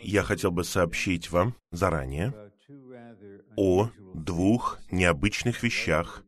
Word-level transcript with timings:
Я 0.00 0.22
хотел 0.22 0.50
бы 0.50 0.64
сообщить 0.64 1.30
вам 1.30 1.54
заранее 1.70 2.32
о 3.56 3.90
двух 4.14 4.78
необычных 4.90 5.62
вещах, 5.62 6.24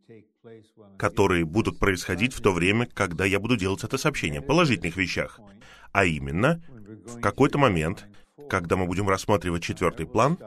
которые 0.98 1.44
будут 1.44 1.78
происходить 1.78 2.34
в 2.34 2.42
то 2.42 2.52
время, 2.52 2.86
когда 2.86 3.24
я 3.24 3.40
буду 3.40 3.56
делать 3.56 3.84
это 3.84 3.96
сообщение, 3.96 4.42
положительных 4.42 4.96
вещах. 4.96 5.40
А 5.92 6.04
именно, 6.04 6.62
в 7.06 7.20
какой-то 7.20 7.58
момент, 7.58 8.06
когда 8.48 8.76
мы 8.76 8.86
будем 8.86 9.08
рассматривать 9.08 9.62
четвертый 9.62 10.06
план, 10.06 10.38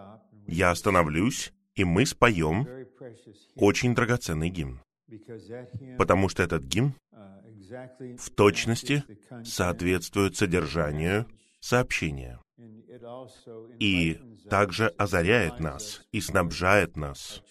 я 0.47 0.71
остановлюсь, 0.71 1.53
и 1.75 1.83
мы 1.83 2.05
споем 2.05 2.67
очень 3.55 3.95
драгоценный 3.95 4.49
гимн. 4.49 4.79
Потому 5.97 6.29
что 6.29 6.43
этот 6.43 6.63
гимн 6.63 6.93
в 8.17 8.29
точности 8.29 9.03
соответствует 9.43 10.35
содержанию 10.35 11.25
сообщения 11.63 12.41
и 13.79 14.19
также 14.49 14.87
озаряет 14.87 15.59
нас 15.59 16.05
и 16.11 16.19
снабжает 16.19 16.97
нас 16.97 17.41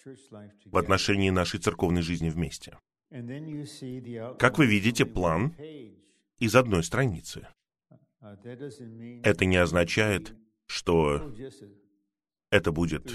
в 0.65 0.77
отношении 0.77 1.31
нашей 1.31 1.59
церковной 1.59 2.03
жизни 2.03 2.29
вместе. 2.29 2.77
Как 4.37 4.57
вы 4.59 4.67
видите, 4.67 5.05
план 5.05 5.55
из 6.37 6.55
одной 6.55 6.83
страницы. 6.83 7.47
Это 9.23 9.45
не 9.45 9.57
означает, 9.57 10.35
что 10.67 11.33
это 12.51 12.71
будет 12.71 13.11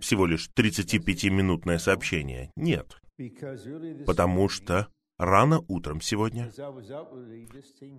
всего 0.00 0.26
лишь 0.26 0.50
35-минутное 0.54 1.78
сообщение. 1.78 2.52
Нет. 2.54 3.00
Потому 4.06 4.48
что 4.48 4.88
рано 5.18 5.64
утром 5.68 6.00
сегодня, 6.00 6.50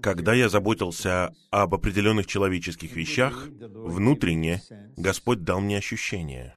когда 0.02 0.34
я 0.34 0.50
заботился 0.50 1.34
об 1.52 1.75
определенных 1.75 2.28
человеческих 2.28 2.95
вещах, 2.95 3.48
внутренне 3.48 4.62
Господь 4.98 5.44
дал 5.44 5.59
мне 5.59 5.78
ощущение 5.78 6.56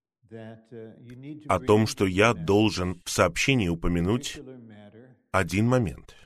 о 1.49 1.59
том, 1.59 1.87
что 1.87 2.07
я 2.07 2.33
должен 2.33 3.03
в 3.05 3.11
сообщении 3.11 3.69
упомянуть 3.69 4.41
один 5.31 5.67
момент. 5.67 6.17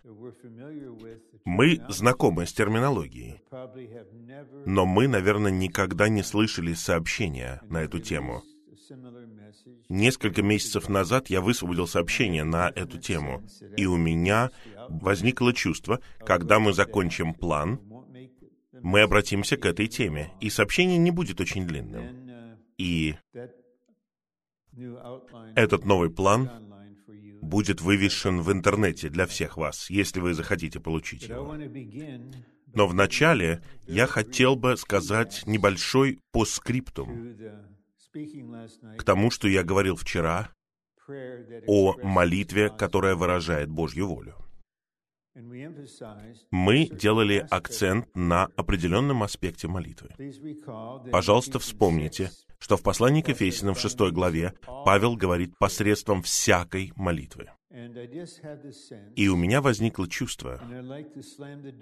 Мы 1.45 1.81
знакомы 1.89 2.47
с 2.47 2.53
терминологией, 2.53 3.41
но 4.67 4.85
мы, 4.85 5.09
наверное, 5.09 5.53
никогда 5.53 6.09
не 6.09 6.23
слышали 6.23 6.75
сообщения 6.75 7.61
на 7.69 7.83
эту 7.83 8.01
тему— 8.01 8.43
Несколько 9.89 10.43
месяцев 10.43 10.89
назад 10.89 11.31
я 11.31 11.41
высвободил 11.41 11.87
сообщение 11.87 12.45
на 12.45 12.71
эту 12.75 12.99
тему, 12.99 13.45
и 13.77 13.87
у 13.87 13.97
меня 13.97 14.51
возникло 14.89 15.53
чувство, 15.53 16.01
когда 16.21 16.59
мы 16.59 16.73
закончим 16.73 17.35
план, 17.35 17.81
мы 18.83 19.03
обратимся 19.03 19.57
к 19.57 19.65
этой 19.67 19.87
теме, 19.87 20.33
и 20.41 20.51
сообщение 20.51 20.99
не 20.99 21.11
будет 21.11 21.41
очень 21.41 21.67
длинным. 21.67 22.59
И 22.79 23.15
этот 25.55 25.85
новый 25.85 26.11
план 26.11 26.51
будет 27.41 27.81
вывешен 27.81 28.41
в 28.41 28.53
интернете 28.53 29.09
для 29.09 29.27
всех 29.27 29.57
вас, 29.57 29.89
если 29.89 30.21
вы 30.21 30.35
захотите 30.35 30.81
получить 30.81 31.29
его. 31.29 31.57
Но 32.75 32.87
вначале 32.87 33.63
я 33.87 34.07
хотел 34.07 34.57
бы 34.57 34.77
сказать 34.77 35.45
небольшой 35.47 36.21
постскриптум 36.33 37.37
к 38.99 39.05
тому, 39.05 39.31
что 39.31 39.49
я 39.49 39.63
говорил 39.63 39.97
вчера 39.97 40.51
о 41.67 41.97
молитве, 42.03 42.71
которая 42.71 43.15
выражает 43.15 43.69
Божью 43.69 44.09
волю. 44.09 44.37
Мы 46.51 46.89
делали 46.91 47.47
акцент 47.51 48.09
на 48.15 48.45
определенном 48.57 49.23
аспекте 49.23 49.69
молитвы. 49.69 50.11
Пожалуйста, 51.13 51.59
вспомните, 51.59 52.31
что 52.59 52.79
в 52.79 52.83
послании 52.83 53.21
к 53.21 53.29
Ефесиным 53.29 53.75
в 53.75 53.81
6 53.81 53.99
главе 54.13 54.55
Павел 54.85 55.15
говорит 55.15 55.57
посредством 55.59 56.23
всякой 56.23 56.93
молитвы. 56.97 57.51
И 59.17 59.29
у 59.29 59.37
меня 59.37 59.61
возникло 59.61 60.09
чувство, 60.09 60.63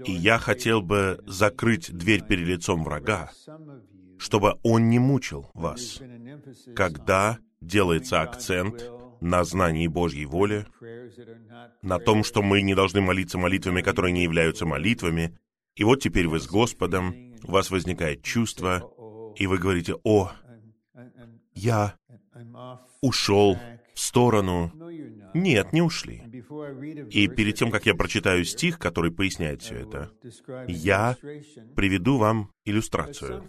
и 0.04 0.10
я 0.10 0.38
хотел 0.38 0.82
бы 0.82 1.22
закрыть 1.25 1.92
дверь 1.92 2.25
перед 2.25 2.48
лицом 2.48 2.82
врага, 2.82 3.30
чтобы 4.19 4.58
он 4.62 4.88
не 4.88 4.98
мучил 4.98 5.50
вас, 5.54 6.00
когда 6.75 7.38
делается 7.60 8.20
акцент 8.20 8.91
на 9.20 9.44
знании 9.44 9.86
Божьей 9.86 10.26
воли, 10.26 10.66
на 11.82 11.98
том, 11.98 12.24
что 12.24 12.42
мы 12.42 12.62
не 12.62 12.74
должны 12.74 13.00
молиться 13.00 13.38
молитвами, 13.38 13.80
которые 13.80 14.12
не 14.12 14.22
являются 14.22 14.66
молитвами, 14.66 15.38
и 15.76 15.84
вот 15.84 16.00
теперь 16.00 16.28
вы 16.28 16.41
с 16.41 16.47
Господом, 16.47 17.34
у 17.42 17.53
вас 17.53 17.70
возникает 17.70 18.22
чувство, 18.22 18.91
и 19.36 19.47
вы 19.47 19.58
говорите, 19.58 19.97
«О, 20.04 20.30
я 21.54 21.94
ушел 23.00 23.58
в 23.94 24.00
сторону». 24.00 24.72
Нет, 25.34 25.72
не 25.72 25.82
ушли. 25.82 26.22
И 27.10 27.26
перед 27.26 27.56
тем, 27.56 27.72
как 27.72 27.86
я 27.86 27.94
прочитаю 27.94 28.44
стих, 28.44 28.78
который 28.78 29.10
поясняет 29.10 29.62
все 29.62 29.78
это, 29.78 30.12
я 30.69 31.16
приведу 31.74 32.19
вам 32.19 32.53
иллюстрацию 32.64 33.42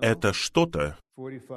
это 0.00 0.32
что-то, 0.32 0.98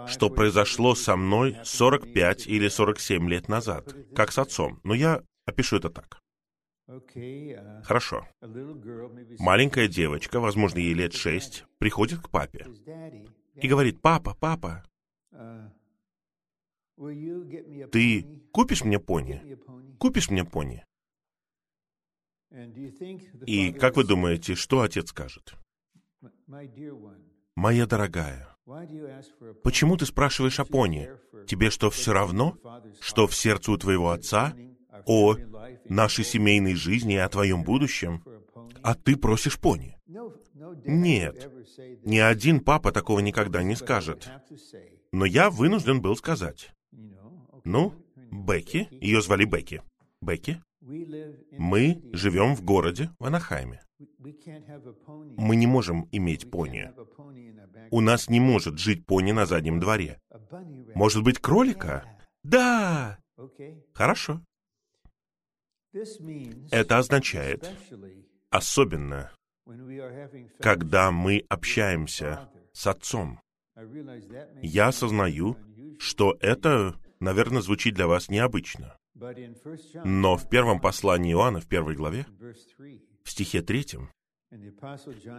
что 0.08 0.30
произошло 0.30 0.96
со 0.96 1.16
мной 1.16 1.58
45 1.64 2.48
или 2.48 2.68
47 2.68 3.30
лет 3.30 3.48
назад, 3.48 3.96
как 4.16 4.32
с 4.32 4.38
отцом. 4.38 4.80
Но 4.84 4.94
я 4.94 5.24
опишу 5.46 5.78
это 5.78 5.90
так. 5.90 6.20
Хорошо. 7.84 8.28
Маленькая 9.40 9.88
девочка, 9.88 10.40
возможно, 10.40 10.80
ей 10.80 10.94
лет 10.94 11.14
шесть, 11.14 11.66
приходит 11.78 12.20
к 12.20 12.30
папе 12.30 12.66
и 13.56 13.68
говорит, 13.68 14.02
«Папа, 14.02 14.36
папа, 14.40 14.84
ты 17.92 18.26
купишь 18.52 18.84
мне 18.84 19.00
пони? 19.00 19.58
Купишь 20.00 20.30
мне 20.30 20.46
пони?» 20.46 20.84
И 23.46 23.72
как 23.74 23.96
вы 23.96 24.04
думаете, 24.04 24.56
что 24.56 24.82
отец 24.82 25.10
скажет? 25.10 25.54
«Моя 27.60 27.86
дорогая, 27.86 28.48
почему 29.64 29.98
ты 29.98 30.06
спрашиваешь 30.06 30.62
о 30.62 30.66
пони? 30.66 31.10
Тебе 31.46 31.70
что, 31.72 31.90
все 31.90 32.14
равно, 32.14 32.58
что 33.02 33.28
в 33.28 33.36
сердце 33.36 33.74
у 33.74 33.78
твоего 33.78 34.12
отца 34.12 34.54
о 35.06 35.36
нашей 35.84 36.24
семейной 36.24 36.76
жизни 36.76 37.16
и 37.16 37.18
о 37.18 37.28
твоем 37.28 37.64
будущем, 37.64 38.24
а 38.82 38.96
ты 38.96 39.18
просишь 39.18 39.60
пони?» 39.60 39.98
Нет, 40.86 41.52
ни 42.06 42.20
один 42.20 42.62
папа 42.62 42.94
такого 42.94 43.20
никогда 43.20 43.62
не 43.62 43.76
скажет. 43.76 44.30
Но 45.12 45.26
я 45.26 45.50
вынужден 45.50 46.02
был 46.02 46.16
сказать. 46.16 46.72
Ну, 47.66 47.94
Бекки, 48.32 48.88
ее 49.02 49.22
звали 49.22 49.44
Бекки. 49.44 49.82
Бекки, 50.22 50.64
мы 51.58 52.02
живем 52.14 52.56
в 52.56 52.64
городе 52.64 53.10
в 53.20 53.26
Анахайме. 53.26 53.82
Мы 55.38 55.56
не 55.56 55.68
можем 55.68 56.08
иметь 56.12 56.50
пони. 56.50 56.92
У 57.92 58.02
нас 58.02 58.30
не 58.30 58.40
может 58.40 58.78
жить 58.78 59.06
пони 59.06 59.32
на 59.32 59.46
заднем 59.46 59.80
дворе. 59.80 60.20
Может 60.96 61.24
быть, 61.24 61.40
кролика? 61.40 62.06
Да! 62.44 63.20
Хорошо. 63.94 64.42
Это 66.72 66.98
означает, 66.98 67.68
особенно, 68.52 69.32
когда 70.60 71.12
мы 71.12 71.46
общаемся 71.50 72.50
с 72.74 72.86
Отцом. 72.86 73.40
Я 74.62 74.90
осознаю, 74.90 75.58
что 76.00 76.38
это, 76.42 76.96
наверное, 77.20 77.62
звучит 77.62 77.96
для 77.96 78.08
вас 78.08 78.30
необычно. 78.30 78.98
Но 80.06 80.38
в 80.38 80.50
первом 80.50 80.80
послании 80.80 81.34
Иоанна, 81.34 81.60
в 81.60 81.68
первой 81.68 81.96
главе, 81.96 82.26
в 83.24 83.30
стихе 83.30 83.62
третьем, 83.62 84.10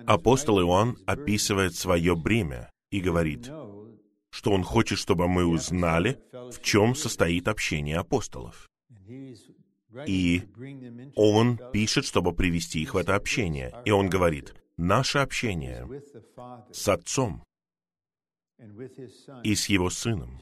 апостол 0.07 0.61
Иоанн 0.61 0.97
описывает 1.07 1.75
свое 1.75 2.17
бремя 2.17 2.71
и 2.91 3.01
говорит, 3.01 3.51
что 4.31 4.53
он 4.53 4.63
хочет, 4.63 4.99
чтобы 4.99 5.29
мы 5.29 5.45
узнали, 5.45 6.21
в 6.33 6.63
чем 6.63 6.95
состоит 6.95 7.49
общение 7.49 7.99
апостолов. 7.99 8.69
И 10.07 10.43
он 11.17 11.59
пишет, 11.73 12.05
чтобы 12.05 12.33
привести 12.33 12.81
их 12.81 12.95
в 12.95 12.97
это 12.97 13.17
общение. 13.17 13.75
И 13.85 13.91
он 13.91 14.09
говорит, 14.09 14.55
наше 14.77 15.19
общение 15.19 15.87
с 16.73 16.89
Отцом 16.89 17.43
и 19.43 19.55
с 19.55 19.69
Его 19.69 19.91
Сыном, 19.91 20.39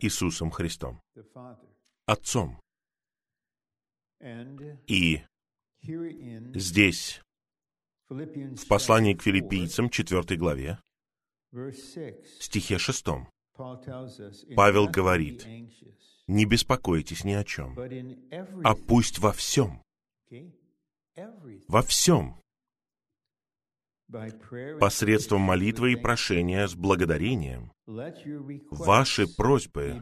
Иисусом 0.00 0.50
Христом, 0.50 1.00
Отцом. 2.06 2.60
И 4.86 5.22
здесь, 6.54 7.20
в 8.12 8.68
послании 8.68 9.14
к 9.14 9.22
филиппийцам, 9.22 9.88
4 9.88 10.36
главе, 10.36 10.78
стихе 12.40 12.78
6, 12.78 13.06
Павел 14.56 14.88
говорит, 14.88 15.46
«Не 16.26 16.44
беспокойтесь 16.44 17.24
ни 17.24 17.32
о 17.32 17.44
чем, 17.44 17.76
а 18.64 18.74
пусть 18.74 19.18
во 19.18 19.32
всем, 19.32 19.82
во 21.68 21.82
всем 21.82 22.42
посредством 24.78 25.40
молитвы 25.40 25.92
и 25.92 25.96
прошения 25.96 26.66
с 26.66 26.74
благодарением, 26.74 27.72
ваши 28.70 29.26
просьбы 29.26 30.00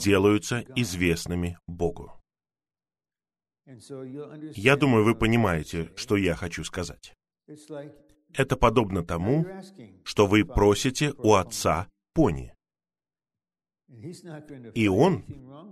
делаются 0.00 0.64
известными 0.76 1.58
Богу. 1.66 2.12
Я 4.54 4.76
думаю, 4.76 5.04
вы 5.04 5.14
понимаете, 5.14 5.92
что 5.96 6.16
я 6.16 6.34
хочу 6.34 6.64
сказать. 6.64 7.14
Это 8.34 8.56
подобно 8.56 9.04
тому, 9.04 9.46
что 10.04 10.26
вы 10.26 10.44
просите 10.44 11.12
у 11.18 11.34
Отца 11.34 11.88
пони. 12.14 12.54
И 14.74 14.88
Он 14.88 15.24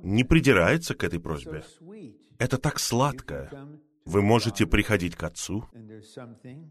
не 0.03 0.25
придирается 0.25 0.95
к 0.95 1.05
этой 1.05 1.21
просьбе. 1.21 1.65
Это 2.39 2.59
так 2.59 2.79
сладко. 2.79 3.51
Вы 4.05 4.23
можете 4.23 4.67
приходить 4.67 5.17
к 5.17 5.23
Отцу, 5.23 5.67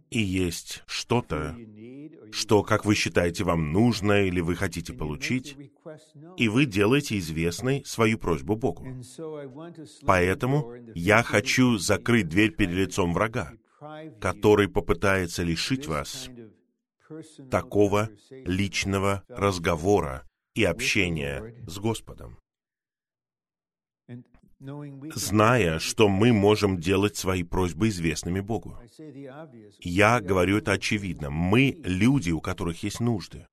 и 0.10 0.20
есть 0.20 0.82
что-то, 0.88 1.56
что, 2.32 2.64
как 2.64 2.84
вы 2.84 2.96
считаете, 2.96 3.44
вам 3.44 3.72
нужно 3.72 4.24
или 4.24 4.40
вы 4.40 4.56
хотите 4.56 4.92
получить, 4.92 5.56
и 6.36 6.48
вы 6.48 6.66
делаете 6.66 7.20
известной 7.20 7.86
свою 7.86 8.18
просьбу 8.18 8.56
Богу. 8.56 8.88
Поэтому 10.02 10.74
я 10.96 11.22
хочу 11.22 11.78
закрыть 11.78 12.28
дверь 12.28 12.56
перед 12.56 12.74
лицом 12.74 13.14
врага, 13.14 13.54
который 14.20 14.68
попытается 14.68 15.44
лишить 15.44 15.88
вас 15.88 16.30
такого 17.50 18.10
личного 18.30 19.24
разговора 19.28 20.28
и 20.56 20.64
общения 20.64 21.64
с 21.68 21.78
Господом 21.80 22.38
зная, 24.60 25.80
что 25.80 26.08
мы 26.10 26.34
можем 26.34 26.80
делать 26.80 27.16
свои 27.16 27.44
просьбы 27.44 27.90
известными 27.90 28.40
Богу. 28.40 28.78
Я 29.80 30.20
говорю 30.20 30.58
это 30.58 30.74
очевидно. 30.74 31.30
Мы 31.30 31.80
люди, 31.84 32.32
у 32.32 32.42
которых 32.42 32.84
есть 32.84 33.00
нужды. 33.00 33.48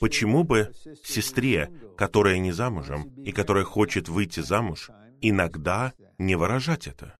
Почему 0.00 0.44
бы 0.44 0.72
сестре, 1.04 1.70
которая 1.96 2.38
не 2.38 2.52
замужем 2.52 3.08
и 3.14 3.32
которая 3.32 3.64
хочет 3.64 4.08
выйти 4.08 4.40
замуж, 4.40 4.90
иногда 5.20 5.94
не 6.18 6.34
выражать 6.36 6.86
это? 6.86 7.16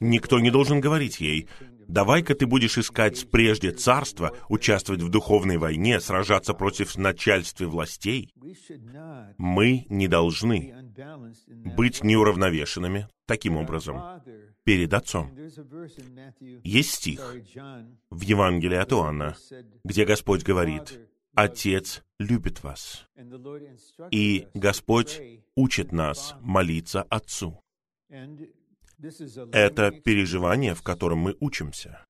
Никто 0.00 0.40
не 0.40 0.50
должен 0.50 0.80
говорить 0.80 1.20
ей, 1.20 1.48
давай-ка 1.88 2.34
ты 2.34 2.46
будешь 2.46 2.76
искать 2.76 3.30
прежде 3.30 3.70
царства, 3.70 4.36
участвовать 4.48 5.02
в 5.02 5.08
духовной 5.08 5.56
войне, 5.56 6.00
сражаться 6.00 6.52
против 6.52 6.96
начальства 6.96 7.66
властей. 7.66 8.32
Мы 9.38 9.86
не 9.88 10.06
должны 10.06 10.74
быть 11.76 12.04
неуравновешенными 12.04 13.08
таким 13.26 13.56
образом 13.56 14.22
перед 14.64 14.92
Отцом. 14.92 15.34
Есть 16.62 16.90
стих 16.90 17.34
в 18.10 18.20
Евангелии 18.20 18.76
от 18.76 18.92
Иоанна, 18.92 19.36
где 19.84 20.04
Господь 20.04 20.42
говорит, 20.42 21.00
«Отец 21.34 22.02
любит 22.18 22.62
вас». 22.62 23.06
И 24.10 24.46
Господь 24.52 25.22
учит 25.56 25.92
нас 25.92 26.34
молиться 26.40 27.02
Отцу. 27.04 27.62
Это 29.52 29.90
переживание, 29.90 30.74
в 30.74 30.82
котором 30.82 31.18
мы 31.18 31.36
учимся 31.40 32.06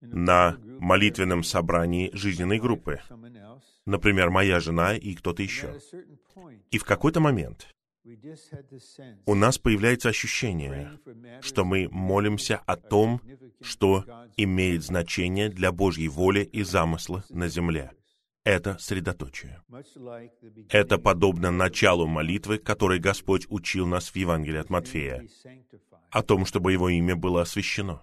на 0.00 0.58
молитвенном 0.80 1.44
собрании 1.44 2.10
жизненной 2.12 2.58
группы. 2.58 3.00
Например, 3.86 4.30
моя 4.30 4.60
жена 4.60 4.96
и 4.96 5.14
кто-то 5.14 5.42
еще. 5.42 5.78
И 6.70 6.78
в 6.78 6.84
какой-то 6.84 7.20
момент 7.20 7.68
у 9.26 9.34
нас 9.34 9.58
появляется 9.58 10.08
ощущение, 10.08 10.98
что 11.40 11.64
мы 11.64 11.88
молимся 11.90 12.60
о 12.66 12.76
том, 12.76 13.20
что 13.60 14.04
имеет 14.36 14.82
значение 14.82 15.48
для 15.48 15.70
Божьей 15.70 16.08
воли 16.08 16.42
и 16.42 16.64
замысла 16.64 17.24
на 17.30 17.48
земле 17.48 17.92
это 18.44 18.76
средоточие. 18.78 19.62
Это 20.68 20.98
подобно 20.98 21.50
началу 21.50 22.06
молитвы, 22.06 22.58
которой 22.58 22.98
Господь 22.98 23.46
учил 23.48 23.86
нас 23.86 24.08
в 24.10 24.16
Евангелии 24.16 24.58
от 24.58 24.70
Матфея, 24.70 25.26
о 26.10 26.22
том, 26.22 26.44
чтобы 26.44 26.72
Его 26.72 26.88
имя 26.88 27.16
было 27.16 27.42
освящено, 27.42 28.02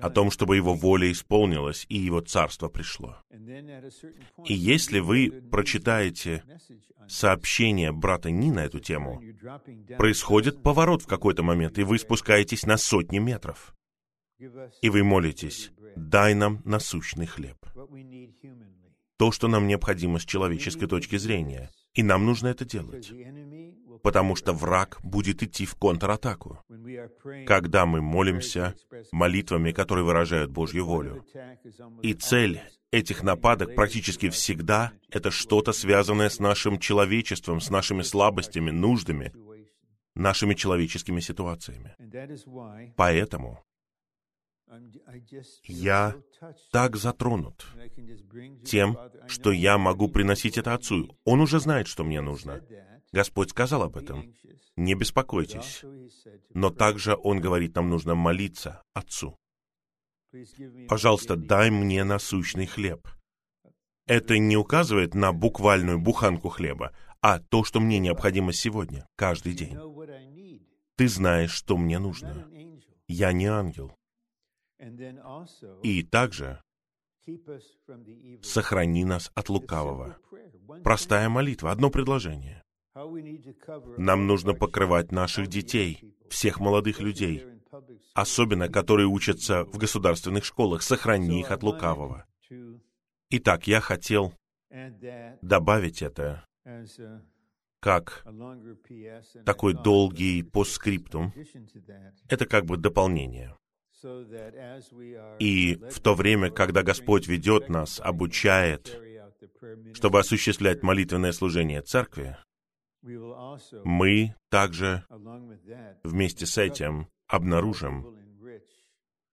о 0.00 0.10
том, 0.10 0.30
чтобы 0.30 0.56
Его 0.56 0.74
воля 0.74 1.10
исполнилась 1.10 1.86
и 1.88 1.96
Его 1.96 2.20
царство 2.20 2.68
пришло. 2.68 3.16
И 4.44 4.54
если 4.54 5.00
вы 5.00 5.30
прочитаете 5.50 6.44
сообщение 7.08 7.92
брата 7.92 8.30
Ни 8.30 8.50
на 8.50 8.64
эту 8.64 8.78
тему, 8.78 9.22
происходит 9.96 10.62
поворот 10.62 11.02
в 11.02 11.06
какой-то 11.06 11.42
момент, 11.42 11.78
и 11.78 11.82
вы 11.82 11.98
спускаетесь 11.98 12.64
на 12.66 12.76
сотни 12.76 13.18
метров. 13.18 13.74
И 14.80 14.88
вы 14.88 15.02
молитесь, 15.02 15.70
дай 15.96 16.34
нам 16.34 16.62
насущный 16.64 17.26
хлеб 17.26 17.56
то, 19.20 19.32
что 19.32 19.48
нам 19.48 19.66
необходимо 19.66 20.18
с 20.18 20.24
человеческой 20.24 20.86
точки 20.86 21.18
зрения. 21.18 21.68
И 21.92 22.02
нам 22.02 22.24
нужно 22.24 22.48
это 22.48 22.64
делать. 22.64 23.12
Потому 24.02 24.34
что 24.34 24.54
враг 24.54 24.98
будет 25.02 25.42
идти 25.42 25.66
в 25.66 25.74
контратаку. 25.74 26.64
Когда 27.46 27.84
мы 27.84 28.00
молимся 28.00 28.74
молитвами, 29.12 29.72
которые 29.72 30.06
выражают 30.06 30.50
Божью 30.50 30.86
волю. 30.86 31.22
И 32.00 32.14
цель 32.14 32.62
этих 32.92 33.22
нападок 33.22 33.74
практически 33.74 34.30
всегда 34.30 34.92
это 35.10 35.30
что-то 35.30 35.72
связанное 35.72 36.30
с 36.30 36.38
нашим 36.38 36.78
человечеством, 36.78 37.60
с 37.60 37.68
нашими 37.68 38.00
слабостями, 38.00 38.70
нуждами, 38.70 39.34
нашими 40.14 40.54
человеческими 40.54 41.20
ситуациями. 41.20 41.94
Поэтому 42.96 43.62
я 45.64 46.14
так 46.70 46.96
затронут 46.96 47.66
тем, 48.64 48.98
что 49.26 49.52
я 49.52 49.78
могу 49.78 50.08
приносить 50.08 50.58
это 50.58 50.74
Отцу. 50.74 51.16
Он 51.24 51.40
уже 51.40 51.60
знает, 51.60 51.86
что 51.86 52.04
мне 52.04 52.20
нужно. 52.20 52.62
Господь 53.12 53.50
сказал 53.50 53.82
об 53.82 53.96
этом. 53.96 54.34
Не 54.76 54.94
беспокойтесь. 54.94 55.82
Но 56.54 56.70
также 56.70 57.16
Он 57.16 57.40
говорит, 57.40 57.74
нам 57.74 57.90
нужно 57.90 58.14
молиться 58.14 58.82
Отцу. 58.94 59.36
Пожалуйста, 60.88 61.36
дай 61.36 61.70
мне 61.70 62.04
насущный 62.04 62.66
хлеб. 62.66 63.08
Это 64.06 64.38
не 64.38 64.56
указывает 64.56 65.14
на 65.14 65.32
буквальную 65.32 65.98
буханку 65.98 66.48
хлеба, 66.48 66.92
а 67.20 67.38
то, 67.38 67.64
что 67.64 67.80
мне 67.80 67.98
необходимо 67.98 68.52
сегодня, 68.52 69.06
каждый 69.16 69.54
день. 69.54 69.76
Ты 70.96 71.08
знаешь, 71.08 71.52
что 71.52 71.76
мне 71.76 71.98
нужно. 71.98 72.48
Я 73.06 73.32
не 73.32 73.46
ангел. 73.46 73.96
И 75.82 76.02
также 76.02 76.60
сохрани 78.42 79.04
нас 79.04 79.30
от 79.34 79.48
лукавого. 79.48 80.16
Простая 80.82 81.28
молитва, 81.28 81.70
одно 81.70 81.90
предложение. 81.90 82.62
Нам 83.98 84.26
нужно 84.26 84.54
покрывать 84.54 85.12
наших 85.12 85.46
детей, 85.48 86.14
всех 86.28 86.60
молодых 86.60 87.00
людей, 87.00 87.44
особенно 88.14 88.68
которые 88.68 89.06
учатся 89.06 89.64
в 89.64 89.78
государственных 89.78 90.44
школах. 90.44 90.82
Сохрани 90.82 91.40
их 91.40 91.50
от 91.50 91.62
лукавого. 91.62 92.26
Итак, 93.30 93.66
я 93.66 93.80
хотел 93.80 94.34
добавить 95.42 96.02
это 96.02 96.44
как 97.80 98.24
такой 99.44 99.74
долгий 99.74 100.42
постскриптум. 100.42 101.32
Это 102.28 102.46
как 102.46 102.66
бы 102.66 102.76
дополнение. 102.76 103.56
И 105.38 105.74
в 105.90 106.00
то 106.00 106.14
время, 106.14 106.50
когда 106.50 106.82
Господь 106.82 107.26
ведет 107.26 107.68
нас, 107.68 108.00
обучает, 108.00 109.00
чтобы 109.94 110.20
осуществлять 110.20 110.82
молитвенное 110.82 111.32
служение 111.32 111.82
церкви, 111.82 112.36
мы 113.84 114.34
также 114.50 115.04
вместе 116.04 116.46
с 116.46 116.58
этим 116.58 117.08
обнаружим, 117.26 118.16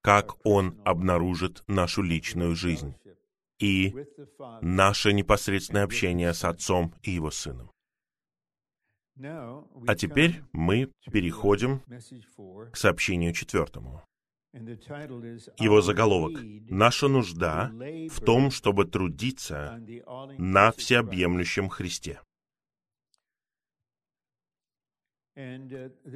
как 0.02 0.46
Он 0.46 0.80
обнаружит 0.86 1.64
нашу 1.68 2.02
личную 2.02 2.56
жизнь 2.56 2.96
и 3.60 3.94
наше 4.62 5.14
непосредственное 5.14 5.84
общение 5.84 6.34
с 6.34 6.46
Отцом 6.46 6.94
и 7.02 7.12
Его 7.12 7.32
Сыном. 7.32 7.72
А 9.88 9.96
теперь 9.96 10.44
мы 10.54 10.92
переходим 11.12 11.82
к 12.72 12.78
сообщению 12.78 13.34
четвертому. 13.34 14.07
Его 15.60 15.82
заголовок 15.82 16.40
«Наша 16.70 17.08
нужда 17.08 17.72
в 18.10 18.22
том, 18.22 18.52
чтобы 18.52 18.86
трудиться 18.86 19.80
на 20.38 20.72
всеобъемлющем 20.72 21.70
Христе». 21.70 22.20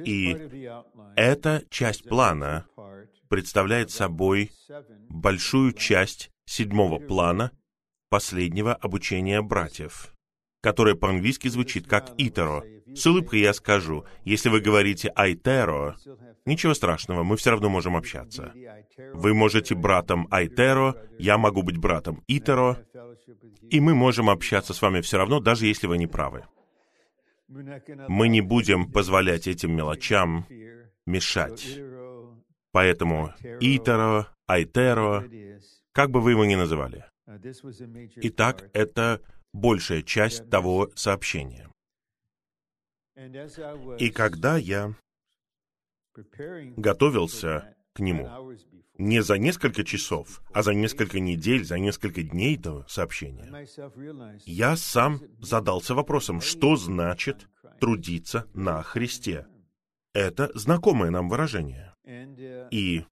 И 0.04 0.36
эта 1.16 1.64
часть 1.70 2.08
плана 2.08 2.66
представляет 3.28 3.90
собой 3.90 4.50
большую 5.08 5.72
часть 5.74 6.30
седьмого 6.44 6.98
плана 6.98 7.52
последнего 8.08 8.74
обучения 8.74 9.40
братьев. 9.40 10.12
Которое 10.62 10.94
по-английски 10.94 11.48
звучит 11.48 11.86
как 11.86 12.12
«итеро». 12.16 12.62
С 12.94 13.06
улыбкой 13.06 13.40
я 13.40 13.52
скажу, 13.52 14.04
если 14.24 14.48
вы 14.48 14.60
говорите 14.60 15.08
«айтеро», 15.14 15.96
ничего 16.46 16.74
страшного, 16.74 17.22
мы 17.24 17.36
все 17.36 17.50
равно 17.50 17.68
можем 17.68 17.96
общаться. 17.96 18.52
Вы 19.12 19.34
можете 19.34 19.74
братом 19.74 20.28
«айтеро», 20.30 20.94
я 21.18 21.36
могу 21.36 21.62
быть 21.62 21.78
братом 21.78 22.22
«итеро», 22.28 22.84
и 23.70 23.80
мы 23.80 23.94
можем 23.94 24.30
общаться 24.30 24.72
с 24.72 24.80
вами 24.80 25.00
все 25.00 25.18
равно, 25.18 25.40
даже 25.40 25.66
если 25.66 25.86
вы 25.86 25.98
не 25.98 26.06
правы. 26.06 26.44
Мы 27.48 28.28
не 28.28 28.40
будем 28.40 28.90
позволять 28.90 29.46
этим 29.46 29.74
мелочам 29.74 30.46
мешать. 31.06 31.80
Поэтому 32.70 33.32
«итеро», 33.60 34.28
«айтеро», 34.46 35.24
как 35.92 36.10
бы 36.10 36.20
вы 36.20 36.32
его 36.32 36.44
ни 36.44 36.54
называли. 36.54 37.04
Итак, 38.16 38.68
это 38.74 39.20
большая 39.52 40.02
часть 40.02 40.48
того 40.50 40.90
сообщения. 40.94 41.68
И 43.98 44.10
когда 44.10 44.56
я 44.56 44.94
готовился 46.76 47.76
к 47.94 48.00
нему, 48.00 48.56
не 48.98 49.22
за 49.22 49.38
несколько 49.38 49.84
часов, 49.84 50.42
а 50.52 50.62
за 50.62 50.74
несколько 50.74 51.20
недель, 51.20 51.64
за 51.64 51.78
несколько 51.78 52.22
дней 52.22 52.56
до 52.56 52.86
сообщения, 52.88 53.66
я 54.44 54.76
сам 54.76 55.20
задался 55.40 55.94
вопросом, 55.94 56.40
что 56.40 56.76
значит 56.76 57.48
трудиться 57.80 58.46
на 58.54 58.82
Христе. 58.82 59.46
Это 60.14 60.50
знакомое 60.54 61.10
нам 61.10 61.28
выражение. 61.28 61.94
И 62.70 63.04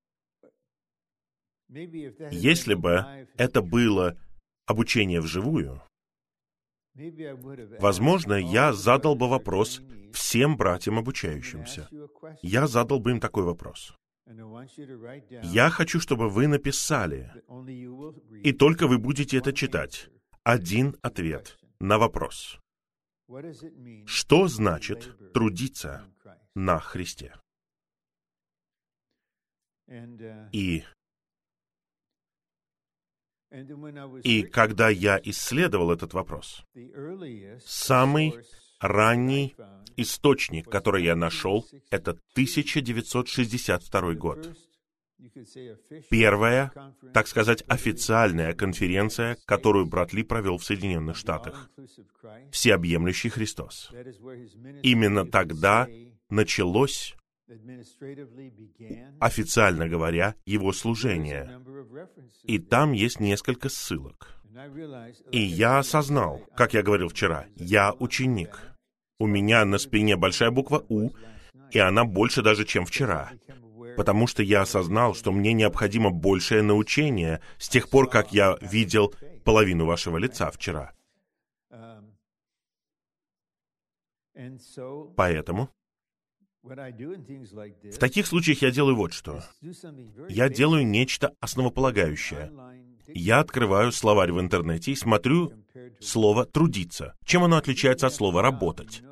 если 2.30 2.75
бы 2.75 3.04
это 3.37 3.62
было 3.62 4.18
обучение 4.66 5.20
вживую, 5.20 5.82
возможно, 7.78 8.35
я 8.35 8.73
задал 8.73 9.14
бы 9.14 9.28
вопрос 9.28 9.83
всем 10.12 10.57
братьям 10.57 10.99
обучающимся. 10.99 11.88
Я 12.42 12.66
задал 12.66 13.00
бы 13.00 13.12
им 13.12 13.21
такой 13.21 13.45
вопрос. 13.45 13.95
Я 15.42 15.71
хочу, 15.71 15.99
чтобы 15.99 16.28
вы 16.28 16.47
написали, 16.47 17.33
и 18.42 18.52
только 18.52 18.87
вы 18.87 18.99
будете 18.99 19.38
это 19.38 19.52
читать, 19.52 20.09
один 20.45 20.97
ответ 21.02 21.59
на 21.80 21.99
вопрос. 21.99 22.59
Что 24.07 24.49
значит 24.49 25.33
трудиться 25.33 26.07
на 26.54 26.78
Христе? 26.78 27.35
И 30.52 30.85
и 34.23 34.42
когда 34.42 34.88
я 34.88 35.21
исследовал 35.23 35.90
этот 35.90 36.14
вопрос, 36.14 36.64
самый 37.64 38.35
ранний 38.78 39.57
источник, 39.97 40.69
который 40.71 41.04
я 41.04 41.16
нашел, 41.16 41.66
это 41.90 42.12
1962 42.35 44.14
год. 44.14 44.57
Первая, 46.09 46.73
так 47.12 47.26
сказать, 47.26 47.62
официальная 47.69 48.54
конференция, 48.54 49.37
которую 49.45 49.85
брат 49.87 50.14
Ли 50.14 50.23
провел 50.23 50.57
в 50.57 50.64
Соединенных 50.64 51.16
Штатах. 51.16 51.71
Всеобъемлющий 52.50 53.28
Христос. 53.28 53.90
Именно 54.83 55.26
тогда 55.26 55.88
началось 56.30 57.14
официально 59.21 59.88
говоря, 59.88 60.35
его 60.47 60.73
служение. 60.73 61.61
И 62.45 62.59
там 62.59 62.92
есть 62.92 63.21
несколько 63.21 63.69
ссылок. 63.69 64.40
И 65.30 65.40
я 65.40 65.78
осознал, 65.78 66.42
как 66.57 66.75
я 66.75 66.83
говорил 66.83 67.09
вчера, 67.09 67.47
я 67.57 67.92
ученик. 67.99 68.61
У 69.19 69.26
меня 69.26 69.64
на 69.64 69.78
спине 69.78 70.16
большая 70.16 70.50
буква 70.50 70.85
«У», 70.88 71.11
и 71.71 71.78
она 71.78 72.04
больше 72.04 72.42
даже, 72.42 72.64
чем 72.64 72.85
вчера. 72.85 73.33
Потому 73.97 74.26
что 74.26 74.42
я 74.42 74.62
осознал, 74.62 75.14
что 75.14 75.33
мне 75.33 75.52
необходимо 75.52 76.11
большее 76.11 76.62
научение 76.62 77.40
с 77.59 77.69
тех 77.69 77.90
пор, 77.90 78.09
как 78.09 78.33
я 78.33 78.57
видел 78.61 79.14
половину 79.45 79.87
вашего 79.87 80.16
лица 80.16 80.50
вчера. 80.50 80.92
Поэтому 85.16 85.71
в 86.62 87.99
таких 87.99 88.26
случаях 88.26 88.62
я 88.62 88.71
делаю 88.71 88.97
вот 88.97 89.12
что. 89.12 89.43
Я 90.29 90.49
делаю 90.49 90.87
нечто 90.87 91.33
основополагающее. 91.40 92.52
Я 93.09 93.40
открываю 93.40 93.93
словарь 93.93 94.33
в 94.33 94.40
интернете 94.40 94.93
и 94.93 94.97
смотрю 94.97 95.52
слово 96.00 96.45
«трудиться». 96.45 97.14
Чем 97.25 97.45
оно 97.45 97.57
отличается 97.57 98.07
от 98.07 98.14
слова 98.14 98.43
«работать»? 98.43 99.02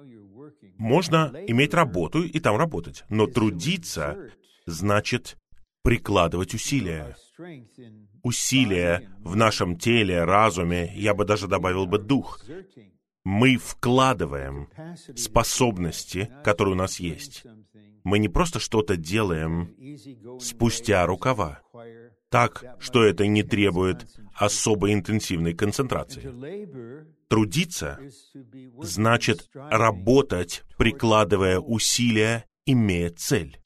Можно 0.77 1.33
иметь 1.49 1.75
работу 1.75 2.23
и 2.23 2.39
там 2.39 2.57
работать, 2.57 3.05
но 3.09 3.27
трудиться 3.27 4.31
значит 4.67 5.37
прикладывать 5.83 6.55
усилия. 6.55 7.17
Усилия 8.23 9.11
в 9.19 9.35
нашем 9.35 9.77
теле, 9.77 10.23
разуме, 10.23 10.93
я 10.95 11.15
бы 11.15 11.25
даже 11.25 11.49
добавил 11.49 11.87
бы 11.87 11.99
дух 11.99 12.41
мы 13.29 13.59
вкладываем 13.59 14.71
способности, 15.15 16.33
которые 16.43 16.73
у 16.73 16.79
нас 16.79 16.99
есть. 16.99 17.45
Мы 18.03 18.19
не 18.19 18.31
просто 18.31 18.59
что-то 18.59 18.97
делаем 18.97 19.77
спустя 20.41 21.05
рукава, 21.05 21.61
так, 22.31 22.65
что 22.79 23.05
это 23.05 23.27
не 23.27 23.43
требует 23.43 24.07
особой 24.35 24.95
интенсивной 24.95 25.53
концентрации. 25.53 26.23
Трудиться 27.29 28.01
значит 28.81 29.51
работать, 29.53 30.65
прикладывая 30.79 31.59
усилия, 31.59 32.47
имея 32.65 33.11
цель. 33.11 33.61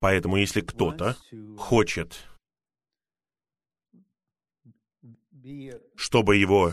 Поэтому 0.00 0.36
если 0.36 0.62
кто-то 0.62 1.16
хочет 1.58 2.24
чтобы 5.96 6.36
его 6.36 6.72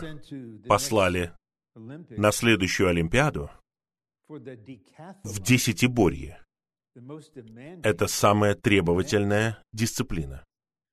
послали 0.66 1.32
на 1.74 2.32
следующую 2.32 2.88
Олимпиаду 2.88 3.50
в 4.28 5.40
десятиборье. 5.42 6.44
Это 7.82 8.06
самая 8.08 8.54
требовательная 8.54 9.62
дисциплина. 9.72 10.44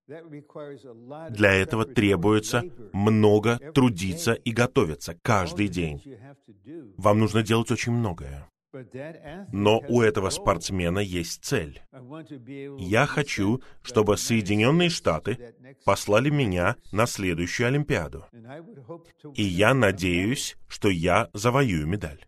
Для 0.07 1.51
этого 1.53 1.85
требуется 1.85 2.63
много 2.93 3.57
трудиться 3.73 4.33
и 4.33 4.51
готовиться 4.51 5.17
каждый 5.23 5.67
день. 5.67 6.01
Вам 6.97 7.19
нужно 7.19 7.41
делать 7.41 7.71
очень 7.71 7.91
многое. 7.91 8.47
Но 9.51 9.81
у 9.87 10.01
этого 10.01 10.29
спортсмена 10.29 10.99
есть 10.99 11.43
цель. 11.43 11.81
Я 12.77 13.05
хочу, 13.05 13.61
чтобы 13.81 14.17
Соединенные 14.17 14.89
Штаты 14.89 15.55
послали 15.85 16.29
меня 16.29 16.75
на 16.91 17.05
следующую 17.05 17.67
Олимпиаду. 17.67 18.25
И 19.33 19.43
я 19.43 19.73
надеюсь, 19.73 20.57
что 20.67 20.89
я 20.89 21.29
завоюю 21.33 21.87
медаль. 21.87 22.25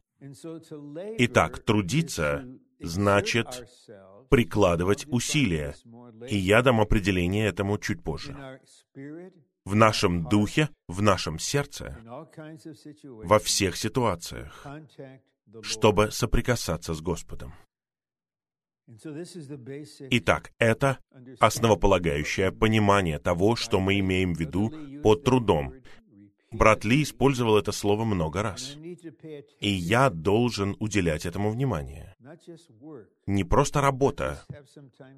Итак, 1.19 1.59
трудиться 1.59 2.45
значит 2.79 3.47
прикладывать 4.29 5.05
усилия. 5.07 5.75
И 6.27 6.37
я 6.37 6.61
дам 6.61 6.81
определение 6.81 7.47
этому 7.47 7.77
чуть 7.77 8.03
позже. 8.03 8.35
В 9.65 9.75
нашем 9.75 10.23
духе, 10.23 10.69
в 10.87 11.01
нашем 11.01 11.39
сердце, 11.39 11.97
во 13.03 13.39
всех 13.39 13.75
ситуациях, 13.75 14.65
чтобы 15.61 16.11
соприкасаться 16.11 16.93
с 16.93 17.01
Господом. 17.01 17.53
Итак, 20.11 20.51
это 20.59 20.99
основополагающее 21.39 22.51
понимание 22.51 23.19
того, 23.19 23.55
что 23.55 23.79
мы 23.79 23.99
имеем 23.99 24.33
в 24.33 24.39
виду 24.39 24.71
под 25.03 25.23
трудом. 25.23 25.73
Брат 26.51 26.85
Ли 26.85 27.03
использовал 27.03 27.57
это 27.57 27.73
слово 27.73 28.05
много 28.05 28.41
раз. 28.41 28.77
И 29.59 29.69
я 29.69 30.09
должен 30.09 30.77
уделять 30.79 31.25
этому 31.25 31.51
внимание. 31.51 32.15
Не 33.25 33.43
просто 33.43 33.81
работа, 33.81 34.45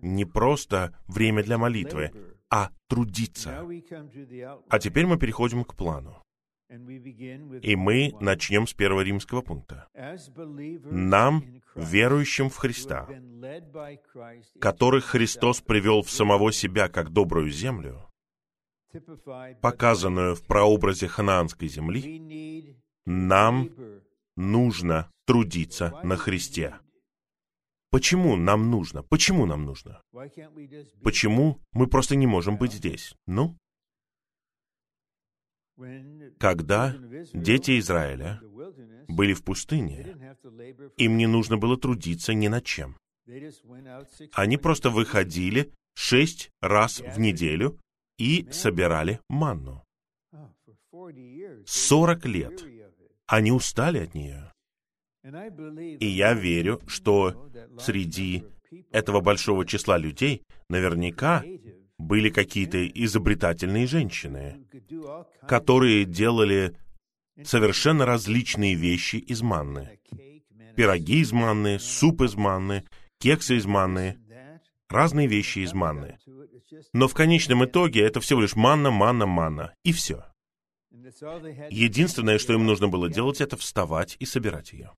не 0.02 0.26
просто 0.26 0.98
время 1.08 1.44
для 1.44 1.60
молитвы, 1.60 2.12
а 2.50 2.72
трудиться. 2.88 3.64
А 4.70 4.80
теперь 4.80 5.06
мы 5.06 5.20
переходим 5.20 5.64
к 5.64 5.76
плану. 5.76 6.24
И 6.70 7.76
мы 7.76 8.14
начнем 8.20 8.68
с 8.68 8.74
первого 8.74 9.02
римского 9.02 9.42
пункта. 9.42 9.88
Нам, 10.92 11.44
верующим 11.76 12.50
в 12.50 12.58
Христа, 12.58 13.08
которых 14.60 15.06
Христос 15.06 15.62
привел 15.62 16.04
в 16.04 16.12
самого 16.12 16.52
себя 16.52 16.88
как 16.88 17.10
добрую 17.10 17.50
землю, 17.50 18.10
показанную 19.62 20.36
в 20.36 20.46
прообразе 20.46 21.08
ханаанской 21.08 21.68
земли, 21.68 22.78
нам 23.06 23.70
нужно 24.36 25.12
трудиться 25.26 26.00
на 26.04 26.18
Христе. 26.18 26.76
Почему 27.92 28.36
нам 28.36 28.70
нужно? 28.70 29.02
Почему 29.02 29.48
нам 29.48 29.66
нужно? 29.66 30.04
Почему 31.04 31.60
мы 31.72 31.88
просто 31.88 32.16
не 32.16 32.28
можем 32.28 32.58
быть 32.58 32.74
здесь? 32.74 33.16
Ну, 33.26 33.58
Когда 36.38 36.96
дети 37.34 37.80
Израиля 37.80 38.42
были 39.08 39.34
в 39.34 39.44
пустыне, 39.44 40.38
им 40.98 41.18
не 41.18 41.28
нужно 41.28 41.58
было 41.58 41.78
трудиться 41.78 42.34
ни 42.34 42.48
над 42.48 42.66
чем. 42.66 42.98
Они 44.34 44.58
просто 44.58 44.90
выходили 44.90 45.72
шесть 45.96 46.52
раз 46.62 47.00
в 47.00 47.20
неделю 47.20 47.80
и 48.18 48.48
собирали 48.52 49.20
манну. 49.30 49.84
Сорок 51.66 52.26
лет. 52.26 52.64
Они 53.28 53.52
устали 53.52 54.00
от 54.00 54.16
нее. 54.16 54.52
И 56.00 56.08
я 56.08 56.34
верю, 56.34 56.82
что 56.88 57.50
среди 57.80 58.44
этого 58.92 59.22
большого 59.22 59.66
числа 59.66 59.98
людей 59.98 60.44
наверняка 60.70 61.44
были 62.00 62.30
какие-то 62.30 62.88
изобретательные 62.88 63.86
женщины, 63.86 64.66
которые 65.48 66.06
делали 66.06 66.76
совершенно 67.44 68.06
различные 68.06 68.74
вещи 68.74 69.18
из 69.18 69.42
манны. 69.42 70.00
Пироги 70.76 71.20
из 71.20 71.32
манны, 71.34 71.78
суп 71.78 72.22
из 72.22 72.36
манны, 72.36 72.86
кексы 73.20 73.58
из 73.58 73.66
манны, 73.66 74.18
разные 74.88 75.28
вещи 75.28 75.60
из 75.60 75.74
манны. 75.74 76.18
Но 76.94 77.08
в 77.08 77.14
конечном 77.14 77.66
итоге 77.66 78.02
это 78.02 78.22
всего 78.22 78.42
лишь 78.42 78.56
манна, 78.56 78.92
манна, 78.92 79.26
манна, 79.26 79.76
и 79.84 79.92
все. 79.92 80.26
Единственное, 81.70 82.38
что 82.38 82.54
им 82.54 82.66
нужно 82.66 82.88
было 82.88 83.10
делать, 83.10 83.42
это 83.42 83.58
вставать 83.58 84.16
и 84.20 84.26
собирать 84.26 84.72
ее. 84.72 84.92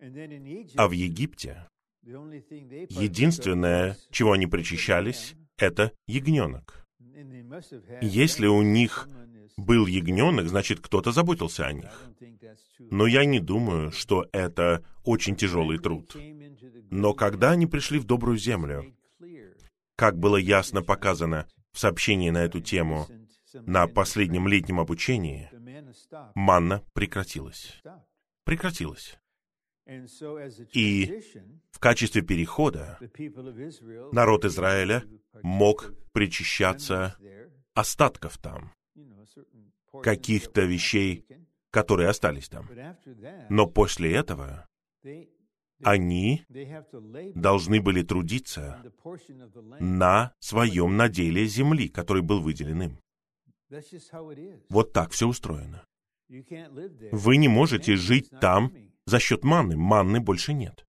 А 0.00 0.88
в 0.88 0.92
Египте 0.92 1.68
единственное, 2.02 3.98
чего 4.10 4.32
они 4.32 4.46
причащались, 4.46 5.34
это 5.58 5.92
ягненок. 6.06 6.86
Если 8.00 8.46
у 8.46 8.62
них 8.62 9.08
был 9.56 9.86
ягненок, 9.86 10.48
значит, 10.48 10.80
кто-то 10.80 11.12
заботился 11.12 11.66
о 11.66 11.72
них. 11.72 12.10
Но 12.78 13.06
я 13.06 13.24
не 13.24 13.40
думаю, 13.40 13.90
что 13.90 14.26
это 14.32 14.84
очень 15.04 15.36
тяжелый 15.36 15.78
труд. 15.78 16.16
Но 16.90 17.12
когда 17.12 17.50
они 17.50 17.66
пришли 17.66 17.98
в 17.98 18.04
добрую 18.04 18.38
землю, 18.38 18.94
как 19.96 20.16
было 20.16 20.36
ясно 20.36 20.82
показано 20.82 21.46
в 21.72 21.78
сообщении 21.78 22.30
на 22.30 22.38
эту 22.38 22.60
тему 22.60 23.08
на 23.52 23.88
последнем 23.88 24.46
летнем 24.46 24.78
обучении, 24.78 25.50
манна 26.34 26.82
прекратилась. 26.94 27.82
Прекратилась. 28.44 29.18
И 30.74 31.22
в 31.70 31.78
качестве 31.78 32.22
перехода 32.22 32.98
народ 34.12 34.44
Израиля 34.44 35.04
мог 35.42 35.94
причащаться 36.12 37.16
остатков 37.74 38.36
там, 38.38 38.72
каких-то 40.02 40.62
вещей, 40.62 41.24
которые 41.70 42.08
остались 42.10 42.48
там. 42.48 42.68
Но 43.48 43.66
после 43.66 44.14
этого 44.14 44.66
они 45.82 46.44
должны 47.34 47.80
были 47.80 48.02
трудиться 48.02 48.82
на 49.80 50.34
своем 50.38 50.96
наделе 50.96 51.46
земли, 51.46 51.88
который 51.88 52.22
был 52.22 52.42
выделен 52.42 52.82
им. 52.82 52.98
Вот 54.68 54.92
так 54.92 55.12
все 55.12 55.26
устроено. 55.26 55.82
Вы 56.28 57.36
не 57.38 57.48
можете 57.48 57.96
жить 57.96 58.28
там 58.40 58.72
за 59.08 59.18
счет 59.18 59.42
манны. 59.42 59.76
Манны 59.76 60.20
больше 60.20 60.52
нет. 60.52 60.84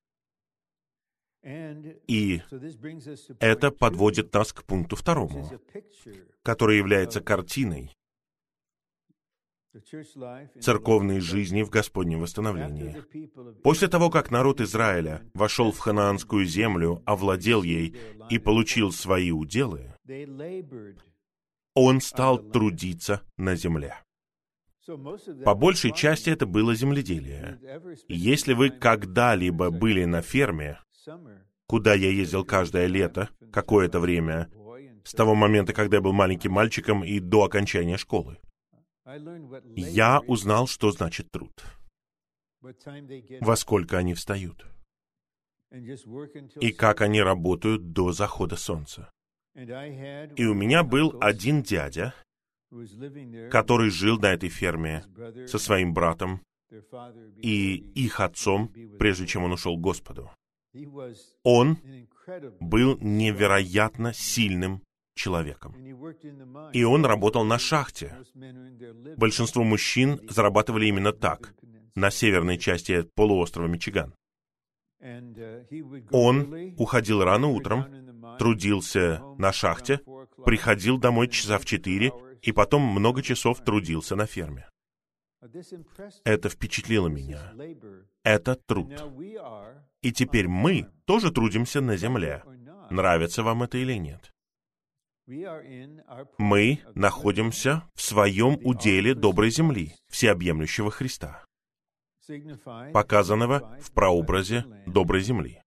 И 1.42 2.42
это 3.40 3.72
подводит 3.72 4.34
нас 4.34 4.52
к 4.52 4.64
пункту 4.66 4.98
второму, 4.98 5.50
который 6.44 6.78
является 6.78 7.22
картиной 7.22 7.96
церковной 10.60 11.22
жизни 11.22 11.62
в 11.62 11.70
Господнем 11.70 12.22
восстановлении. 12.22 13.02
После 13.62 13.88
того, 13.88 14.10
как 14.10 14.32
народ 14.32 14.60
Израиля 14.60 15.22
вошел 15.34 15.72
в 15.72 15.80
ханаанскую 15.80 16.46
землю, 16.46 17.02
овладел 17.06 17.64
ей 17.64 17.96
и 18.30 18.38
получил 18.38 18.92
свои 18.92 19.32
уделы, 19.32 19.94
он 21.74 22.02
стал 22.02 22.40
трудиться 22.40 23.22
на 23.38 23.56
земле. 23.56 23.96
По 25.46 25.56
большей 25.56 25.94
части 25.94 26.30
это 26.30 26.46
было 26.46 26.76
земледелие. 26.76 27.60
Если 28.08 28.54
вы 28.54 28.70
когда-либо 28.70 29.70
были 29.70 30.06
на 30.06 30.22
ферме, 30.22 30.80
куда 31.68 31.94
я 31.94 32.10
ездил 32.10 32.46
каждое 32.46 32.88
лето, 32.88 33.30
какое-то 33.52 34.00
время, 34.00 34.50
с 35.04 35.14
того 35.14 35.36
момента, 35.36 35.74
когда 35.74 35.98
я 35.98 36.02
был 36.02 36.14
маленьким 36.14 36.52
мальчиком 36.54 37.04
и 37.04 37.20
до 37.20 37.44
окончания 37.44 37.98
школы, 37.98 38.38
я 39.76 40.20
узнал, 40.22 40.68
что 40.68 40.92
значит 40.92 41.32
труд. 41.32 41.64
Во 42.62 43.56
сколько 43.56 43.98
они 43.98 44.14
встают. 44.14 44.66
И 45.72 46.72
как 46.72 47.02
они 47.02 47.22
работают 47.22 47.92
до 47.92 48.12
захода 48.12 48.56
солнца. 48.56 49.12
И 49.56 50.46
у 50.46 50.54
меня 50.54 50.84
был 50.84 51.18
один 51.22 51.64
дядя, 51.64 52.14
который 53.50 53.90
жил 53.90 54.20
на 54.20 54.34
этой 54.34 54.50
ферме 54.50 55.04
со 55.48 55.58
своим 55.58 55.94
братом 55.94 56.42
и 57.42 57.76
их 57.96 58.20
отцом, 58.20 58.72
прежде 59.00 59.26
чем 59.26 59.44
он 59.44 59.54
ушел 59.54 59.78
к 59.78 59.82
Господу. 59.82 60.32
Он 61.44 61.78
был 62.60 62.98
невероятно 63.02 64.14
сильным 64.14 64.84
человеком. 65.16 65.76
И 66.74 66.84
он 66.84 67.06
работал 67.06 67.44
на 67.44 67.58
шахте. 67.58 68.16
Большинство 69.18 69.64
мужчин 69.64 70.22
зарабатывали 70.30 70.86
именно 70.86 71.12
так, 71.12 71.56
на 71.96 72.12
северной 72.12 72.58
части 72.58 73.02
полуострова 73.16 73.68
Мичиган. 73.68 74.14
Он 76.12 76.74
уходил 76.78 77.24
рано 77.24 77.48
утром, 77.48 77.86
трудился 78.38 79.22
на 79.38 79.52
шахте, 79.52 80.02
приходил 80.46 80.98
домой 80.98 81.30
часа 81.30 81.58
в 81.58 81.66
четыре 81.66 82.12
и 82.42 82.52
потом 82.52 82.82
много 82.82 83.22
часов 83.22 83.64
трудился 83.64 84.16
на 84.16 84.26
ферме. 84.26 84.68
Это 86.26 86.50
впечатлило 86.50 87.08
меня. 87.08 87.54
Это 88.24 88.56
труд. 88.56 88.92
И 90.02 90.12
теперь 90.12 90.48
мы 90.48 90.88
тоже 91.06 91.32
трудимся 91.32 91.82
на 91.82 91.96
земле. 91.98 92.44
Нравится 92.90 93.44
вам 93.44 93.64
это 93.64 93.78
или 93.78 93.94
нет? 93.94 94.34
Мы 96.38 96.80
находимся 96.96 97.84
в 97.94 98.02
своем 98.02 98.58
уделе 98.64 99.14
доброй 99.14 99.52
земли, 99.52 99.94
всеобъемлющего 100.10 100.90
Христа, 100.90 101.46
показанного 102.94 103.78
в 103.80 103.92
прообразе 103.92 104.66
доброй 104.88 105.22
земли. 105.22 105.62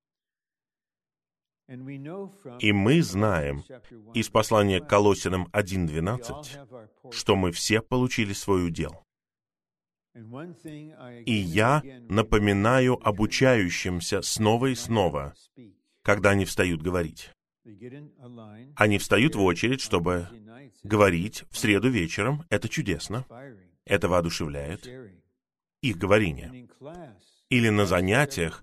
И 2.59 2.72
мы 2.72 3.03
знаем 3.03 3.64
из 4.14 4.29
послания 4.29 4.81
к 4.81 4.88
Колосинам 4.88 5.48
1.12, 5.53 7.12
что 7.12 7.37
мы 7.37 7.53
все 7.53 7.81
получили 7.81 8.33
свой 8.33 8.66
удел. 8.66 9.05
И 10.14 11.33
я 11.33 11.83
напоминаю 12.09 12.98
обучающимся 13.07 14.20
снова 14.22 14.66
и 14.66 14.75
снова, 14.75 15.35
когда 16.03 16.31
они 16.31 16.44
встают 16.44 16.83
говорить. 16.83 17.31
Они 18.77 18.98
встают 18.98 19.35
в 19.35 19.42
очередь, 19.42 19.81
чтобы 19.81 20.29
говорить 20.83 21.44
в 21.51 21.59
среду 21.59 21.88
вечером. 21.88 22.44
Это 22.51 22.68
чудесно. 22.68 23.25
Это 23.85 24.09
воодушевляет 24.09 24.87
их 25.81 25.96
говорение. 25.96 26.68
Или 27.48 27.68
на 27.68 27.87
занятиях 27.87 28.62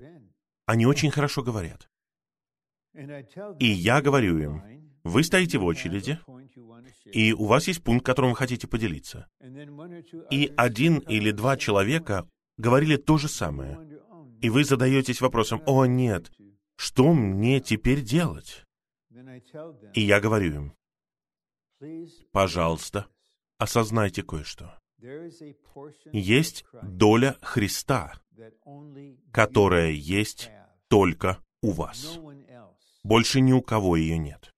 они 0.66 0.86
очень 0.86 1.12
хорошо 1.12 1.44
говорят. 1.44 1.90
И 3.60 3.66
я 3.66 4.02
говорю 4.02 4.38
им, 4.38 4.64
вы 5.04 5.24
стоите 5.24 5.58
в 5.58 5.66
очереди, 5.66 6.20
и 7.06 7.34
у 7.34 7.46
вас 7.46 7.68
есть 7.68 7.84
пункт, 7.84 8.06
которым 8.06 8.32
вы 8.32 8.36
хотите 8.36 8.68
поделиться. 8.68 9.28
И 10.30 10.52
один 10.58 11.00
или 11.00 11.32
два 11.32 11.58
человека 11.58 12.28
говорили 12.58 12.98
то 12.98 13.18
же 13.18 13.28
самое. 13.28 13.80
И 14.42 14.50
вы 14.50 14.64
задаетесь 14.64 15.22
вопросом, 15.22 15.62
о 15.66 15.86
нет, 15.86 16.32
что 16.76 17.14
мне 17.14 17.60
теперь 17.60 18.02
делать? 18.02 18.64
И 19.94 20.02
я 20.02 20.20
говорю 20.20 20.54
им, 20.54 20.74
пожалуйста, 22.32 23.08
осознайте 23.58 24.24
кое-что. 24.24 24.80
Есть 26.12 26.66
доля 26.82 27.38
Христа, 27.42 28.22
которая 29.32 29.92
есть 29.92 30.52
только 30.88 31.40
у 31.62 31.72
вас. 31.72 32.20
Больше 33.04 33.42
ни 33.42 33.54
у 33.54 33.62
кого 33.62 33.96
ее 33.96 34.18
нет. 34.18 34.52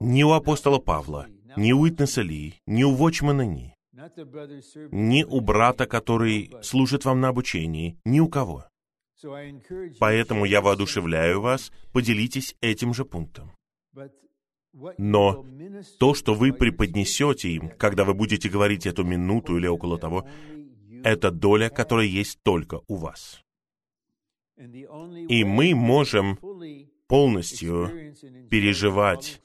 Ни 0.00 0.22
у 0.22 0.32
апостола 0.32 0.78
Павла, 0.78 1.26
ни 1.56 1.72
у 1.72 1.88
Итнеса 1.88 2.22
Ли, 2.22 2.54
ни 2.66 2.84
у 2.84 2.94
Вочмана 2.94 3.46
Ни, 3.46 3.74
ни 4.92 5.24
у 5.24 5.40
брата, 5.40 5.86
который 5.86 6.54
служит 6.62 7.04
вам 7.04 7.20
на 7.20 7.28
обучении, 7.28 7.98
ни 8.04 8.20
у 8.20 8.28
кого. 8.28 8.64
Поэтому 9.98 10.44
я 10.44 10.60
воодушевляю 10.60 11.40
вас, 11.40 11.72
поделитесь 11.92 12.54
этим 12.60 12.94
же 12.94 13.04
пунктом. 13.04 13.52
Но 14.98 15.44
то, 15.98 16.14
что 16.14 16.34
вы 16.34 16.52
преподнесете 16.52 17.48
им, 17.50 17.70
когда 17.70 18.04
вы 18.04 18.14
будете 18.14 18.48
говорить 18.48 18.86
эту 18.86 19.02
минуту 19.02 19.56
или 19.56 19.66
около 19.66 19.98
того, 19.98 20.28
это 21.02 21.30
доля, 21.30 21.68
которая 21.68 22.06
есть 22.06 22.38
только 22.42 22.80
у 22.86 22.96
вас. 22.96 23.40
И 25.28 25.44
мы 25.44 25.74
можем 25.74 26.38
полностью 27.06 28.14
переживать 28.50 29.40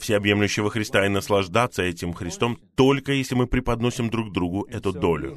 всеобъемлющего 0.00 0.70
Христа 0.70 1.06
и 1.06 1.08
наслаждаться 1.08 1.82
этим 1.82 2.12
Христом, 2.12 2.58
только 2.74 3.12
если 3.12 3.34
мы 3.34 3.46
преподносим 3.46 4.10
друг 4.10 4.32
другу 4.32 4.66
эту 4.70 4.92
долю. 4.92 5.36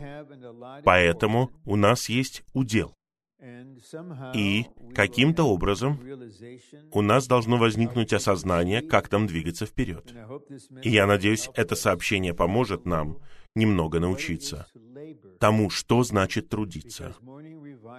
Поэтому 0.83 1.51
у 1.65 1.75
нас 1.75 2.09
есть 2.09 2.43
удел. 2.53 2.93
И 4.33 4.65
каким-то 4.93 5.43
образом 5.43 5.99
у 6.91 7.01
нас 7.01 7.27
должно 7.27 7.57
возникнуть 7.57 8.11
осознание, 8.11 8.81
как 8.81 9.07
там 9.07 9.27
двигаться 9.27 9.65
вперед. 9.65 10.13
И 10.83 10.89
я 10.89 11.07
надеюсь, 11.07 11.49
это 11.55 11.75
сообщение 11.75 12.33
поможет 12.33 12.85
нам 12.85 13.19
немного 13.55 13.99
научиться 13.99 14.67
тому, 15.39 15.69
что 15.69 16.03
значит 16.03 16.49
трудиться. 16.49 17.15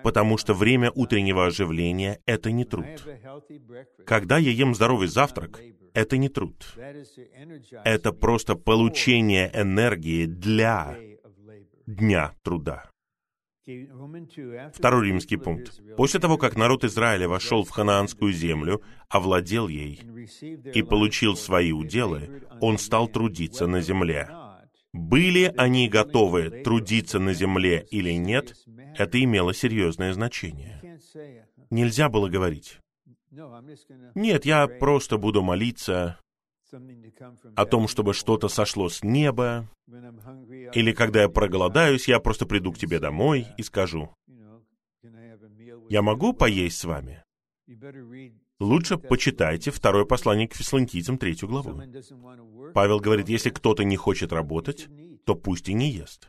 Потому 0.02 0.36
что 0.36 0.54
время 0.54 0.90
утреннего 0.94 1.46
оживления— 1.46 2.20
это 2.26 2.52
не 2.52 2.64
труд. 2.64 3.06
Когда 4.06 4.38
я 4.38 4.50
ем 4.50 4.74
здоровый 4.74 5.08
завтрак, 5.08 5.60
это 5.94 6.16
не 6.16 6.28
труд. 6.28 6.76
Это 7.84 8.12
просто 8.12 8.54
получение 8.54 9.50
энергии 9.54 10.26
для 10.26 10.96
дня 11.86 12.34
труда. 12.42 12.90
Второй 14.72 15.06
римский 15.06 15.36
пункт. 15.36 15.80
После 15.96 16.18
того, 16.18 16.38
как 16.38 16.56
народ 16.56 16.84
Израиля 16.84 17.28
вошел 17.28 17.62
в 17.62 17.70
ханаанскую 17.70 18.32
землю, 18.32 18.82
овладел 19.08 19.68
ей 19.68 20.00
и 20.74 20.82
получил 20.82 21.36
свои 21.36 21.72
уделы, 21.72 22.42
он 22.60 22.78
стал 22.78 23.06
трудиться 23.08 23.66
на 23.66 23.80
земле. 23.80 24.28
Были 24.92 25.52
они 25.56 25.88
готовы 25.88 26.62
трудиться 26.62 27.18
на 27.18 27.32
земле 27.32 27.86
или 27.90 28.12
нет, 28.12 28.56
это 28.96 29.22
имело 29.22 29.54
серьезное 29.54 30.12
значение. 30.12 30.98
Нельзя 31.70 32.08
было 32.08 32.28
говорить, 32.28 32.78
нет, 34.14 34.44
я 34.44 34.66
просто 34.66 35.16
буду 35.16 35.42
молиться 35.42 36.18
о 37.54 37.66
том, 37.66 37.86
чтобы 37.88 38.14
что-то 38.14 38.48
сошло 38.48 38.88
с 38.88 39.02
неба, 39.02 39.68
или 40.74 40.92
когда 40.92 41.22
я 41.22 41.28
проголодаюсь, 41.28 42.08
я 42.08 42.18
просто 42.18 42.46
приду 42.46 42.72
к 42.72 42.78
тебе 42.78 42.98
домой 42.98 43.46
и 43.56 43.62
скажу, 43.62 44.12
я 45.88 46.02
могу 46.02 46.32
поесть 46.32 46.78
с 46.78 46.84
вами? 46.84 47.22
Лучше 48.58 48.98
почитайте 48.98 49.70
второе 49.70 50.04
послание 50.04 50.48
к 50.48 50.54
Фессалоникийцам, 50.54 51.18
третью 51.18 51.48
главу. 51.48 51.80
Павел 52.74 53.00
говорит, 53.00 53.28
если 53.28 53.50
кто-то 53.50 53.84
не 53.84 53.96
хочет 53.96 54.32
работать, 54.32 54.88
то 55.24 55.34
пусть 55.34 55.68
и 55.68 55.74
не 55.74 55.90
ест. 55.90 56.28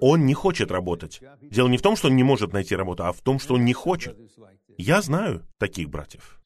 Он 0.00 0.24
не 0.24 0.34
хочет 0.34 0.70
работать. 0.70 1.20
Дело 1.42 1.68
не 1.68 1.76
в 1.76 1.82
том, 1.82 1.96
что 1.96 2.08
он 2.08 2.16
не 2.16 2.22
может 2.22 2.52
найти 2.52 2.74
работу, 2.74 3.04
а 3.04 3.12
в 3.12 3.20
том, 3.20 3.38
что 3.38 3.54
он 3.54 3.64
не 3.64 3.74
хочет. 3.74 4.18
Я 4.78 5.02
знаю 5.02 5.46
таких 5.58 5.90
братьев. 5.90 6.40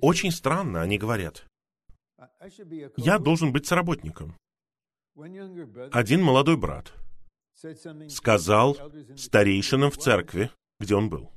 Очень 0.00 0.30
странно, 0.30 0.80
они 0.80 0.96
говорят. 0.98 1.44
Я 2.96 3.18
должен 3.18 3.52
быть 3.52 3.66
соработником. 3.66 4.36
Один 5.92 6.22
молодой 6.22 6.56
брат 6.56 6.92
сказал 8.08 8.76
старейшинам 9.16 9.90
в 9.90 9.98
церкви, 9.98 10.50
где 10.80 10.94
он 10.94 11.10
был. 11.10 11.30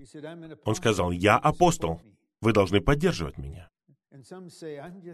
Он 0.63 0.75
сказал, 0.75 1.12
я 1.12 1.38
апостол, 1.38 2.01
вы 2.41 2.53
должны 2.53 2.81
поддерживать 2.81 3.38
меня. 3.38 3.67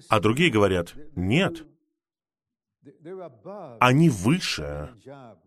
А 0.09 0.19
другие 0.19 0.51
говорят, 0.51 0.95
нет, 1.15 1.65
они 3.79 4.09
выше 4.09 4.93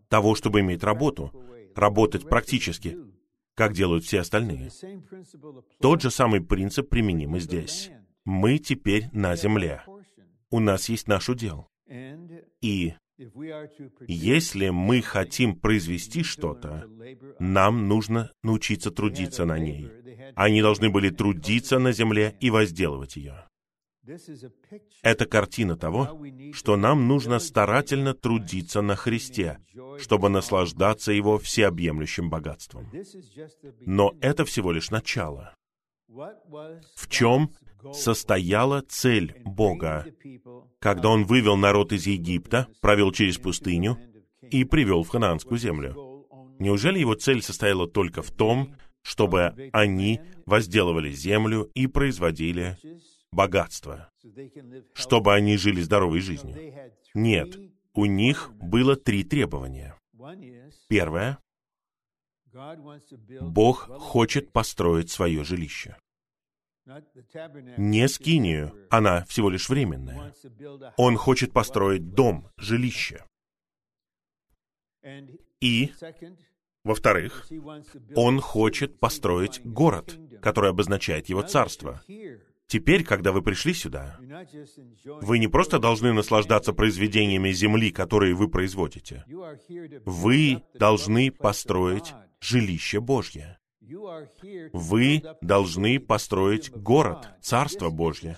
того, 0.09 0.35
чтобы 0.35 0.61
иметь 0.61 0.83
работу, 0.83 1.31
работать 1.75 2.27
практически, 2.27 2.97
как 3.55 3.73
делают 3.73 4.03
все 4.03 4.21
остальные. 4.21 4.69
Тот 5.79 6.01
же 6.01 6.11
самый 6.11 6.41
принцип 6.41 6.89
применим 6.89 7.35
и 7.35 7.39
здесь. 7.39 7.91
Мы 8.23 8.57
теперь 8.57 9.07
на 9.11 9.35
земле. 9.35 9.83
У 10.49 10.59
нас 10.59 10.89
есть 10.89 11.07
наш 11.07 11.29
удел. 11.29 11.67
И 12.61 12.93
если 14.07 14.69
мы 14.69 15.01
хотим 15.01 15.57
произвести 15.57 16.23
что-то, 16.23 16.89
нам 17.39 17.87
нужно 17.87 18.31
научиться 18.43 18.91
трудиться 18.91 19.45
на 19.45 19.57
ней. 19.57 19.89
Они 20.35 20.61
должны 20.61 20.89
были 20.89 21.09
трудиться 21.09 21.79
на 21.79 21.91
земле 21.91 22.35
и 22.39 22.49
возделывать 22.49 23.15
ее. 23.15 23.45
Это 25.01 25.25
картина 25.25 25.75
того, 25.75 26.21
что 26.53 26.77
нам 26.77 27.07
нужно 27.07 27.39
старательно 27.39 28.13
трудиться 28.13 28.81
на 28.81 28.95
Христе, 28.95 29.57
чтобы 29.97 30.29
наслаждаться 30.29 31.11
Его 31.11 31.39
всеобъемлющим 31.39 32.29
богатством. 32.29 32.91
Но 33.81 34.13
это 34.21 34.45
всего 34.45 34.71
лишь 34.71 34.91
начало. 34.91 35.55
В 36.07 37.09
чем 37.09 37.51
состояла 37.93 38.81
цель 38.87 39.35
Бога, 39.43 40.05
когда 40.79 41.09
Он 41.09 41.25
вывел 41.25 41.57
народ 41.57 41.91
из 41.91 42.05
Египта, 42.05 42.67
провел 42.81 43.11
через 43.11 43.37
пустыню 43.37 43.97
и 44.41 44.63
привел 44.65 45.03
в 45.03 45.09
ханаанскую 45.09 45.57
землю? 45.57 45.95
Неужели 46.59 46.99
его 46.99 47.15
цель 47.15 47.41
состояла 47.41 47.87
только 47.87 48.21
в 48.21 48.31
том, 48.31 48.75
чтобы 49.05 49.69
они 49.71 50.19
возделывали 50.47 51.11
землю 51.11 51.69
и 51.75 51.85
производили 51.85 52.77
богатство, 53.31 54.09
чтобы 54.95 55.35
они 55.35 55.57
жили 55.57 55.79
здоровой 55.81 56.21
жизнью. 56.21 56.73
Нет, 57.13 57.55
у 57.93 58.05
них 58.05 58.51
было 58.55 58.95
три 58.95 59.23
требования. 59.23 59.95
Первое. 60.87 61.37
Бог 63.41 63.87
хочет 63.99 64.51
построить 64.51 65.11
свое 65.11 65.43
жилище. 65.43 65.97
Не 67.77 68.07
скинию, 68.07 68.73
она 68.89 69.23
всего 69.25 69.51
лишь 69.51 69.69
временная. 69.69 70.33
Он 70.97 71.15
хочет 71.15 71.53
построить 71.53 72.09
дом, 72.09 72.49
жилище. 72.57 73.23
И, 75.61 75.91
во-вторых, 76.85 77.47
он 78.15 78.39
хочет 78.39 78.99
построить 78.99 79.59
город, 79.65 80.17
который 80.41 80.69
обозначает 80.69 81.27
его 81.29 81.41
царство. 81.41 82.01
Теперь, 82.67 83.03
когда 83.03 83.31
вы 83.31 83.41
пришли 83.41 83.73
сюда, 83.73 84.19
вы 85.21 85.39
не 85.39 85.47
просто 85.47 85.79
должны 85.79 86.13
наслаждаться 86.13 86.73
произведениями 86.73 87.51
земли, 87.51 87.91
которые 87.91 88.35
вы 88.35 88.47
производите. 88.47 89.25
Вы 90.05 90.61
должны 90.75 91.31
построить 91.31 92.13
жилище 92.39 92.99
Божье. 92.99 93.57
Вы 94.73 95.23
должны 95.41 95.99
построить 95.99 96.71
город, 96.71 97.29
Царство 97.41 97.89
Божье. 97.89 98.37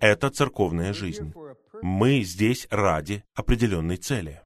Это 0.00 0.30
церковная 0.30 0.92
жизнь. 0.92 1.32
Мы 1.82 2.22
здесь 2.22 2.66
ради 2.70 3.24
определенной 3.34 3.96
цели. 3.96 4.42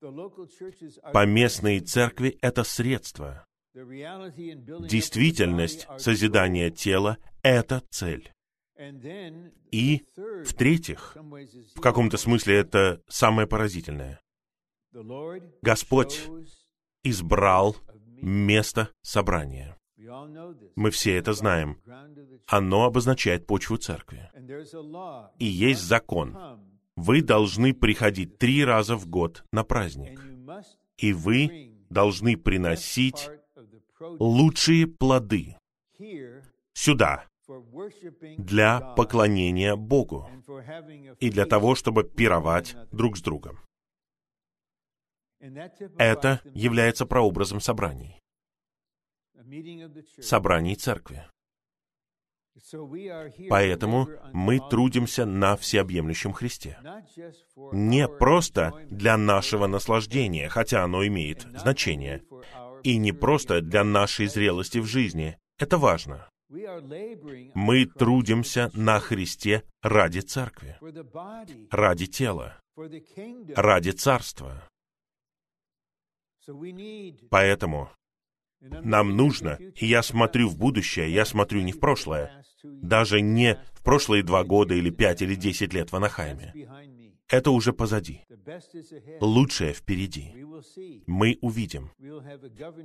Поместные 1.12 1.80
церкви— 1.80 2.38
это 2.42 2.64
средство. 2.64 3.46
Действительность 3.74 5.86
созидания 5.98 6.70
тела— 6.70 7.18
это 7.42 7.82
цель. 7.90 8.32
И, 9.70 10.04
в-третьих, 10.16 11.16
в 11.74 11.80
каком-то 11.80 12.16
смысле 12.16 12.56
это 12.56 13.02
самое 13.08 13.46
поразительное. 13.46 14.20
Господь 15.62 16.28
избрал 17.02 17.76
место 18.20 18.90
собрания. 19.02 19.76
Мы 20.76 20.90
все 20.90 21.16
это 21.16 21.32
знаем. 21.32 21.80
Оно 22.46 22.84
обозначает 22.84 23.46
почву 23.46 23.76
церкви. 23.76 24.30
И 25.38 25.46
есть 25.46 25.82
закон. 25.82 26.36
Вы 26.96 27.22
должны 27.22 27.72
приходить 27.74 28.38
три 28.38 28.64
раза 28.64 28.96
в 28.96 29.06
год 29.06 29.44
на 29.52 29.64
праздник. 29.64 30.20
И 30.98 31.12
вы 31.12 31.72
должны 31.90 32.36
приносить 32.36 33.30
лучшие 34.18 34.86
плоды 34.86 35.56
сюда, 36.74 37.26
для 38.38 38.80
поклонения 38.80 39.76
Богу 39.76 40.28
и 41.20 41.30
для 41.30 41.46
того, 41.46 41.74
чтобы 41.74 42.04
пировать 42.04 42.76
друг 42.92 43.16
с 43.16 43.22
другом. 43.22 43.58
Это 45.98 46.40
является 46.54 47.04
прообразом 47.04 47.60
собраний, 47.60 48.21
собраний 50.20 50.76
церкви. 50.76 51.24
Поэтому 53.48 54.08
мы 54.32 54.60
трудимся 54.60 55.24
на 55.24 55.56
всеобъемлющем 55.56 56.32
Христе. 56.32 56.78
Не 57.72 58.06
просто 58.08 58.72
для 58.90 59.16
нашего 59.16 59.66
наслаждения, 59.66 60.48
хотя 60.48 60.84
оно 60.84 61.06
имеет 61.06 61.42
значение, 61.58 62.22
и 62.82 62.98
не 62.98 63.12
просто 63.12 63.62
для 63.62 63.84
нашей 63.84 64.26
зрелости 64.26 64.78
в 64.78 64.86
жизни. 64.86 65.38
Это 65.58 65.78
важно. 65.78 66.28
Мы 67.54 67.86
трудимся 67.86 68.70
на 68.74 68.98
Христе 69.00 69.62
ради 69.80 70.20
церкви, 70.20 70.76
ради 71.70 72.06
тела, 72.06 72.60
ради 73.56 73.90
царства. 73.92 74.68
Поэтому 77.30 77.90
нам 78.62 79.16
нужно, 79.16 79.58
и 79.76 79.86
я 79.86 80.02
смотрю 80.02 80.48
в 80.48 80.56
будущее, 80.56 81.12
я 81.12 81.24
смотрю 81.24 81.62
не 81.62 81.72
в 81.72 81.80
прошлое, 81.80 82.44
даже 82.62 83.20
не 83.20 83.58
в 83.74 83.82
прошлые 83.82 84.22
два 84.22 84.44
года 84.44 84.74
или 84.74 84.90
пять 84.90 85.22
или 85.22 85.34
десять 85.34 85.72
лет 85.74 85.90
в 85.90 85.96
Анахайме. 85.96 86.54
Это 87.28 87.50
уже 87.50 87.72
позади. 87.72 88.20
Лучшее 89.20 89.72
впереди. 89.72 90.34
Мы 91.06 91.38
увидим. 91.40 91.90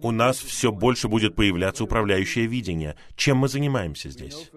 У 0.02 0.12
нас 0.12 0.38
все 0.38 0.72
больше 0.72 1.08
будет 1.10 1.36
появляться 1.36 1.84
управляющее 1.84 2.48
видение. 2.48 2.96
Чем 3.16 3.38
мы 3.38 3.50
занимаемся 3.50 4.10
здесь? 4.10 4.50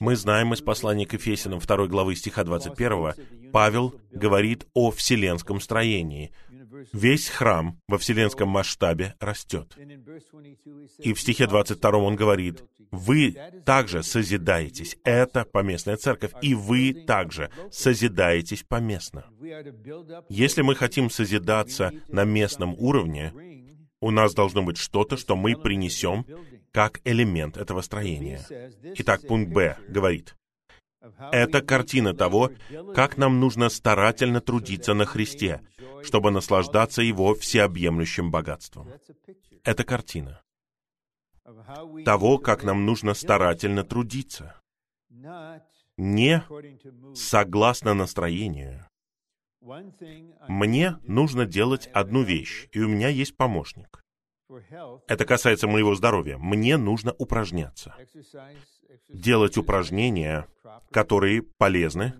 Мы 0.00 0.16
знаем 0.16 0.54
из 0.54 0.62
послания 0.62 1.06
к 1.06 1.12
Ефесянам 1.12 1.58
2 1.58 1.86
главы 1.86 2.16
стиха 2.16 2.44
21, 2.44 3.50
Павел 3.52 3.94
говорит 4.10 4.66
о 4.72 4.90
вселенском 4.90 5.60
строении. 5.60 6.32
Весь 6.92 7.28
храм 7.28 7.78
во 7.88 7.98
вселенском 7.98 8.48
масштабе 8.48 9.14
растет. 9.20 9.76
И 10.98 11.12
в 11.12 11.20
стихе 11.20 11.46
22 11.46 11.90
он 11.98 12.16
говорит, 12.16 12.64
вы 12.90 13.36
также 13.64 14.02
созидаетесь. 14.02 14.96
Это 15.04 15.44
поместная 15.44 15.96
церковь. 15.96 16.32
И 16.42 16.54
вы 16.54 17.04
также 17.06 17.50
созидаетесь 17.70 18.62
поместно. 18.62 19.24
Если 20.28 20.62
мы 20.62 20.74
хотим 20.74 21.10
созидаться 21.10 21.92
на 22.08 22.24
местном 22.24 22.74
уровне, 22.78 23.32
у 24.00 24.10
нас 24.10 24.34
должно 24.34 24.62
быть 24.62 24.76
что-то, 24.76 25.16
что 25.16 25.36
мы 25.36 25.56
принесем 25.56 26.26
как 26.72 27.00
элемент 27.04 27.56
этого 27.56 27.80
строения. 27.80 28.44
Итак, 28.96 29.26
пункт 29.26 29.52
Б 29.52 29.78
говорит, 29.88 30.36
это 31.32 31.60
картина 31.60 32.14
того, 32.14 32.50
как 32.94 33.16
нам 33.16 33.40
нужно 33.40 33.68
старательно 33.68 34.40
трудиться 34.40 34.94
на 34.94 35.04
Христе, 35.04 35.60
чтобы 36.02 36.30
наслаждаться 36.30 37.02
Его 37.02 37.34
всеобъемлющим 37.34 38.30
богатством. 38.30 38.90
Это 39.64 39.84
картина 39.84 40.40
того, 42.04 42.38
как 42.38 42.64
нам 42.64 42.86
нужно 42.86 43.14
старательно 43.14 43.84
трудиться. 43.84 44.60
Не 45.96 46.42
согласно 47.14 47.94
настроению. 47.94 48.86
Мне 50.48 50.98
нужно 51.02 51.46
делать 51.46 51.86
одну 51.88 52.22
вещь, 52.22 52.68
и 52.72 52.80
у 52.80 52.88
меня 52.88 53.08
есть 53.08 53.36
помощник. 53.36 54.04
Это 55.08 55.24
касается 55.24 55.66
моего 55.66 55.94
здоровья. 55.94 56.36
Мне 56.36 56.76
нужно 56.76 57.12
упражняться. 57.12 57.94
Делать 59.08 59.56
упражнения, 59.56 60.46
которые 60.90 61.42
полезны 61.42 62.14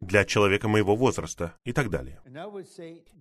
для 0.00 0.24
человека 0.24 0.68
моего 0.68 0.96
возраста 0.96 1.54
и 1.64 1.72
так 1.72 1.90
далее. 1.90 2.20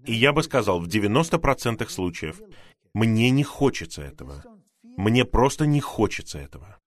И 0.05 0.13
я 0.13 0.31
бы 0.33 0.43
сказал, 0.43 0.79
в 0.79 0.87
90% 0.87 1.87
случаев 1.89 2.41
мне 2.93 3.29
не 3.29 3.43
хочется 3.43 4.01
этого. 4.01 4.43
Мне 4.83 5.25
просто 5.25 5.65
не 5.65 5.81
хочется 5.81 6.39
этого. 6.39 6.77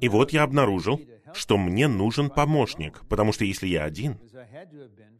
И 0.00 0.08
вот 0.08 0.32
я 0.32 0.42
обнаружил, 0.42 1.00
что 1.32 1.56
мне 1.56 1.86
нужен 1.88 2.30
помощник, 2.30 3.06
потому 3.08 3.32
что 3.32 3.44
если 3.44 3.68
я 3.68 3.84
один, 3.84 4.18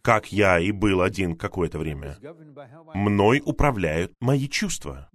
как 0.02 0.32
я 0.32 0.58
и 0.58 0.72
был 0.72 1.02
один 1.02 1.36
какое-то 1.36 1.78
время, 1.78 2.18
мной 2.94 3.42
управляют 3.44 4.12
мои 4.20 4.48
чувства. 4.48 5.08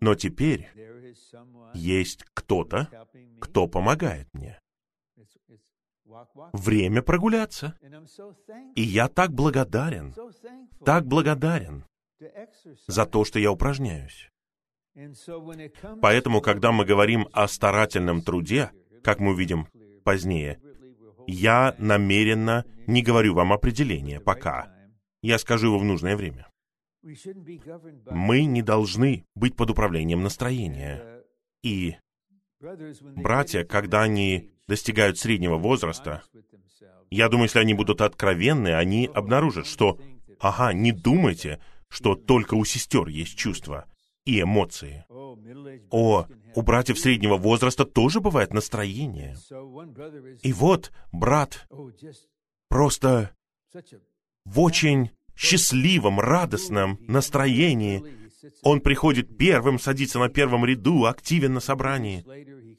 Но 0.00 0.14
теперь 0.14 0.68
есть 1.74 2.24
кто-то, 2.34 2.88
кто 3.40 3.66
помогает 3.66 4.28
мне. 4.32 4.58
Время 6.52 7.02
прогуляться. 7.02 7.76
И 8.74 8.82
я 8.82 9.08
так 9.08 9.32
благодарен, 9.32 10.14
так 10.84 11.06
благодарен 11.06 11.84
за 12.86 13.06
то, 13.06 13.24
что 13.24 13.38
я 13.38 13.52
упражняюсь. 13.52 14.30
Поэтому, 16.00 16.40
когда 16.40 16.72
мы 16.72 16.84
говорим 16.84 17.28
о 17.32 17.46
старательном 17.46 18.22
труде, 18.22 18.72
как 19.04 19.20
мы 19.20 19.32
увидим 19.32 19.68
позднее, 20.02 20.60
я 21.26 21.74
намеренно 21.78 22.64
не 22.86 23.02
говорю 23.02 23.34
вам 23.34 23.52
определение 23.52 24.20
пока. 24.20 24.74
Я 25.22 25.38
скажу 25.38 25.68
его 25.68 25.78
в 25.78 25.84
нужное 25.84 26.16
время. 26.16 26.48
Мы 28.10 28.44
не 28.44 28.62
должны 28.62 29.24
быть 29.34 29.56
под 29.56 29.70
управлением 29.70 30.22
настроения. 30.22 31.22
И 31.62 31.96
братья, 33.16 33.64
когда 33.64 34.02
они 34.02 34.50
достигают 34.66 35.18
среднего 35.18 35.56
возраста, 35.56 36.22
я 37.10 37.28
думаю, 37.28 37.44
если 37.44 37.58
они 37.58 37.74
будут 37.74 38.00
откровенны, 38.00 38.74
они 38.74 39.08
обнаружат, 39.12 39.66
что, 39.66 39.98
ага, 40.38 40.72
не 40.72 40.92
думайте, 40.92 41.60
что 41.88 42.14
только 42.14 42.54
у 42.54 42.64
сестер 42.64 43.08
есть 43.08 43.36
чувства 43.36 43.86
и 44.24 44.42
эмоции. 44.42 45.04
О, 45.90 46.26
у 46.54 46.62
братьев 46.62 46.98
среднего 46.98 47.36
возраста 47.36 47.84
тоже 47.84 48.20
бывает 48.20 48.52
настроение. 48.52 49.36
И 50.42 50.52
вот 50.52 50.92
брат 51.12 51.66
просто 52.68 53.30
в 54.44 54.60
очень 54.60 55.10
счастливом, 55.34 56.20
радостном 56.20 56.98
настроении. 57.06 58.02
Он 58.62 58.80
приходит 58.80 59.36
первым, 59.36 59.78
садится 59.78 60.18
на 60.18 60.28
первом 60.28 60.64
ряду, 60.64 61.06
активен 61.06 61.54
на 61.54 61.60
собрании. 61.60 62.24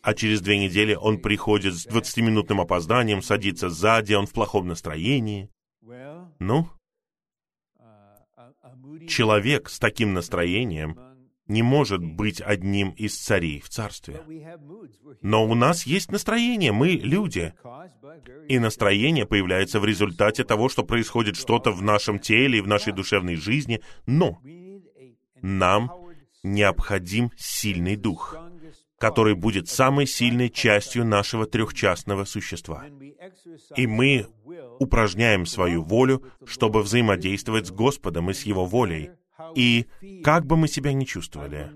А 0.02 0.14
через 0.14 0.42
две 0.42 0.58
недели 0.58 0.94
он 0.94 1.20
приходит 1.20 1.76
с 1.76 1.88
20-минутным 1.88 2.62
опозданием, 2.62 3.22
садится 3.22 3.70
сзади, 3.70 4.14
он 4.14 4.26
в 4.26 4.34
плохом 4.34 4.68
настроении. 4.68 5.50
Ну, 6.40 6.70
человек 9.08 9.70
с 9.70 9.80
таким 9.80 10.14
настроением 10.14 10.98
не 11.48 11.64
может 11.64 12.04
быть 12.04 12.42
одним 12.42 12.92
из 12.92 13.18
царей 13.18 13.60
в 13.60 13.70
царстве. 13.70 14.22
Но 15.22 15.46
у 15.46 15.56
нас 15.56 15.86
есть 15.86 16.12
настроение, 16.12 16.72
мы 16.72 16.90
люди. 16.90 17.54
И 18.48 18.60
настроение 18.60 19.26
появляется 19.26 19.80
в 19.80 19.86
результате 19.86 20.44
того, 20.44 20.70
что 20.70 20.84
происходит 20.84 21.36
что-то 21.36 21.72
в 21.72 21.82
нашем 21.82 22.20
теле 22.20 22.60
и 22.60 22.62
в 22.62 22.68
нашей 22.68 22.94
душевной 22.94 23.36
жизни. 23.36 23.82
Но 24.06 24.40
нам 25.42 25.92
необходим 26.44 27.32
сильный 27.38 27.96
дух, 27.96 28.38
который 28.98 29.36
будет 29.36 29.70
самой 29.70 30.06
сильной 30.06 30.50
частью 30.50 31.06
нашего 31.06 31.46
трехчастного 31.46 32.26
существа. 32.26 32.86
И 33.76 33.88
мы 33.88 34.28
упражняем 34.80 35.46
свою 35.46 35.84
волю, 35.84 36.24
чтобы 36.46 36.82
взаимодействовать 36.82 37.68
с 37.68 37.72
Господом 37.72 38.30
и 38.30 38.34
с 38.34 38.44
Его 38.44 38.66
волей, 38.66 39.12
и 39.56 39.88
как 40.24 40.46
бы 40.46 40.58
мы 40.58 40.68
себя 40.68 40.94
ни 40.94 41.06
чувствовали, 41.06 41.72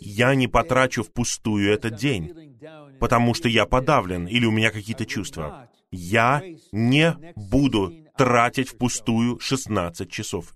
я 0.00 0.34
не 0.34 0.48
потрачу 0.48 1.02
впустую 1.02 1.72
этот 1.72 1.96
день, 1.96 2.58
потому 3.00 3.34
что 3.34 3.48
я 3.48 3.66
подавлен 3.66 4.26
или 4.26 4.46
у 4.46 4.50
меня 4.50 4.70
какие-то 4.70 5.04
чувства. 5.04 5.68
Я 5.90 6.42
не 6.70 7.16
буду 7.34 7.92
тратить 8.16 8.68
впустую 8.68 9.38
16 9.40 10.10
часов. 10.10 10.54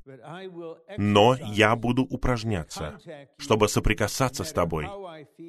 Но 0.97 1.37
я 1.53 1.77
буду 1.77 2.03
упражняться, 2.03 2.99
чтобы 3.39 3.69
соприкасаться 3.69 4.45
с 4.45 4.53
тобой, 4.53 4.89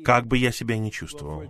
как 0.04 0.28
бы 0.28 0.38
я 0.38 0.52
себя 0.52 0.78
ни 0.78 0.90
чувствовал. 0.90 1.44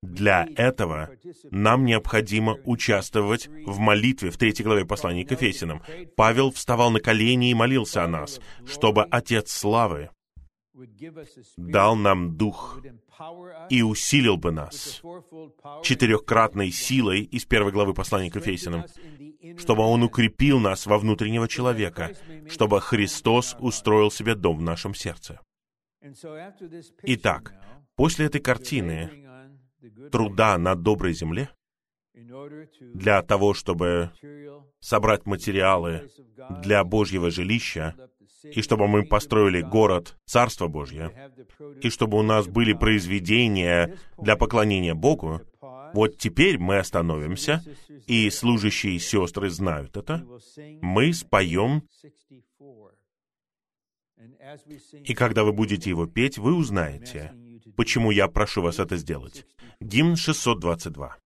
Для 0.00 0.46
этого 0.54 1.10
нам 1.50 1.84
необходимо 1.84 2.56
участвовать 2.64 3.48
в 3.48 3.78
молитве 3.78 4.30
в 4.30 4.36
третьей 4.36 4.64
главе 4.64 4.84
послания 4.84 5.24
к 5.24 5.32
Ефесиным. 5.32 5.82
Павел 6.16 6.52
вставал 6.52 6.90
на 6.90 7.00
колени 7.00 7.50
и 7.50 7.54
молился 7.54 8.04
о 8.04 8.08
нас, 8.08 8.40
чтобы 8.64 9.02
Отец 9.04 9.50
Славы 9.50 10.10
дал 11.56 11.96
нам 11.96 12.36
дух 12.36 12.80
и 13.70 13.82
усилил 13.82 14.36
бы 14.36 14.52
нас. 14.52 15.02
четырехкратной 15.82 16.70
силой 16.70 17.22
из 17.22 17.44
первой 17.44 17.72
главы 17.72 17.94
послания 17.94 18.30
к 18.30 18.36
Ефесиным, 18.36 18.84
чтобы 19.56 19.82
Он 19.82 20.02
укрепил 20.02 20.60
нас 20.60 20.86
во 20.86 20.98
внутреннего 20.98 21.48
человека, 21.48 22.14
чтобы 22.48 22.80
Христос 22.80 23.56
устроил 23.58 24.10
себе 24.10 24.34
дом 24.34 24.58
в 24.58 24.62
нашем 24.62 24.94
сердце. 24.94 25.40
Итак, 27.02 27.54
после 27.96 28.26
этой 28.26 28.40
картины 28.40 29.26
труда 30.10 30.58
на 30.58 30.74
доброй 30.74 31.12
земле 31.12 31.50
для 32.14 33.22
того, 33.22 33.54
чтобы 33.54 34.12
собрать 34.80 35.26
материалы 35.26 36.08
для 36.62 36.84
Божьего 36.84 37.30
жилища, 37.30 37.94
и 38.44 38.62
чтобы 38.62 38.88
мы 38.88 39.04
построили 39.04 39.60
город 39.60 40.16
Царство 40.24 40.68
Божье, 40.68 41.32
и 41.82 41.90
чтобы 41.90 42.18
у 42.18 42.22
нас 42.22 42.46
были 42.46 42.72
произведения 42.72 43.96
для 44.18 44.36
поклонения 44.36 44.94
Богу, 44.94 45.42
вот 45.94 46.18
теперь 46.18 46.58
мы 46.58 46.78
остановимся, 46.78 47.62
и 48.06 48.30
служащие 48.30 48.98
сестры 48.98 49.50
знают 49.50 49.96
это, 49.96 50.24
мы 50.80 51.12
споем, 51.12 51.82
и 55.04 55.14
когда 55.14 55.44
вы 55.44 55.52
будете 55.52 55.90
его 55.90 56.06
петь, 56.06 56.38
вы 56.38 56.54
узнаете— 56.54 57.32
почему 57.76 58.10
я 58.10 58.28
прошу 58.28 58.62
вас 58.62 58.78
это 58.78 58.96
сделать. 58.96 59.46
Гимн 59.80 60.16
622. 60.16 61.16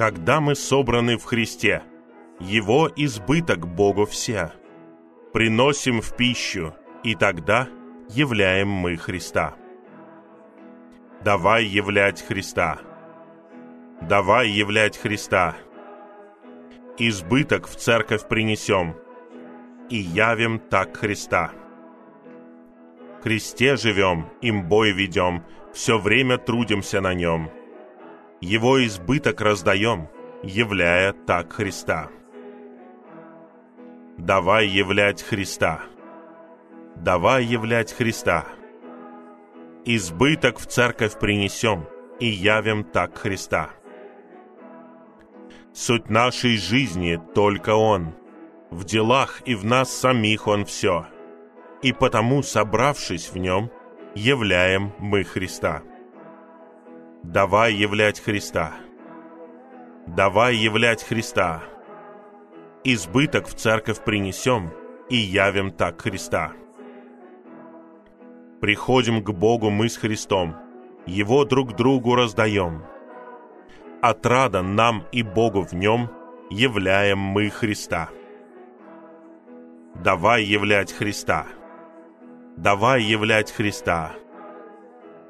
Когда 0.00 0.40
мы 0.40 0.54
собраны 0.54 1.18
в 1.18 1.24
Христе, 1.24 1.82
Его 2.38 2.90
избыток 2.96 3.68
Богу 3.68 4.06
все, 4.06 4.50
приносим 5.34 6.00
в 6.00 6.16
пищу, 6.16 6.74
и 7.04 7.14
тогда 7.14 7.68
являем 8.08 8.68
мы 8.68 8.96
Христа. 8.96 9.56
Давай 11.22 11.66
являть 11.66 12.22
Христа. 12.22 12.78
Давай 14.00 14.48
являть 14.48 14.96
Христа. 14.96 15.54
Избыток 16.96 17.68
в 17.68 17.76
церковь 17.76 18.26
принесем, 18.26 18.96
и 19.90 19.96
явим 19.96 20.60
так 20.60 20.96
Христа. 20.96 21.50
Христе 23.22 23.76
живем, 23.76 24.30
им 24.40 24.66
бой 24.66 24.92
ведем, 24.92 25.44
все 25.74 25.98
время 25.98 26.38
трудимся 26.38 27.02
на 27.02 27.12
нем. 27.12 27.50
Его 28.40 28.82
избыток 28.86 29.42
раздаем, 29.42 30.08
являя 30.42 31.12
так 31.12 31.52
Христа. 31.52 32.08
Давай 34.16 34.66
являть 34.66 35.22
Христа. 35.22 35.82
Давай 36.96 37.44
являть 37.44 37.92
Христа. 37.92 38.46
Избыток 39.84 40.58
в 40.58 40.66
церковь 40.66 41.18
принесем 41.18 41.86
и 42.18 42.26
явим 42.26 42.82
так 42.82 43.18
Христа. 43.18 43.70
Суть 45.74 46.08
нашей 46.08 46.56
жизни 46.56 47.20
только 47.34 47.74
Он. 47.74 48.14
В 48.70 48.84
делах 48.84 49.42
и 49.44 49.54
в 49.54 49.66
нас 49.66 49.94
самих 49.94 50.48
Он 50.48 50.64
все. 50.64 51.06
И 51.82 51.92
потому, 51.92 52.42
собравшись 52.42 53.30
в 53.30 53.36
Нем, 53.36 53.70
являем 54.14 54.92
мы 54.98 55.24
Христа. 55.24 55.82
Давай 57.22 57.74
являть 57.74 58.18
Христа. 58.18 58.72
Давай 60.06 60.56
являть 60.56 61.04
Христа. 61.04 61.62
Избыток 62.82 63.46
в 63.46 63.54
церковь 63.54 64.02
принесем 64.02 64.70
и 65.10 65.16
явим 65.16 65.70
так 65.70 66.00
Христа. 66.00 66.52
Приходим 68.62 69.22
к 69.22 69.30
Богу 69.32 69.68
мы 69.68 69.90
с 69.90 69.98
Христом, 69.98 70.56
Его 71.06 71.44
друг 71.44 71.76
другу 71.76 72.14
раздаем. 72.14 72.84
Отрада 74.00 74.62
нам 74.62 75.04
и 75.12 75.22
Богу 75.22 75.60
в 75.60 75.74
нем 75.74 76.10
являем 76.48 77.18
мы 77.18 77.50
Христа. 77.50 78.08
Давай 79.94 80.42
являть 80.42 80.90
Христа. 80.92 81.46
Давай 82.56 83.02
являть 83.02 83.52
Христа. 83.52 84.12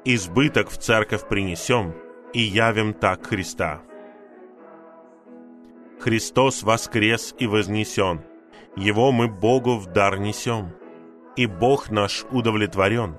Избыток 0.05 0.69
в 0.69 0.77
церковь 0.77 1.27
принесем 1.27 1.93
и 2.33 2.41
явим 2.41 2.93
так 2.93 3.25
Христа. 3.25 3.81
Христос 5.99 6.63
воскрес 6.63 7.35
и 7.37 7.47
вознесен, 7.47 8.21
Его 8.75 9.11
мы 9.11 9.27
Богу 9.27 9.77
в 9.77 9.87
дар 9.87 10.19
несем– 10.19 10.73
и 11.35 11.45
Бог 11.45 11.89
наш 11.89 12.25
удовлетворен. 12.31 13.15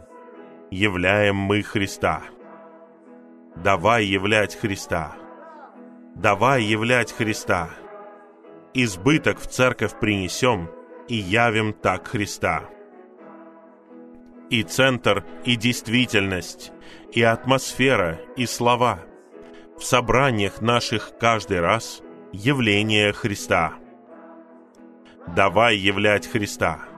Являем 0.70 1.36
мы 1.36 1.62
Христа. 1.62 2.22
Давай 3.56 4.04
являть 4.04 4.54
Христа. 4.54 5.16
Давай 6.14 6.62
являть 6.62 7.12
Христа. 7.12 7.70
Избыток 8.74 9.38
в 9.38 9.46
церковь 9.46 9.98
принесем 9.98 10.70
и 11.08 11.16
явим 11.16 11.72
так 11.72 12.06
Христа. 12.08 12.64
И 14.52 14.62
центр, 14.62 15.24
и 15.44 15.56
действительность, 15.56 16.72
и 17.10 17.22
атмосфера, 17.22 18.20
и 18.36 18.46
слова. 18.46 19.00
В 19.78 19.82
собраниях 19.82 20.60
наших 20.60 21.18
каждый 21.18 21.60
раз 21.60 22.02
явление 22.32 23.12
Христа. 23.12 23.72
Давай 25.26 25.76
являть 25.76 26.26
Христа 26.26 26.92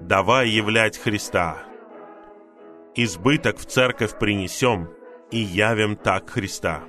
давай 0.00 0.48
являть 0.48 0.98
Христа. 0.98 1.58
Избыток 2.94 3.58
в 3.58 3.66
церковь 3.66 4.18
принесем 4.18 4.88
и 5.30 5.38
явим 5.38 5.96
так 5.96 6.28
Христа. 6.30 6.80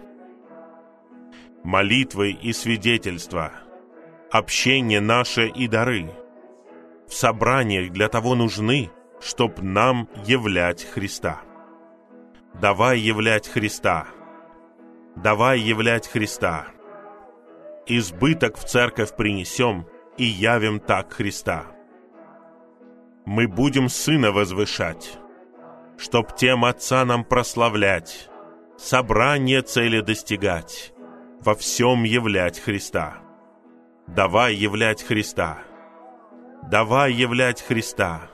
Молитвы 1.64 2.32
и 2.32 2.54
свидетельства, 2.54 3.52
общение 4.32 5.00
наше 5.00 5.48
и 5.48 5.68
дары 5.68 6.12
в 7.08 7.14
собраниях 7.14 7.92
для 7.92 8.08
того 8.08 8.36
нужны, 8.36 8.90
чтоб 9.22 9.62
нам 9.62 10.10
являть 10.26 10.84
Христа. 10.84 11.42
Давай 12.60 13.00
являть 13.00 13.48
Христа. 13.48 14.08
Давай 15.16 15.60
являть 15.60 16.08
Христа. 16.08 16.68
Избыток 17.86 18.58
в 18.58 18.66
церковь 18.66 19.16
принесем 19.16 19.86
и 20.18 20.26
явим 20.26 20.80
так 20.80 21.14
Христа 21.14 21.66
мы 23.26 23.48
будем 23.48 23.90
Сына 23.90 24.32
возвышать, 24.32 25.18
чтоб 25.98 26.36
тем 26.36 26.66
Отца 26.66 27.06
нам 27.06 27.24
прославлять, 27.24 28.30
собрание 28.78 29.62
цели 29.62 30.02
достигать, 30.02 30.94
во 31.40 31.56
всем 31.56 32.04
являть 32.04 32.60
Христа. 32.60 33.20
Давай 34.08 34.56
являть 34.56 35.04
Христа. 35.04 35.60
Давай 36.70 37.14
являть 37.14 37.62
Христа. 37.62 38.30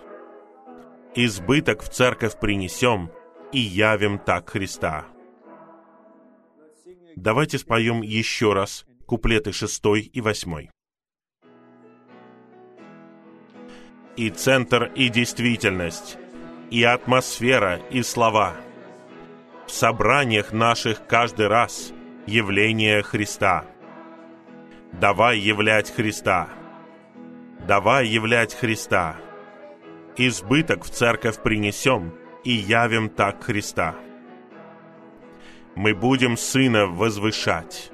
Избыток 1.19 1.81
в 1.81 1.89
церковь 1.89 2.39
принесем 2.39 3.11
и 3.51 3.59
явим 3.59 4.19
так 4.19 4.49
Христа. 4.49 5.05
Давайте 7.15 7.57
споем 7.57 8.01
еще 8.01 8.53
раз 8.53 8.85
куплеты 9.05 9.51
шестой 9.51 10.01
и 10.01 10.21
восьмой. 10.21 10.69
и 14.17 14.31
центр, 14.31 14.91
и 14.95 15.09
действительность, 15.09 16.17
и 16.71 16.83
атмосфера, 16.83 17.79
и 17.91 18.01
слова. 18.01 18.55
В 19.67 19.71
собраниях 19.71 20.51
наших 20.51 21.05
каждый 21.05 21.47
раз 21.47 21.93
явление 22.25 23.03
Христа. 23.03 23.65
Давай 24.91 25.37
являть 25.37 25.91
Христа. 25.91 26.49
Давай 27.67 28.07
являть 28.07 28.55
Христа. 28.55 29.17
Избыток 30.19 30.83
в 30.83 30.89
церковь 30.89 31.43
принесем 31.43 32.11
и 32.43 32.51
явим 32.51 33.07
так 33.07 33.43
Христа. 33.43 33.95
Мы 35.75 35.93
будем 35.93 36.37
Сына 36.37 36.87
возвышать, 36.87 37.91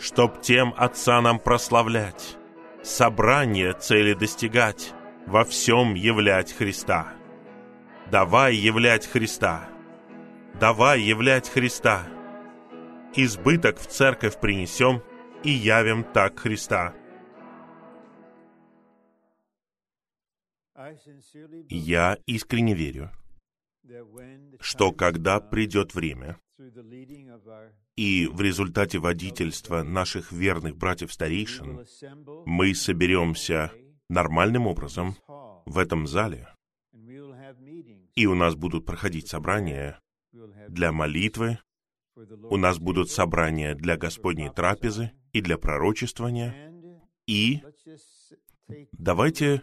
чтоб 0.00 0.40
тем 0.40 0.74
Отца 0.76 1.20
нам 1.20 1.38
прославлять, 1.38 2.36
собрание 2.82 3.72
цели 3.72 4.14
достигать, 4.14 4.92
во 5.28 5.44
всем 5.44 5.94
являть 5.94 6.52
Христа. 6.52 7.12
Давай 8.10 8.56
являть 8.56 9.06
Христа. 9.06 9.68
Давай 10.58 11.00
являть 11.00 11.48
Христа. 11.48 12.02
Избыток 13.14 13.78
в 13.78 13.86
церковь 13.86 14.40
принесем 14.40 15.04
и 15.44 15.50
явим 15.50 16.02
так 16.02 16.40
Христа. 16.40 16.94
Я 21.68 22.18
искренне 22.26 22.74
верю, 22.74 23.10
что 24.60 24.92
когда 24.92 25.40
придет 25.40 25.94
время, 25.94 26.38
и 27.96 28.26
в 28.26 28.40
результате 28.40 28.98
водительства 28.98 29.82
наших 29.82 30.32
верных 30.32 30.76
братьев-старейшин 30.76 31.86
мы 32.46 32.74
соберемся 32.74 33.72
нормальным 34.08 34.66
образом 34.66 35.16
в 35.66 35.78
этом 35.78 36.06
зале. 36.06 36.48
И 38.14 38.26
у 38.26 38.34
нас 38.34 38.54
будут 38.54 38.84
проходить 38.84 39.28
собрания 39.28 40.00
для 40.68 40.92
молитвы, 40.92 41.58
у 42.50 42.56
нас 42.56 42.78
будут 42.78 43.10
собрания 43.10 43.74
для 43.74 43.96
Господней 43.96 44.50
трапезы 44.50 45.12
и 45.32 45.40
для 45.40 45.56
пророчествования. 45.56 46.72
И 47.26 47.62
давайте 48.92 49.62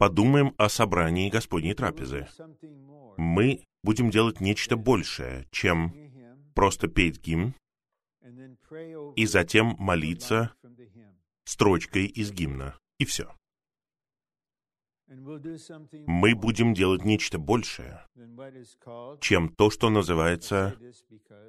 подумаем 0.00 0.54
о 0.56 0.70
собрании 0.70 1.28
Господней 1.28 1.74
трапезы. 1.74 2.26
Мы 3.18 3.62
будем 3.82 4.08
делать 4.08 4.40
нечто 4.40 4.78
большее, 4.78 5.46
чем 5.50 5.94
просто 6.54 6.88
петь 6.88 7.20
гимн 7.20 7.54
и 9.14 9.26
затем 9.26 9.76
молиться 9.78 10.54
строчкой 11.44 12.06
из 12.06 12.32
гимна. 12.32 12.78
И 12.98 13.04
все. 13.04 13.30
Мы 15.10 16.34
будем 16.36 16.72
делать 16.72 17.04
нечто 17.04 17.38
большее, 17.38 18.06
чем 19.20 19.48
то, 19.48 19.68
что 19.70 19.90
называется 19.90 20.76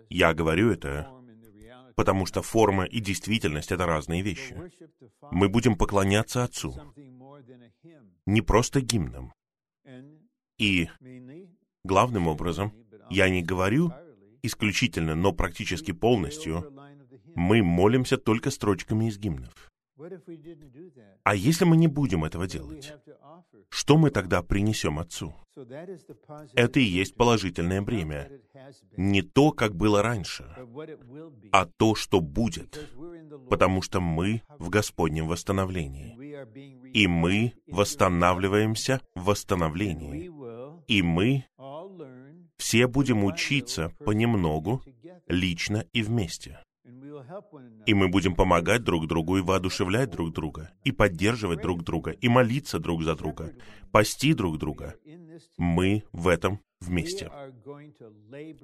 «я 0.10 0.34
говорю 0.34 0.72
это», 0.72 1.08
потому 1.96 2.26
что 2.26 2.42
форма 2.42 2.86
и 2.86 3.00
действительность— 3.00 3.72
это 3.74 3.86
разные 3.86 4.24
вещи. 4.24 4.58
Мы 5.30 5.48
будем 5.48 5.78
поклоняться 5.78 6.44
Отцу, 6.44 6.76
не 8.26 8.42
просто 8.42 8.82
гимном. 8.82 9.34
И 10.58 10.90
главным 11.84 12.28
образом, 12.28 12.74
я 13.12 13.30
не 13.30 13.44
говорю 13.44 13.94
исключительно, 14.42 15.14
но 15.14 15.34
практически 15.34 15.92
полностью, 15.92 16.74
мы 17.36 17.62
молимся 17.62 18.18
только 18.18 18.50
строчками 18.50 19.08
из 19.08 19.20
гимнов. 19.20 19.71
А 21.24 21.36
если 21.36 21.66
мы 21.66 21.78
не 21.78 21.88
будем 21.88 22.24
этого 22.24 22.48
делать, 22.48 22.94
что 23.70 23.98
мы 23.98 24.10
тогда 24.10 24.42
принесем 24.42 25.00
Отцу? 25.00 25.34
Это 26.54 26.80
и 26.80 26.84
есть 26.84 27.16
положительное 27.16 27.82
бремя. 27.82 28.30
Не 28.98 29.22
то, 29.22 29.52
как 29.52 29.76
было 29.76 30.02
раньше, 30.02 30.46
а 31.52 31.66
то, 31.66 31.96
что 31.96 32.20
будет, 32.22 32.90
потому 33.50 33.82
что 33.82 34.00
мы 34.00 34.42
в 34.60 34.70
Господнем 34.70 35.28
восстановлении. 35.28 36.18
И 36.94 37.08
мы 37.08 37.54
восстанавливаемся 37.68 39.02
в 39.16 39.26
восстановлении. 39.26 40.32
И 40.88 41.02
мы 41.02 41.46
все 42.58 42.88
будем 42.88 43.24
учиться 43.24 43.92
понемногу, 44.06 44.82
лично 45.28 45.86
и 45.94 46.02
вместе. 46.02 46.60
И 47.86 47.94
мы 47.94 48.08
будем 48.08 48.36
помогать 48.36 48.84
друг 48.84 49.08
другу 49.08 49.38
и 49.38 49.42
воодушевлять 49.42 50.10
друг 50.12 50.34
друга, 50.34 50.72
и 50.84 50.92
поддерживать 50.92 51.62
друг 51.62 51.84
друга, 51.84 52.12
и 52.12 52.28
молиться 52.28 52.80
друг 52.80 53.04
за 53.04 53.16
друга, 53.16 53.54
пасти 53.92 54.34
друг 54.34 54.58
друга. 54.58 54.96
Мы 55.58 56.04
в 56.12 56.28
этом 56.28 56.60
вместе. 56.80 57.32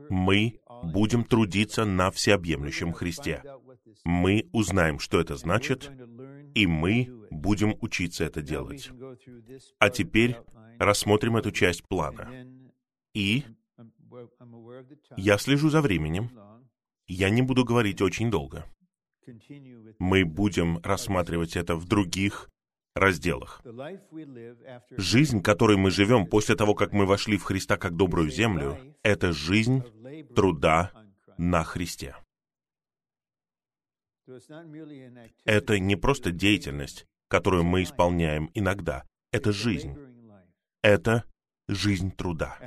Мы 0.10 0.60
будем 0.84 1.24
трудиться 1.24 1.86
на 1.86 2.12
всеобъемлющем 2.12 2.94
Христе. 2.94 3.44
Мы 4.04 4.50
узнаем, 4.52 5.00
что 5.00 5.20
это 5.20 5.36
значит, 5.36 5.92
и 6.56 6.66
мы 6.68 7.10
будем 7.30 7.76
учиться 7.82 8.26
это 8.26 8.42
делать. 8.42 8.92
А 9.80 9.90
теперь 9.90 10.38
рассмотрим 10.80 11.38
эту 11.38 11.52
часть 11.52 11.84
плана. 11.84 12.30
И 13.14 13.44
я 15.16 15.38
слежу 15.38 15.70
за 15.70 15.82
временем, 15.82 16.32
я 17.08 17.30
не 17.30 17.42
буду 17.42 17.64
говорить 17.64 18.02
очень 18.02 18.30
долго. 18.30 18.66
Мы 20.00 20.26
будем 20.26 20.80
рассматривать 20.84 21.56
это 21.56 21.76
в 21.76 21.86
других 21.86 22.50
разделах. 22.96 23.62
Жизнь, 24.92 25.42
которой 25.42 25.78
мы 25.78 25.92
живем 25.92 26.26
после 26.26 26.56
того, 26.56 26.76
как 26.76 26.94
мы 26.94 27.06
вошли 27.06 27.38
в 27.38 27.44
Христа 27.44 27.78
как 27.78 27.96
добрую 27.96 28.30
землю, 28.30 28.78
это 29.04 29.34
жизнь 29.34 29.84
труда 30.36 30.92
на 31.38 31.64
Христе. 31.64 32.16
Это 35.46 35.80
не 35.80 35.96
просто 35.96 36.32
деятельность, 36.32 37.06
которую 37.30 37.64
мы 37.64 37.84
исполняем 37.84 38.50
иногда. 38.54 39.06
Это 39.32 39.52
жизнь. 39.52 39.96
Это 40.82 41.24
жизнь 41.68 42.12
труда. 42.12 42.58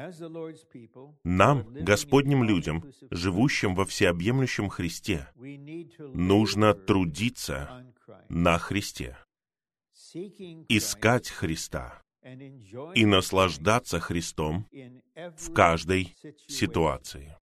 Нам, 1.25 1.67
Господним 1.75 2.45
людям, 2.45 2.85
живущим 3.11 3.75
во 3.75 3.85
всеобъемлющем 3.85 4.69
Христе, 4.69 5.29
нужно 6.15 6.75
трудиться 6.75 7.87
на 8.29 8.59
Христе, 8.59 9.17
искать 10.69 11.29
Христа 11.29 12.03
и 12.95 13.07
наслаждаться 13.07 14.01
Христом 14.01 14.67
в 15.37 15.53
каждой 15.53 16.15
ситуации. 16.47 17.37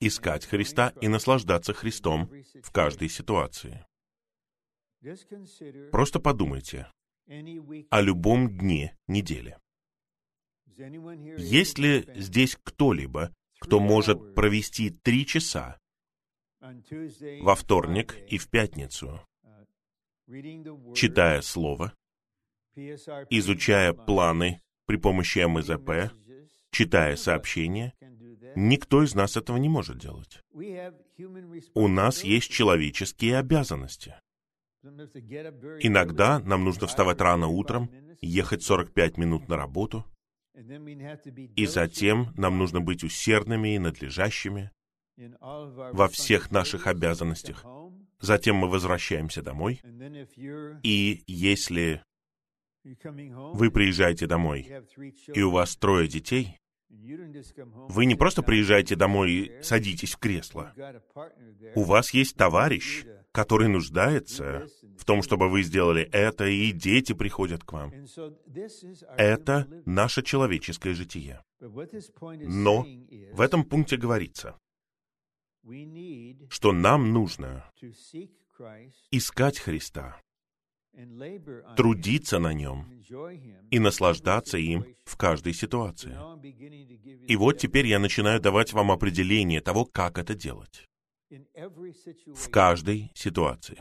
Искать 0.00 0.44
Христа 0.44 0.92
и 1.00 1.08
наслаждаться 1.08 1.72
Христом 1.72 2.30
в 2.62 2.70
каждой 2.72 3.08
ситуации. 3.08 3.86
Просто 5.90 6.20
подумайте, 6.20 6.90
о 7.26 8.00
любом 8.00 8.56
дне 8.56 8.96
недели. 9.06 9.58
Есть 11.38 11.78
ли 11.78 12.04
здесь 12.14 12.58
кто-либо, 12.62 13.32
кто 13.60 13.80
может 13.80 14.34
провести 14.34 14.90
три 14.90 15.24
часа 15.24 15.78
во 17.40 17.54
вторник 17.54 18.16
и 18.28 18.38
в 18.38 18.48
пятницу, 18.48 19.20
читая 20.94 21.42
Слово, 21.42 21.94
изучая 22.74 23.92
планы 23.92 24.60
при 24.86 24.96
помощи 24.96 25.38
МЗП, 25.46 26.12
читая 26.70 27.16
сообщения, 27.16 27.94
никто 28.56 29.02
из 29.02 29.14
нас 29.14 29.36
этого 29.36 29.56
не 29.58 29.68
может 29.68 29.98
делать. 29.98 30.40
У 31.74 31.88
нас 31.88 32.24
есть 32.24 32.50
человеческие 32.50 33.38
обязанности. 33.38 34.16
Иногда 35.80 36.40
нам 36.40 36.64
нужно 36.64 36.86
вставать 36.86 37.20
рано 37.20 37.48
утром, 37.48 37.90
ехать 38.20 38.62
45 38.62 39.16
минут 39.16 39.48
на 39.48 39.56
работу, 39.56 40.04
и 40.54 41.66
затем 41.66 42.32
нам 42.36 42.58
нужно 42.58 42.80
быть 42.80 43.02
усердными 43.02 43.74
и 43.74 43.78
надлежащими 43.78 44.70
во 45.16 46.08
всех 46.08 46.50
наших 46.50 46.86
обязанностях. 46.86 47.64
Затем 48.20 48.56
мы 48.56 48.68
возвращаемся 48.68 49.42
домой, 49.42 49.80
и 50.82 51.22
если 51.26 52.02
вы 52.84 53.70
приезжаете 53.70 54.26
домой, 54.26 54.70
и 55.34 55.42
у 55.42 55.50
вас 55.50 55.76
трое 55.76 56.08
детей, 56.08 56.58
вы 57.88 58.06
не 58.06 58.14
просто 58.14 58.42
приезжаете 58.42 58.96
домой 58.96 59.32
и 59.32 59.62
садитесь 59.62 60.14
в 60.14 60.18
кресло. 60.18 60.72
У 61.74 61.82
вас 61.82 62.12
есть 62.12 62.36
товарищ, 62.36 63.04
который 63.32 63.68
нуждается 63.68 64.66
в 64.96 65.04
том, 65.04 65.22
чтобы 65.22 65.48
вы 65.48 65.62
сделали 65.62 66.08
это, 66.12 66.46
и 66.46 66.72
дети 66.72 67.12
приходят 67.12 67.64
к 67.64 67.72
вам. 67.72 67.92
Это 69.16 69.68
наше 69.86 70.22
человеческое 70.22 70.94
житие. 70.94 71.42
Но 71.60 72.86
в 73.32 73.40
этом 73.40 73.64
пункте 73.64 73.96
говорится, 73.96 74.58
что 76.48 76.72
нам 76.72 77.12
нужно 77.12 77.70
искать 79.10 79.58
Христа, 79.58 80.20
трудиться 81.76 82.38
на 82.38 82.52
нем 82.52 82.88
и 83.70 83.78
наслаждаться 83.78 84.58
им 84.58 84.84
в 85.04 85.16
каждой 85.16 85.54
ситуации. 85.54 86.16
И 87.26 87.36
вот 87.36 87.58
теперь 87.58 87.86
я 87.86 87.98
начинаю 87.98 88.40
давать 88.40 88.72
вам 88.72 88.90
определение 88.90 89.60
того, 89.60 89.84
как 89.84 90.18
это 90.18 90.34
делать 90.34 90.86
в 91.30 92.50
каждой 92.50 93.10
ситуации. 93.14 93.76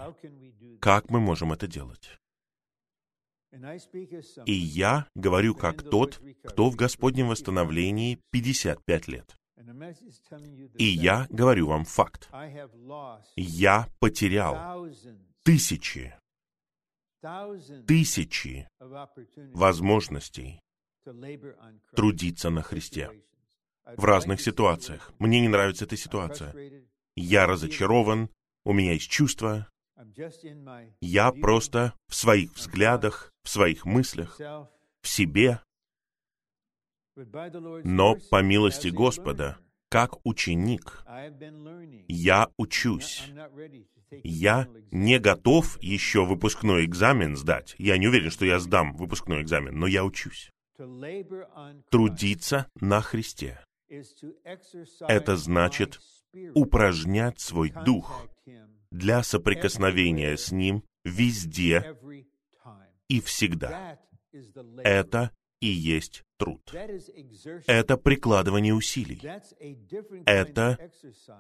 Как 0.80 1.10
мы 1.10 1.20
можем 1.20 1.54
это 1.54 1.68
делать? 1.68 2.18
И 4.46 4.54
я 4.54 5.08
говорю 5.14 5.54
как 5.54 5.84
тот, 5.84 6.20
кто 6.44 6.70
в 6.70 6.76
Господнем 6.76 7.28
восстановлении 7.28 8.20
55 8.32 9.08
лет. 9.08 9.38
И 10.78 10.86
я 10.86 11.28
говорю 11.30 11.68
вам 11.68 11.86
факт. 11.86 12.30
Я 13.36 13.88
потерял 14.00 14.88
тысячи, 15.44 16.16
тысячи 17.88 18.68
возможностей 19.54 20.62
трудиться 21.96 22.50
на 22.50 22.62
Христе. 22.62 23.12
в 23.98 24.06
разных 24.06 24.40
ситуациях. 24.40 25.12
Мне 25.20 25.42
не 25.42 25.50
нравится 25.50 25.86
эта 25.86 25.98
ситуация. 25.98 26.54
я 27.16 27.46
разочарован, 27.46 28.30
у 28.64 28.74
меня 28.74 28.94
есть 28.94 29.10
чувства. 29.10 29.68
Я 31.02 31.32
просто 31.32 31.94
в 32.08 32.16
своих 32.16 32.54
взглядах, 32.54 33.34
в 33.44 33.50
своих 33.50 33.86
мыслях, 33.86 34.40
в 34.40 35.08
себе. 35.08 35.60
Но 37.16 38.16
по 38.32 38.42
милости 38.42 38.88
Господа, 38.88 39.58
как 39.90 40.26
ученик, 40.26 41.06
я 42.08 42.50
учусь. 42.58 43.30
Я 44.24 44.68
не 44.92 45.20
готов 45.20 45.82
еще 45.82 46.26
выпускной 46.26 46.86
экзамен 46.86 47.36
сдать. 47.36 47.76
Я 47.78 47.98
не 47.98 48.08
уверен, 48.08 48.32
что 48.32 48.46
я 48.46 48.60
сдам 48.60 48.96
выпускной 48.96 49.42
экзамен, 49.42 49.78
но 49.78 49.88
я 49.88 50.04
учусь. 50.04 50.52
Трудиться 51.90 52.68
на 52.80 53.02
Христе. 53.02 53.64
Это 55.08 55.36
значит 55.36 56.00
упражнять 56.54 57.40
свой 57.40 57.72
дух 57.86 58.28
для 58.92 59.24
соприкосновения 59.24 60.36
с 60.38 60.52
Ним 60.52 60.84
везде 61.04 61.98
и 63.08 63.22
всегда. 63.22 64.00
Это 64.84 65.32
и 65.64 65.68
есть 65.68 66.26
труд. 66.38 66.62
Это 67.68 67.96
прикладывание 67.98 68.74
усилий. 68.74 69.22
Это 70.26 70.78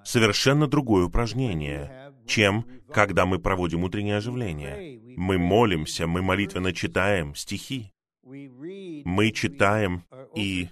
совершенно 0.05 0.67
другое 0.67 1.05
упражнение, 1.05 2.13
чем 2.25 2.65
когда 2.89 3.25
мы 3.25 3.39
проводим 3.39 3.83
утреннее 3.83 4.17
оживление. 4.17 5.01
Мы 5.17 5.37
молимся, 5.37 6.07
мы 6.07 6.21
молитвенно 6.21 6.71
читаем 6.73 7.35
стихи. 7.35 7.91
Мы 8.23 9.31
читаем 9.31 10.05
и 10.33 10.69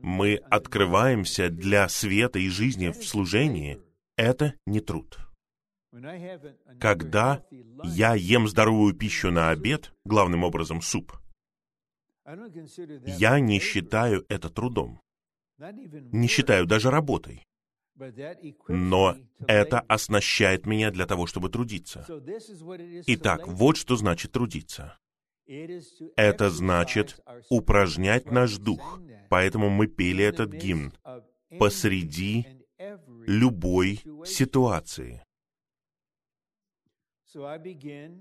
мы 0.00 0.36
открываемся 0.36 1.50
для 1.50 1.86
света 1.90 2.38
и 2.38 2.48
жизни 2.48 2.88
в 2.88 3.04
служении. 3.04 3.78
Это 4.16 4.54
не 4.64 4.80
труд. 4.80 5.18
Когда 6.80 7.42
я 7.84 8.14
ем 8.14 8.48
здоровую 8.48 8.94
пищу 8.94 9.30
на 9.30 9.50
обед, 9.50 9.92
главным 10.04 10.44
образом 10.44 10.80
суп, 10.80 11.12
я 13.06 13.40
не 13.40 13.60
считаю 13.60 14.24
это 14.28 14.50
трудом. 14.50 15.00
Не 15.58 16.28
считаю 16.28 16.66
даже 16.66 16.90
работой. 16.90 17.42
Но 18.68 19.16
это 19.46 19.80
оснащает 19.80 20.66
меня 20.66 20.90
для 20.90 21.06
того, 21.06 21.26
чтобы 21.26 21.48
трудиться. 21.48 22.06
Итак, 23.06 23.46
вот 23.46 23.76
что 23.76 23.96
значит 23.96 24.32
трудиться. 24.32 24.98
Это 26.16 26.50
значит 26.50 27.20
упражнять 27.48 28.30
наш 28.30 28.58
дух. 28.58 29.00
Поэтому 29.30 29.70
мы 29.70 29.86
пели 29.86 30.24
этот 30.24 30.52
гимн 30.52 30.92
посреди 31.58 32.46
любой 33.26 34.02
ситуации. 34.24 35.25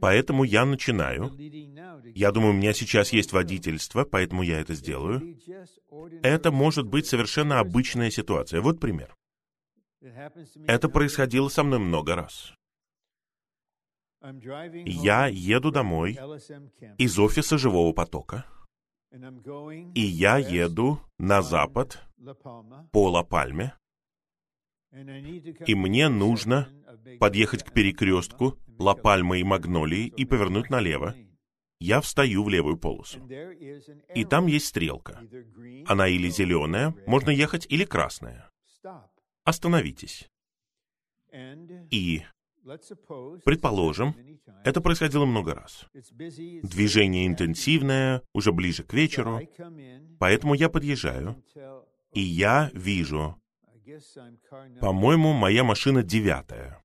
Поэтому 0.01 0.43
я 0.43 0.65
начинаю. 0.65 1.31
Я 2.15 2.31
думаю, 2.31 2.53
у 2.53 2.57
меня 2.57 2.73
сейчас 2.73 3.13
есть 3.13 3.33
водительство, 3.33 4.03
поэтому 4.03 4.43
я 4.43 4.59
это 4.59 4.73
сделаю. 4.73 5.37
Это 6.23 6.51
может 6.51 6.87
быть 6.87 7.05
совершенно 7.05 7.59
обычная 7.59 8.09
ситуация. 8.09 8.61
Вот 8.61 8.79
пример. 8.79 9.15
Это 10.67 10.89
происходило 10.89 11.49
со 11.49 11.63
мной 11.63 11.79
много 11.79 12.15
раз. 12.15 12.53
Я 14.85 15.27
еду 15.27 15.71
домой 15.71 16.17
из 16.97 17.19
офиса 17.19 17.57
живого 17.57 17.93
потока, 17.93 18.45
и 19.93 20.01
я 20.01 20.37
еду 20.37 20.99
на 21.19 21.43
запад 21.43 22.03
по 22.91 23.09
Ла-Пальме, 23.09 23.73
и 25.67 25.75
мне 25.75 26.09
нужно 26.09 26.69
подъехать 27.19 27.63
к 27.63 27.71
перекрестку 27.71 28.57
Ла-Пальмы 28.77 29.39
и 29.39 29.43
Магнолии 29.43 30.07
и 30.07 30.25
повернуть 30.25 30.69
налево. 30.69 31.15
Я 31.79 32.01
встаю 32.01 32.43
в 32.43 32.49
левую 32.49 32.77
полосу. 32.77 33.19
И 34.15 34.25
там 34.25 34.47
есть 34.47 34.67
стрелка. 34.67 35.21
Она 35.85 36.07
или 36.07 36.29
зеленая, 36.29 36.95
можно 37.05 37.29
ехать, 37.29 37.65
или 37.69 37.85
красная. 37.85 38.49
Остановитесь. 39.43 40.29
И, 41.91 42.23
предположим, 43.43 44.15
это 44.63 44.81
происходило 44.81 45.25
много 45.25 45.53
раз. 45.53 45.85
Движение 45.93 47.27
интенсивное, 47.27 48.21
уже 48.33 48.51
ближе 48.51 48.83
к 48.83 48.93
вечеру, 48.93 49.41
поэтому 50.17 50.53
я 50.53 50.69
подъезжаю, 50.69 51.43
и 52.13 52.21
я 52.21 52.71
вижу, 52.73 53.39
по-моему, 54.79 55.33
моя 55.33 55.63
машина 55.63 56.01
девятая. 56.01 56.81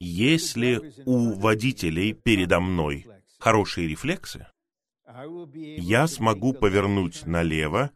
Если 0.00 0.92
у 1.06 1.32
водителей 1.32 2.12
передо 2.12 2.60
мной 2.60 3.06
хорошие 3.38 3.88
рефлексы, 3.88 4.46
я 5.52 6.06
смогу 6.06 6.52
повернуть 6.52 7.26
налево 7.26 7.90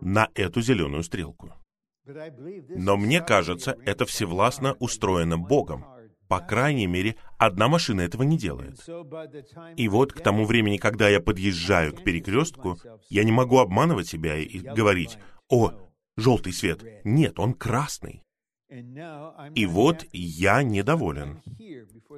на 0.00 0.28
эту 0.34 0.60
зеленую 0.60 1.04
стрелку. 1.04 1.52
Но 2.04 2.96
мне 2.96 3.20
кажется, 3.20 3.76
это 3.84 4.04
всевластно 4.04 4.74
устроено 4.74 5.38
Богом. 5.38 5.84
По 6.28 6.40
крайней 6.40 6.86
мере, 6.86 7.16
одна 7.38 7.68
машина 7.68 8.00
этого 8.00 8.22
не 8.22 8.38
делает. 8.38 8.78
И 9.76 9.88
вот 9.88 10.12
к 10.12 10.20
тому 10.20 10.46
времени, 10.46 10.78
когда 10.78 11.08
я 11.08 11.20
подъезжаю 11.20 11.94
к 11.94 12.02
перекрестку, 12.02 12.78
я 13.10 13.22
не 13.22 13.32
могу 13.32 13.58
обманывать 13.58 14.08
себя 14.08 14.36
и 14.36 14.58
говорить, 14.58 15.18
«О, 15.48 15.72
желтый 16.16 16.52
свет». 16.52 16.82
Нет, 17.04 17.38
он 17.38 17.52
красный. 17.52 18.22
И 19.54 19.66
вот 19.66 20.06
я 20.12 20.62
недоволен. 20.62 21.42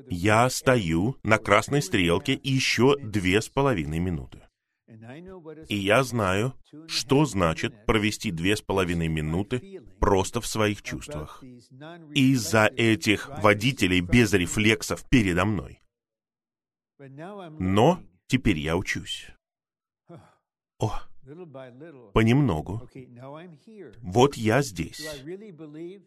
Я 0.08 0.48
стою 0.50 1.16
на 1.22 1.38
красной 1.38 1.82
стрелке 1.82 2.38
еще 2.42 2.96
две 2.98 3.40
с 3.40 3.48
половиной 3.48 3.98
минуты. 3.98 4.42
И 5.68 5.76
я 5.76 6.04
знаю, 6.04 6.54
что 6.86 7.24
значит 7.24 7.86
провести 7.86 8.30
две 8.30 8.56
с 8.56 8.62
половиной 8.62 9.08
минуты 9.08 9.82
просто 9.98 10.40
в 10.40 10.46
своих 10.46 10.82
чувствах. 10.82 11.42
Из-за 12.14 12.66
этих 12.66 13.28
водителей 13.42 14.00
без 14.00 14.32
рефлексов 14.32 15.08
передо 15.08 15.44
мной. 15.44 15.80
Но 16.98 18.00
теперь 18.28 18.58
я 18.58 18.76
учусь. 18.76 19.28
О, 20.78 21.00
понемногу. 22.12 22.88
Вот 24.02 24.36
я 24.36 24.62
здесь. 24.62 25.06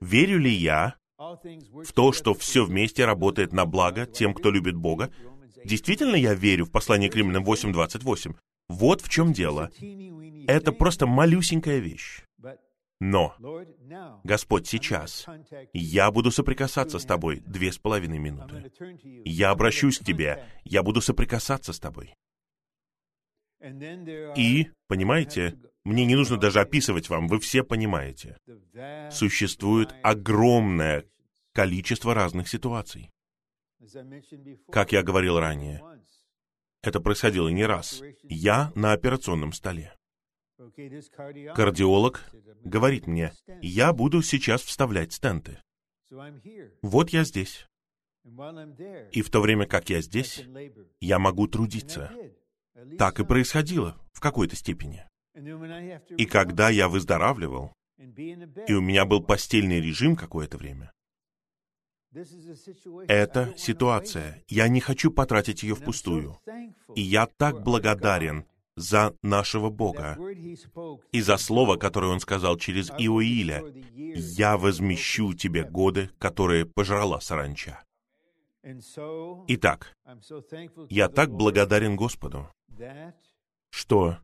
Верю 0.01 0.39
ли 0.39 0.51
я 0.51 0.95
в 1.17 1.93
то, 1.93 2.11
что 2.11 2.33
все 2.33 2.65
вместе 2.65 3.05
работает 3.05 3.53
на 3.53 3.65
благо 3.65 4.05
тем, 4.05 4.33
кто 4.33 4.51
любит 4.51 4.75
Бога? 4.75 5.11
Действительно 5.65 6.15
я 6.15 6.33
верю 6.33 6.65
в 6.65 6.71
послание 6.71 7.09
к 7.09 7.15
Римлянам 7.15 7.43
8.28. 7.43 8.35
Вот 8.69 9.01
в 9.01 9.09
чем 9.09 9.33
дело. 9.33 9.69
Это 10.47 10.71
просто 10.71 11.07
малюсенькая 11.07 11.79
вещь. 11.79 12.21
Но, 12.99 13.35
Господь, 14.23 14.67
сейчас 14.67 15.25
я 15.73 16.09
буду 16.11 16.31
соприкасаться 16.31 16.97
с 16.97 17.05
тобой 17.05 17.43
две 17.45 17.71
с 17.71 17.77
половиной 17.77 18.17
минуты. 18.17 18.71
Я 19.23 19.51
обращусь 19.51 19.99
к 19.99 20.03
тебе, 20.03 20.45
я 20.63 20.81
буду 20.81 21.01
соприкасаться 21.01 21.73
с 21.73 21.79
тобой. 21.79 22.15
И, 23.59 24.69
понимаете, 24.87 25.57
мне 25.83 26.05
не 26.05 26.15
нужно 26.15 26.37
даже 26.37 26.59
описывать 26.59 27.09
вам, 27.09 27.27
вы 27.27 27.39
все 27.39 27.63
понимаете. 27.63 28.37
Существует 29.11 29.93
огромное 30.03 31.05
количество 31.53 32.13
разных 32.13 32.47
ситуаций. 32.49 33.09
Как 34.71 34.91
я 34.91 35.03
говорил 35.03 35.39
ранее, 35.39 35.81
это 36.83 36.99
происходило 36.99 37.49
не 37.49 37.65
раз. 37.65 38.01
Я 38.23 38.71
на 38.75 38.93
операционном 38.93 39.53
столе. 39.53 39.93
Кардиолог 41.55 42.23
говорит 42.63 43.07
мне, 43.07 43.33
я 43.61 43.93
буду 43.93 44.21
сейчас 44.21 44.61
вставлять 44.61 45.13
стенты. 45.13 45.61
Вот 46.81 47.09
я 47.09 47.23
здесь. 47.23 47.67
И 49.11 49.21
в 49.21 49.29
то 49.29 49.41
время, 49.41 49.65
как 49.65 49.89
я 49.89 50.01
здесь, 50.01 50.43
я 50.99 51.19
могу 51.19 51.47
трудиться. 51.47 52.11
Так 52.97 53.19
и 53.19 53.25
происходило 53.25 53.97
в 54.13 54.19
какой-то 54.19 54.55
степени. 54.55 55.05
И 56.17 56.25
когда 56.25 56.69
я 56.69 56.89
выздоравливал, 56.89 57.73
и 57.97 58.73
у 58.73 58.81
меня 58.81 59.05
был 59.05 59.23
постельный 59.23 59.81
режим 59.81 60.15
какое-то 60.15 60.57
время, 60.57 60.91
это 63.07 63.53
ситуация. 63.57 64.43
Я 64.47 64.67
не 64.67 64.79
хочу 64.79 65.11
потратить 65.11 65.63
ее 65.63 65.75
впустую. 65.75 66.39
И 66.95 67.01
я 67.01 67.27
так 67.27 67.63
благодарен 67.63 68.45
за 68.75 69.15
нашего 69.23 69.69
Бога 69.69 70.17
и 71.11 71.21
за 71.21 71.37
слово, 71.37 71.77
которое 71.77 72.11
Он 72.11 72.19
сказал 72.19 72.57
через 72.57 72.89
Иоиля. 72.91 73.63
«Я 73.93 74.57
возмещу 74.57 75.33
тебе 75.33 75.63
годы, 75.63 76.09
которые 76.19 76.65
пожрала 76.65 77.19
саранча». 77.19 77.83
Итак, 79.47 79.95
я 80.89 81.07
так 81.07 81.31
благодарен 81.31 81.95
Господу, 81.95 82.49
что 83.69 84.17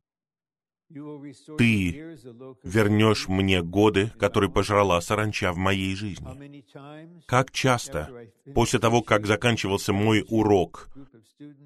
ты 1.57 2.17
вернешь 2.63 3.27
мне 3.27 3.63
годы, 3.63 4.11
которые 4.19 4.51
пожрала 4.51 5.01
саранча 5.01 5.51
в 5.51 5.57
моей 5.57 5.95
жизни. 5.95 6.63
Как 7.25 7.51
часто, 7.51 8.29
после 8.53 8.79
того, 8.79 9.01
как 9.01 9.25
заканчивался 9.25 9.93
мой 9.93 10.25
урок 10.29 10.89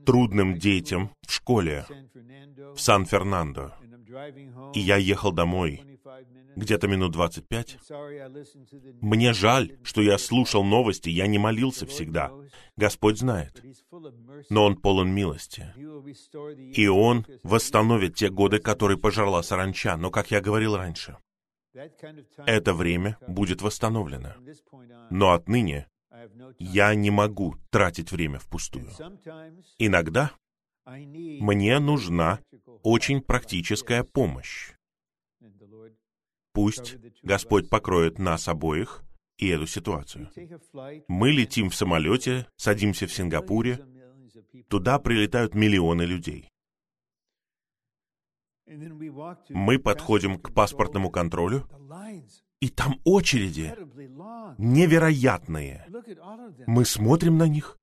трудным 0.05 0.57
детям 0.57 1.11
в 1.25 1.33
школе 1.33 1.85
в 1.89 2.77
Сан-Фернандо, 2.79 3.73
и 4.73 4.79
я 4.79 4.95
ехал 4.95 5.31
домой 5.31 5.96
где-то 6.57 6.87
минут 6.87 7.11
25. 7.11 7.77
Мне 9.01 9.33
жаль, 9.33 9.77
что 9.83 10.01
я 10.01 10.17
слушал 10.17 10.63
новости, 10.63 11.09
я 11.09 11.27
не 11.27 11.37
молился 11.37 11.85
всегда. 11.85 12.31
Господь 12.75 13.19
знает. 13.19 13.63
Но 14.49 14.65
Он 14.65 14.75
полон 14.75 15.13
милости. 15.13 15.73
И 16.73 16.87
Он 16.87 17.25
восстановит 17.43 18.15
те 18.15 18.29
годы, 18.29 18.59
которые 18.59 18.97
пожрала 18.97 19.43
саранча. 19.43 19.95
Но, 19.97 20.09
как 20.09 20.31
я 20.31 20.41
говорил 20.41 20.75
раньше, 20.75 21.17
это 22.45 22.73
время 22.73 23.17
будет 23.27 23.61
восстановлено. 23.61 24.33
Но 25.11 25.31
отныне 25.31 25.87
я 26.57 26.95
не 26.95 27.11
могу 27.11 27.55
тратить 27.69 28.11
время 28.11 28.39
впустую. 28.39 28.89
Иногда 29.77 30.31
Мне 30.85 31.79
нужна 31.79 32.39
очень 32.81 33.21
практическая 33.21 34.03
помощь. 34.03 34.76
Пусть 36.57 36.97
Господь 37.21 37.69
покроет 37.69 38.17
нас 38.17 38.47
обоих 38.47 39.03
и 39.37 39.47
эту 39.49 39.67
ситуацию. 39.67 40.27
Мы 41.07 41.29
летим 41.29 41.69
в 41.69 41.75
самолете, 41.75 42.47
садимся 42.55 43.05
в 43.05 43.13
Сингапуре, 43.13 43.85
туда 44.67 44.97
прилетают 44.97 45.53
миллионы 45.53 46.01
людей. 46.01 46.49
Мы 49.49 49.77
подходим 49.77 50.39
к 50.39 50.51
паспортному 50.51 51.11
контролю, 51.11 51.69
и 52.59 52.69
там 52.69 52.99
очереди 53.03 53.75
невероятные. 54.57 55.85
Мы 56.65 56.85
смотрим 56.85 57.37
на 57.37 57.47
них, 57.47 57.77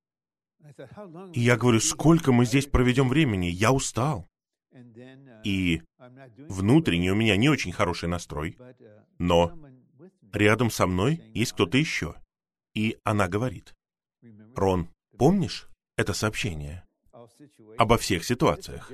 и 1.31 1.39
я 1.39 1.55
говорю, 1.55 1.79
сколько 1.79 2.33
мы 2.33 2.43
здесь 2.43 2.65
проведем 2.65 3.07
времени? 3.07 3.45
Я 3.45 3.71
устал. 3.71 4.27
И 5.45 5.81
внутренне 6.49 7.11
у 7.11 7.15
меня 7.15 7.37
не 7.37 7.49
очень 7.49 7.71
хороший 7.71 8.09
настрой, 8.09 8.57
но 9.17 9.53
рядом 10.33 10.69
со 10.69 10.87
мной 10.87 11.21
есть 11.33 11.53
кто-то 11.53 11.77
еще. 11.77 12.15
И 12.73 12.97
она 13.03 13.27
говорит, 13.27 13.73
Рон, 14.55 14.89
помнишь 15.17 15.69
это 15.97 16.13
сообщение? 16.13 16.83
Обо 17.77 17.97
всех 17.97 18.23
ситуациях. 18.23 18.91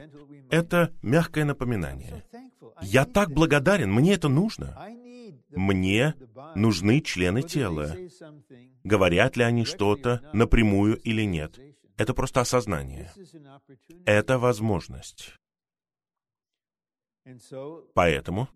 Это 0.50 0.94
мягкое 1.02 1.46
напоминание. 1.46 2.24
Я 2.82 3.06
так 3.06 3.32
благодарен, 3.32 3.92
мне 3.92 4.14
это 4.14 4.30
нужно. 4.30 4.78
Мне 5.50 6.16
нужны 6.56 7.02
члены 7.02 7.42
тела. 7.44 7.96
Говорят 8.84 9.38
ли 9.38 9.44
они 9.44 9.66
что-то 9.66 10.22
напрямую 10.34 10.98
или 10.98 11.24
нет? 11.24 11.60
Это 11.98 12.14
просто 12.14 12.42
осознание. 12.42 13.12
Это 14.06 14.40
возможность. 14.40 15.36
Поэтому, 17.94 18.50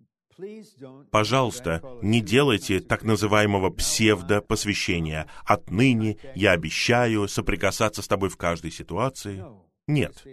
пожалуйста, 1.11 1.81
не 2.01 2.21
делайте 2.21 2.79
так 2.79 3.03
называемого 3.03 3.69
псевдо-посвящения. 3.69 5.27
Отныне 5.45 6.17
я 6.35 6.51
обещаю 6.51 7.27
соприкасаться 7.27 8.01
с 8.01 8.07
тобой 8.07 8.29
в 8.29 8.37
каждой 8.37 8.71
ситуации. 8.71 9.43
Нет. 9.87 10.23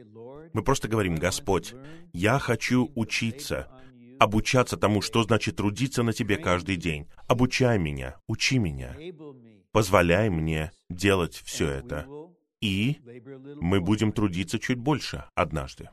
Мы 0.53 0.63
просто 0.63 0.89
говорим, 0.89 1.17
Господь, 1.17 1.75
я 2.13 2.39
хочу 2.39 2.91
учиться, 2.95 3.69
обучаться 4.19 4.77
тому, 4.77 5.03
что 5.03 5.23
значит 5.23 5.57
трудиться 5.57 6.03
на 6.03 6.13
Тебе 6.13 6.37
каждый 6.37 6.77
день. 6.77 7.09
Обучай 7.29 7.79
меня, 7.79 8.17
учи 8.27 8.59
меня, 8.59 8.97
позволяй 9.73 10.31
мне 10.31 10.73
делать 10.89 11.41
все 11.45 11.69
это 11.69 12.07
и 12.63 12.97
мы 13.61 13.81
будем 13.81 14.13
трудиться 14.13 14.59
чуть 14.59 14.79
больше 14.79 15.25
однажды. 15.35 15.91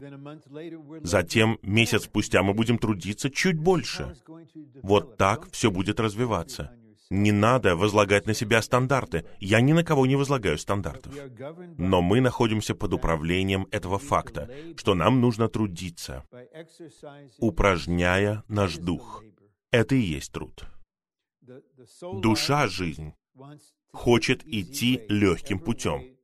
Затем, 1.02 1.60
месяц 1.64 2.04
спустя, 2.04 2.44
мы 2.44 2.54
будем 2.54 2.78
трудиться 2.78 3.30
чуть 3.30 3.58
больше. 3.58 4.16
Вот 4.84 5.18
так 5.18 5.52
все 5.52 5.72
будет 5.72 6.00
развиваться. 6.00 6.72
Не 7.10 7.32
надо 7.32 7.76
возлагать 7.76 8.28
на 8.28 8.36
себя 8.36 8.62
стандарты. 8.62 9.26
Я 9.40 9.62
ни 9.62 9.74
на 9.74 9.84
кого 9.84 10.06
не 10.06 10.16
возлагаю 10.16 10.60
стандартов. 10.60 11.12
Но 11.78 12.04
мы 12.04 12.22
находимся 12.22 12.76
под 12.76 12.94
управлением 12.94 13.68
этого 13.72 13.98
факта, 13.98 14.48
что 14.78 14.94
нам 14.94 15.20
нужно 15.20 15.50
трудиться, 15.50 16.24
упражняя 17.40 18.44
наш 18.48 18.78
дух. 18.78 19.24
Это 19.72 19.96
и 19.96 20.02
есть 20.02 20.32
труд. 20.32 20.66
Душа 22.22 22.68
жизнь 22.68 23.14
хочет 23.92 24.46
идти 24.46 25.02
легким 25.10 25.58
путем 25.58 26.19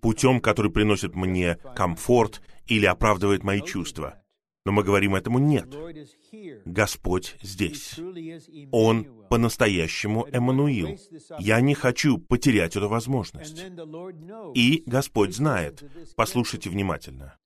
путем, 0.00 0.40
который 0.40 0.70
приносит 0.70 1.14
мне 1.14 1.58
комфорт 1.76 2.42
или 2.66 2.86
оправдывает 2.86 3.44
мои 3.44 3.60
чувства. 3.60 4.22
Но 4.64 4.72
мы 4.72 4.84
говорим 4.84 5.14
этому 5.14 5.38
«нет». 5.38 5.74
Господь 6.64 7.36
здесь. 7.42 7.98
Он 8.70 9.26
по-настоящему 9.28 10.26
Эммануил. 10.30 10.98
Я 11.38 11.60
не 11.60 11.74
хочу 11.74 12.18
потерять 12.18 12.76
эту 12.76 12.88
возможность. 12.88 13.64
И 14.54 14.82
Господь 14.86 15.34
знает. 15.34 15.82
Послушайте 16.16 16.70
внимательно. 16.70 17.38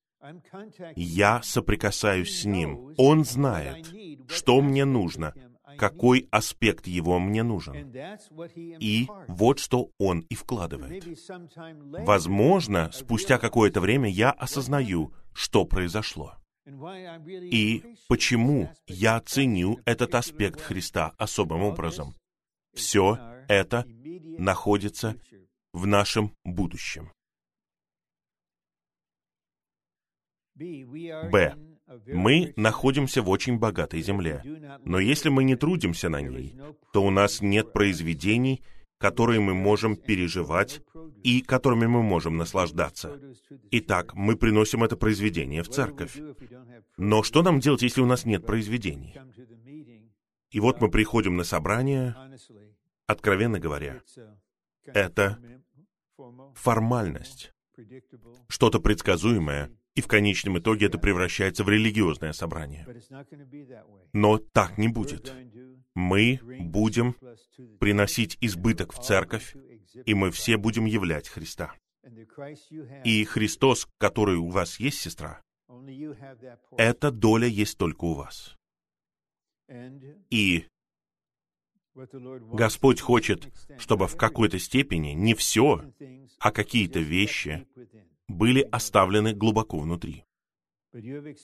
Я 0.96 1.40
соприкасаюсь 1.42 2.40
с 2.40 2.44
Ним. 2.44 2.92
Он 2.96 3.24
знает, 3.24 3.86
что 4.28 4.60
мне 4.60 4.84
нужно, 4.84 5.34
какой 5.78 6.28
аспект 6.30 6.86
его 6.86 7.18
мне 7.18 7.42
нужен. 7.42 7.92
И 8.80 9.08
вот 9.28 9.58
что 9.58 9.90
он 9.98 10.20
и 10.20 10.34
вкладывает. 10.34 11.04
Возможно, 12.06 12.90
спустя 12.92 13.38
какое-то 13.38 13.80
время 13.80 14.10
я 14.10 14.30
осознаю, 14.30 15.12
что 15.32 15.64
произошло. 15.64 16.34
И 16.66 17.84
почему 18.08 18.70
я 18.86 19.20
ценю 19.20 19.80
этот 19.84 20.14
аспект 20.14 20.60
Христа 20.60 21.12
особым 21.16 21.62
образом. 21.62 22.14
Все 22.74 23.18
это 23.48 23.86
находится 24.38 25.16
в 25.72 25.86
нашем 25.86 26.34
будущем. 26.44 27.12
Б. 30.56 31.75
Мы 32.06 32.52
находимся 32.56 33.22
в 33.22 33.28
очень 33.28 33.58
богатой 33.58 34.02
земле, 34.02 34.42
но 34.84 34.98
если 34.98 35.28
мы 35.28 35.44
не 35.44 35.56
трудимся 35.56 36.08
на 36.08 36.20
ней, 36.20 36.58
то 36.92 37.02
у 37.04 37.10
нас 37.10 37.40
нет 37.40 37.72
произведений, 37.72 38.62
которые 38.98 39.40
мы 39.40 39.54
можем 39.54 39.96
переживать 39.96 40.82
и 41.22 41.42
которыми 41.42 41.86
мы 41.86 42.02
можем 42.02 42.36
наслаждаться. 42.36 43.20
Итак, 43.70 44.14
мы 44.14 44.36
приносим 44.36 44.82
это 44.82 44.96
произведение 44.96 45.62
в 45.62 45.68
церковь. 45.68 46.18
Но 46.96 47.22
что 47.22 47.42
нам 47.42 47.60
делать, 47.60 47.82
если 47.82 48.00
у 48.00 48.06
нас 48.06 48.24
нет 48.24 48.46
произведений? 48.46 49.14
И 50.50 50.60
вот 50.60 50.80
мы 50.80 50.90
приходим 50.90 51.36
на 51.36 51.44
собрание, 51.44 52.16
откровенно 53.06 53.60
говоря, 53.60 54.00
это 54.86 55.38
формальность, 56.54 57.52
что-то 58.48 58.80
предсказуемое, 58.80 59.70
и 59.96 60.02
в 60.02 60.08
конечном 60.08 60.58
итоге 60.58 60.86
это 60.86 60.98
превращается 60.98 61.64
в 61.64 61.70
религиозное 61.70 62.32
собрание. 62.32 62.86
Но 64.12 64.36
так 64.36 64.76
не 64.76 64.88
будет. 64.88 65.32
Мы 65.94 66.38
будем 66.60 67.16
приносить 67.80 68.36
избыток 68.42 68.92
в 68.92 69.02
церковь, 69.02 69.56
и 70.04 70.14
мы 70.14 70.30
все 70.30 70.58
будем 70.58 70.84
являть 70.84 71.28
Христа. 71.28 71.74
И 73.04 73.24
Христос, 73.24 73.88
который 73.96 74.36
у 74.36 74.50
вас 74.50 74.78
есть, 74.78 75.00
сестра, 75.00 75.40
эта 76.76 77.10
доля 77.10 77.48
есть 77.48 77.78
только 77.78 78.04
у 78.04 78.14
вас. 78.14 78.54
И 80.30 80.66
Господь 81.94 83.00
хочет, 83.00 83.50
чтобы 83.78 84.06
в 84.06 84.16
какой-то 84.16 84.58
степени 84.58 85.12
не 85.12 85.34
все, 85.34 85.90
а 86.38 86.52
какие-то 86.52 86.98
вещи 86.98 87.66
были 88.28 88.62
оставлены 88.62 89.34
глубоко 89.34 89.78
внутри. 89.78 90.24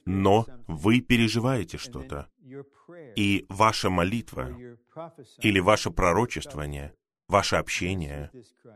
Но 0.06 0.46
вы 0.66 1.00
переживаете 1.00 1.78
что-то, 1.78 2.28
и 3.16 3.44
ваша 3.48 3.90
молитва 3.90 4.56
или 5.38 5.58
ваше 5.60 5.90
пророчествование, 5.90 6.94
ваше 7.28 7.56
общение 7.56 8.30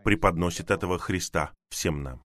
преподносит 0.05 0.71
этого 0.71 0.99
Христа 0.99 1.53
всем 1.71 2.03
нам. 2.03 2.23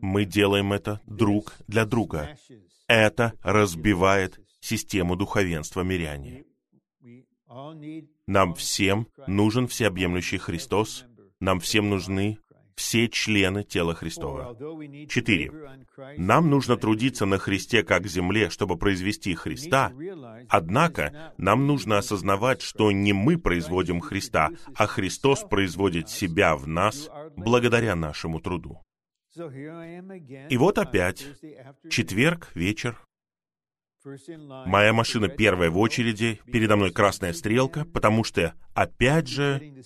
Мы 0.00 0.24
делаем 0.24 0.72
это 0.72 1.00
друг 1.06 1.54
для 1.68 1.84
друга. 1.84 2.36
Это 2.88 3.34
разбивает 3.42 4.40
систему 4.60 5.16
духовенства 5.16 5.82
миряне. 5.82 6.44
Нам 8.26 8.54
всем 8.54 9.08
нужен 9.26 9.66
всеобъемлющий 9.66 10.38
Христос, 10.38 11.04
нам 11.40 11.58
всем 11.60 11.88
нужны 11.88 12.38
все 12.80 13.08
члены 13.08 13.62
тела 13.62 13.94
Христова. 13.94 14.56
Четыре. 15.06 15.52
Нам 16.16 16.48
нужно 16.48 16.78
трудиться 16.78 17.26
на 17.26 17.36
Христе 17.36 17.82
как 17.82 18.06
земле, 18.06 18.48
чтобы 18.48 18.78
произвести 18.78 19.34
Христа, 19.34 19.92
однако 20.48 21.34
нам 21.36 21.66
нужно 21.66 21.98
осознавать, 21.98 22.62
что 22.62 22.90
не 22.90 23.12
мы 23.12 23.36
производим 23.36 24.00
Христа, 24.00 24.48
а 24.74 24.86
Христос 24.86 25.44
производит 25.44 26.08
себя 26.08 26.56
в 26.56 26.66
нас 26.66 27.10
благодаря 27.36 27.94
нашему 27.94 28.40
труду. 28.40 28.80
И 30.48 30.56
вот 30.56 30.78
опять, 30.78 31.26
четверг, 31.90 32.50
вечер, 32.54 32.98
Моя 34.02 34.92
машина 34.94 35.28
первая 35.28 35.70
в 35.70 35.78
очереди, 35.78 36.40
передо 36.46 36.76
мной 36.76 36.90
красная 36.90 37.34
стрелка, 37.34 37.84
потому 37.84 38.24
что, 38.24 38.54
опять 38.72 39.28
же, 39.28 39.82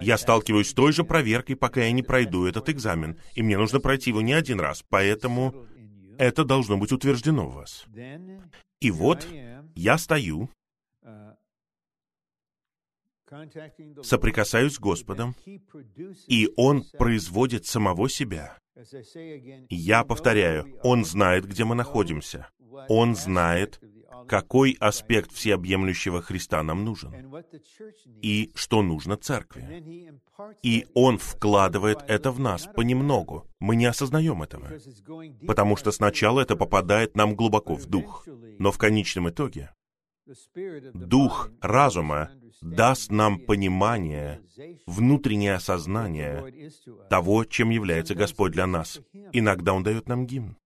я 0.00 0.16
сталкиваюсь 0.16 0.70
с 0.70 0.74
той 0.74 0.92
же 0.92 1.04
проверкой, 1.04 1.56
пока 1.56 1.82
я 1.82 1.92
не 1.92 2.02
пройду 2.02 2.46
этот 2.46 2.70
экзамен, 2.70 3.18
и 3.34 3.42
мне 3.42 3.58
нужно 3.58 3.80
пройти 3.80 4.10
его 4.10 4.22
не 4.22 4.32
один 4.32 4.58
раз, 4.58 4.82
поэтому 4.88 5.66
это 6.18 6.44
должно 6.44 6.78
быть 6.78 6.92
утверждено 6.92 7.46
в 7.46 7.54
вас. 7.54 7.84
И 8.80 8.90
вот 8.90 9.26
я 9.74 9.98
стою, 9.98 10.48
соприкасаюсь 14.02 14.74
с 14.74 14.80
Господом, 14.80 15.34
и 16.26 16.50
Он 16.56 16.84
производит 16.96 17.66
самого 17.66 18.08
себя 18.08 18.56
Я 19.70 20.04
повторяю, 20.04 20.78
Он 20.82 21.04
знает, 21.04 21.46
где 21.46 21.64
мы 21.64 21.74
находимся. 21.74 22.48
Он 22.88 23.14
знает, 23.14 23.80
какой 24.26 24.76
аспект 24.80 25.32
всеобъемлющего 25.32 26.22
Христа 26.22 26.62
нам 26.62 26.84
нужен 26.84 27.34
и 28.22 28.50
что 28.54 28.82
нужно 28.82 29.16
церкви. 29.16 30.12
И 30.62 30.86
Он 30.94 31.18
вкладывает 31.18 31.98
это 32.08 32.30
в 32.32 32.40
нас 32.40 32.66
понемногу. 32.74 33.46
Мы 33.60 33.76
не 33.76 33.86
осознаем 33.86 34.42
этого, 34.42 34.70
потому 35.46 35.76
что 35.76 35.92
сначала 35.92 36.40
это 36.40 36.56
попадает 36.56 37.16
нам 37.16 37.34
глубоко 37.36 37.74
в 37.74 37.86
дух, 37.86 38.26
но 38.58 38.72
в 38.72 38.78
конечном 38.78 39.30
итоге 39.30 39.70
дух 40.94 41.50
разума 41.60 42.30
даст 42.62 43.10
нам 43.10 43.38
понимание, 43.38 44.40
внутреннее 44.86 45.54
осознание 45.54 46.70
того, 47.10 47.44
чем 47.44 47.70
является 47.70 48.14
Господь 48.14 48.52
для 48.52 48.66
нас. 48.66 49.00
Иногда 49.32 49.74
Он 49.74 49.82
дает 49.82 50.08
нам 50.08 50.26
гимн. 50.26 50.56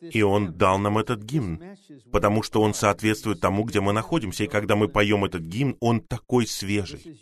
И 0.00 0.22
Он 0.22 0.52
дал 0.52 0.78
нам 0.78 0.98
этот 0.98 1.22
гимн, 1.22 1.76
потому 2.10 2.42
что 2.42 2.60
он 2.60 2.74
соответствует 2.74 3.40
тому, 3.40 3.64
где 3.64 3.80
мы 3.80 3.92
находимся. 3.92 4.44
И 4.44 4.48
когда 4.48 4.74
мы 4.74 4.88
поем 4.88 5.24
этот 5.24 5.42
гимн, 5.42 5.76
он 5.80 6.00
такой 6.00 6.46
свежий. 6.46 7.20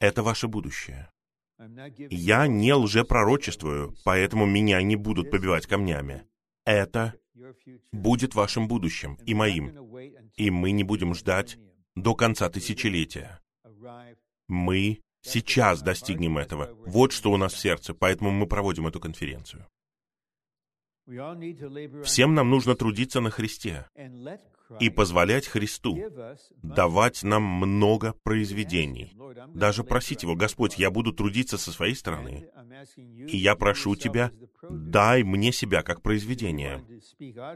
Это 0.00 0.22
ваше 0.22 0.48
будущее. 0.48 1.10
Я 2.10 2.46
не 2.46 2.72
лжепророчествую, 2.74 3.94
поэтому 4.04 4.46
меня 4.46 4.80
не 4.82 4.96
будут 4.96 5.30
побивать 5.30 5.66
камнями. 5.66 6.24
Это 6.66 7.14
будет 7.92 8.34
вашим 8.34 8.68
будущим 8.68 9.18
и 9.24 9.34
моим. 9.34 9.70
И 10.34 10.50
мы 10.50 10.72
не 10.72 10.84
будем 10.84 11.14
ждать 11.14 11.58
до 11.94 12.14
конца 12.14 12.50
тысячелетия. 12.50 13.40
Мы 14.48 15.00
сейчас 15.22 15.80
достигнем 15.80 16.38
этого. 16.38 16.74
Вот 16.84 17.12
что 17.12 17.30
у 17.30 17.36
нас 17.36 17.54
в 17.54 17.58
сердце, 17.58 17.94
поэтому 17.94 18.30
мы 18.32 18.46
проводим 18.46 18.86
эту 18.86 19.00
конференцию. 19.00 19.66
Всем 22.04 22.34
нам 22.34 22.50
нужно 22.50 22.74
трудиться 22.74 23.20
на 23.20 23.30
Христе 23.30 23.86
и 24.80 24.90
позволять 24.90 25.46
Христу 25.46 25.98
давать 26.62 27.22
нам 27.22 27.42
много 27.42 28.14
произведений. 28.22 29.16
Даже 29.54 29.84
просить 29.84 30.22
Его, 30.22 30.34
Господь, 30.34 30.78
я 30.78 30.90
буду 30.90 31.12
трудиться 31.12 31.58
со 31.58 31.72
своей 31.72 31.94
стороны, 31.94 32.48
и 32.96 33.36
я 33.36 33.54
прошу 33.54 33.96
Тебя, 33.96 34.32
дай 34.68 35.22
мне 35.22 35.52
себя 35.52 35.82
как 35.82 36.02
произведение. 36.02 36.84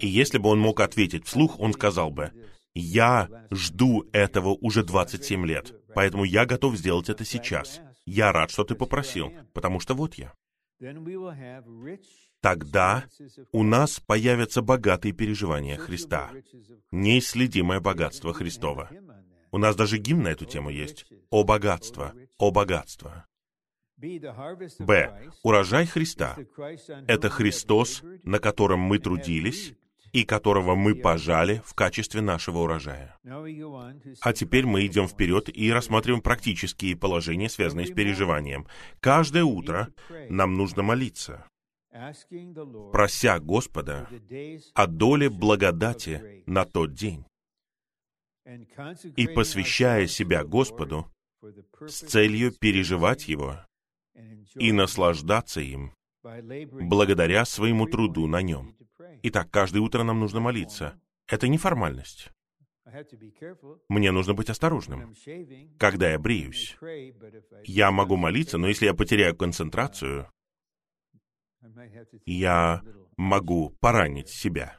И 0.01 0.07
если 0.07 0.39
бы 0.39 0.49
он 0.49 0.61
мог 0.61 0.81
ответить 0.81 1.27
вслух, 1.27 1.59
он 1.59 1.73
сказал 1.73 2.11
бы, 2.11 2.33
я 2.75 3.29
жду 3.51 4.05
этого 4.13 4.51
уже 4.61 4.85
27 4.85 5.47
лет, 5.47 5.75
поэтому 5.95 6.25
я 6.25 6.47
готов 6.47 6.77
сделать 6.77 7.09
это 7.09 7.25
сейчас. 7.25 7.81
Я 8.07 8.33
рад, 8.33 8.51
что 8.51 8.65
ты 8.65 8.75
попросил, 8.75 9.33
потому 9.53 9.81
что 9.81 9.95
вот 9.95 10.15
я 10.15 10.33
тогда 12.41 13.05
у 13.53 13.63
нас 13.63 14.01
появятся 14.01 14.63
богатые 14.63 15.13
переживания 15.13 15.77
Христа, 15.77 16.31
неисследимое 16.91 17.81
богатство 17.81 18.33
Христова. 18.33 18.91
У 19.53 19.59
нас 19.59 19.77
даже 19.77 19.99
гимн 19.99 20.23
на 20.25 20.29
эту 20.29 20.45
тему 20.45 20.71
есть. 20.71 21.07
«О 21.31 21.45
богатство! 21.45 22.15
О 22.39 22.51
богатство!» 22.51 23.27
Б. 23.99 25.31
Урожай 25.43 25.87
Христа— 25.87 26.37
это 27.07 27.29
Христос, 27.29 28.03
на 28.23 28.39
котором 28.39 28.81
мы 28.81 28.99
трудились 28.99 29.75
и 30.13 30.25
которого 30.25 30.75
мы 30.75 30.95
пожали 30.95 31.63
в 31.65 31.75
качестве 31.75 32.21
нашего 32.21 32.61
урожая. 32.61 33.19
А 34.21 34.33
теперь 34.33 34.67
мы 34.67 34.87
идем 34.87 35.07
вперед 35.07 35.55
и 35.55 35.71
рассматриваем 35.71 36.23
практические 36.23 36.97
положения, 36.97 37.51
связанные 37.51 37.87
с 37.87 37.91
переживанием. 37.91 38.67
Каждое 39.01 39.45
утро 39.45 39.89
нам 40.31 40.57
нужно 40.57 40.83
молиться 40.83 41.47
прося 42.93 43.41
Господа 43.41 44.09
о 44.75 44.87
доле 44.87 45.29
благодати 45.29 46.43
на 46.47 46.65
тот 46.65 46.95
день 46.95 47.25
и 49.17 49.27
посвящая 49.27 50.07
себя 50.07 50.45
Господу 50.45 51.11
с 51.81 52.01
целью 52.01 52.53
переживать 52.53 53.29
Его 53.29 53.65
и 54.55 54.73
наслаждаться 54.73 55.61
им 55.61 55.93
благодаря 56.23 57.45
своему 57.45 57.87
труду 57.87 58.27
на 58.27 58.43
нем. 58.43 58.77
Итак, 59.23 59.51
каждое 59.51 59.81
утро 59.81 60.03
нам 60.03 60.21
нужно 60.21 60.41
молиться. 60.41 61.01
Это 61.27 61.49
не 61.49 61.59
формальность. 61.59 62.31
Мне 63.89 64.11
нужно 64.11 64.35
быть 64.35 64.51
осторожным. 64.51 65.15
Когда 65.79 66.11
я 66.11 66.19
бреюсь, 66.19 66.77
я 67.65 67.91
могу 67.91 68.17
молиться, 68.17 68.59
но 68.59 68.69
если 68.69 68.87
я 68.87 68.95
потеряю 68.95 69.37
концентрацию, 69.37 70.29
я 72.27 72.83
могу 73.17 73.71
поранить 73.81 74.29
себя. 74.29 74.79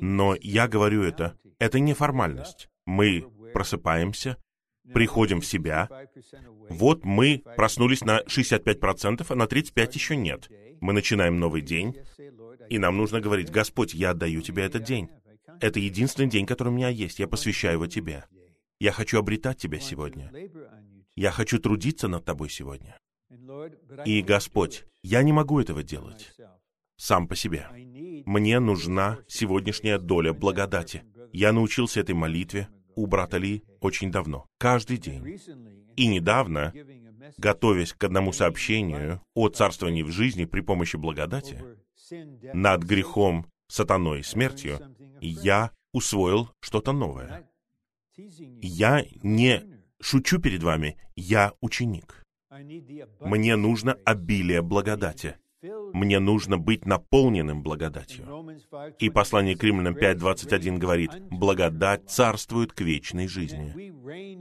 Но 0.00 0.36
я 0.40 0.68
говорю 0.68 1.02
это, 1.02 1.36
это 1.58 1.80
не 1.80 1.94
формальность. 1.94 2.68
Мы 2.86 3.26
просыпаемся, 3.52 4.36
приходим 4.92 5.40
в 5.40 5.46
себя. 5.46 5.88
Вот 6.68 7.04
мы 7.04 7.42
проснулись 7.56 8.02
на 8.02 8.22
65%, 8.22 9.26
а 9.28 9.34
на 9.34 9.44
35% 9.44 9.90
еще 9.94 10.16
нет. 10.16 10.48
Мы 10.80 10.92
начинаем 10.92 11.40
новый 11.40 11.62
день, 11.62 11.96
и 12.68 12.78
нам 12.78 12.96
нужно 12.96 13.20
говорить, 13.20 13.50
Господь, 13.50 13.94
я 13.94 14.10
отдаю 14.10 14.40
Тебе 14.42 14.64
этот 14.64 14.84
день. 14.84 15.08
Это 15.60 15.80
единственный 15.80 16.28
день, 16.28 16.46
который 16.46 16.68
у 16.68 16.72
меня 16.72 16.88
есть. 16.88 17.18
Я 17.18 17.26
посвящаю 17.26 17.74
его 17.74 17.86
Тебе. 17.86 18.24
Я 18.78 18.92
хочу 18.92 19.18
обретать 19.18 19.58
Тебя 19.58 19.80
сегодня. 19.80 20.30
Я 21.16 21.32
хочу 21.32 21.58
трудиться 21.58 22.06
над 22.06 22.24
Тобой 22.24 22.48
сегодня. 22.48 22.96
И, 24.04 24.22
Господь, 24.22 24.84
я 25.02 25.22
не 25.22 25.32
могу 25.32 25.60
этого 25.60 25.82
делать 25.82 26.34
сам 26.96 27.28
по 27.28 27.36
себе. 27.36 27.68
Мне 28.26 28.60
нужна 28.60 29.18
сегодняшняя 29.28 29.98
доля 29.98 30.32
благодати. 30.32 31.04
Я 31.32 31.52
научился 31.52 32.00
этой 32.00 32.14
молитве 32.14 32.68
у 32.96 33.06
брата 33.06 33.38
Ли 33.38 33.62
очень 33.80 34.10
давно, 34.10 34.46
каждый 34.58 34.98
день. 34.98 35.40
И 35.96 36.06
недавно, 36.06 36.72
готовясь 37.36 37.92
к 37.92 38.02
одному 38.04 38.32
сообщению 38.32 39.22
о 39.34 39.48
царствовании 39.48 40.02
в 40.02 40.10
жизни 40.10 40.44
при 40.44 40.60
помощи 40.60 40.96
благодати, 40.96 41.62
над 42.52 42.82
грехом, 42.82 43.46
сатаной, 43.68 44.24
смертью, 44.24 44.80
я 45.20 45.70
усвоил 45.92 46.50
что-то 46.60 46.92
новое. 46.92 47.48
Я 48.16 49.04
не 49.22 49.62
шучу 50.00 50.40
перед 50.40 50.62
вами, 50.62 50.96
я 51.14 51.52
ученик. 51.60 52.24
Мне 53.20 53.56
нужно 53.56 53.96
обилие 54.04 54.62
благодати. 54.62 55.36
Мне 55.92 56.20
нужно 56.20 56.56
быть 56.56 56.86
наполненным 56.86 57.62
благодатью. 57.62 58.24
И 58.98 59.10
послание 59.10 59.56
к 59.56 59.64
Римлянам 59.64 59.96
5.21 59.96 60.78
говорит, 60.78 61.10
«Благодать 61.30 62.08
царствует 62.08 62.72
к 62.72 62.80
вечной 62.80 63.26
жизни». 63.26 63.92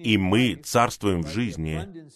И 0.04 0.18
мы 0.18 0.56
царствуем 0.56 1.24
в 1.24 1.28
жизни 1.28 2.08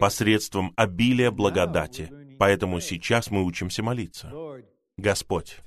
посредством 0.00 0.72
обилия 0.76 1.30
благодати. 1.30 2.10
Поэтому 2.38 2.80
сейчас 2.80 3.30
мы 3.30 3.44
учимся 3.44 3.82
молиться. 3.82 4.32
Господь, 4.96 5.60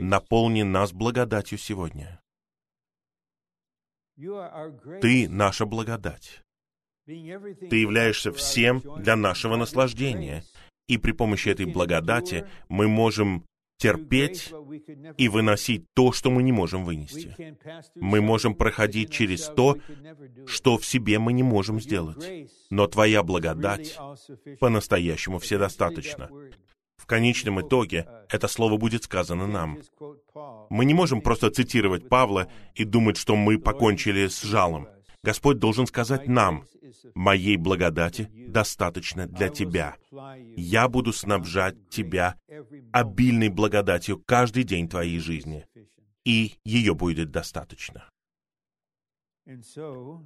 наполни 0.00 0.62
нас 0.62 0.92
благодатью 0.92 1.58
сегодня. 1.58 2.22
Ты 5.00 5.28
наша 5.28 5.66
благодать. 5.66 6.42
Ты 7.08 7.76
являешься 7.76 8.32
всем 8.32 8.82
для 8.98 9.16
нашего 9.16 9.56
наслаждения. 9.56 10.44
И 10.88 10.98
при 10.98 11.12
помощи 11.12 11.48
этой 11.48 11.64
благодати 11.64 12.46
мы 12.68 12.86
можем 12.86 13.44
терпеть 13.78 14.52
и 15.16 15.28
выносить 15.28 15.84
то, 15.94 16.12
что 16.12 16.30
мы 16.30 16.42
не 16.42 16.52
можем 16.52 16.84
вынести. 16.84 17.56
Мы 17.94 18.20
можем 18.20 18.54
проходить 18.54 19.10
через 19.10 19.46
то, 19.46 19.78
что 20.46 20.76
в 20.76 20.84
себе 20.84 21.18
мы 21.18 21.32
не 21.32 21.42
можем 21.42 21.80
сделать. 21.80 22.50
Но 22.68 22.86
Твоя 22.86 23.22
благодать 23.22 23.96
по-настоящему 24.60 25.38
вседостаточна. 25.38 26.28
В 26.98 27.06
конечном 27.06 27.66
итоге 27.66 28.06
это 28.28 28.48
слово 28.48 28.76
будет 28.76 29.04
сказано 29.04 29.46
нам. 29.46 29.78
Мы 30.68 30.84
не 30.84 30.92
можем 30.92 31.22
просто 31.22 31.48
цитировать 31.48 32.10
Павла 32.10 32.48
и 32.74 32.84
думать, 32.84 33.16
что 33.16 33.34
мы 33.34 33.58
покончили 33.58 34.26
с 34.26 34.42
жалом. 34.42 34.88
Господь 35.22 35.58
должен 35.58 35.86
сказать 35.86 36.28
нам, 36.28 36.64
«Моей 37.14 37.56
благодати 37.56 38.30
достаточно 38.48 39.26
для 39.26 39.48
тебя. 39.48 39.96
Я 40.56 40.88
буду 40.88 41.12
снабжать 41.12 41.76
тебя 41.90 42.38
обильной 42.92 43.48
благодатью 43.48 44.22
каждый 44.24 44.64
день 44.64 44.88
твоей 44.88 45.18
жизни, 45.18 45.66
и 46.24 46.54
ее 46.64 46.94
будет 46.94 47.30
достаточно». 47.30 48.08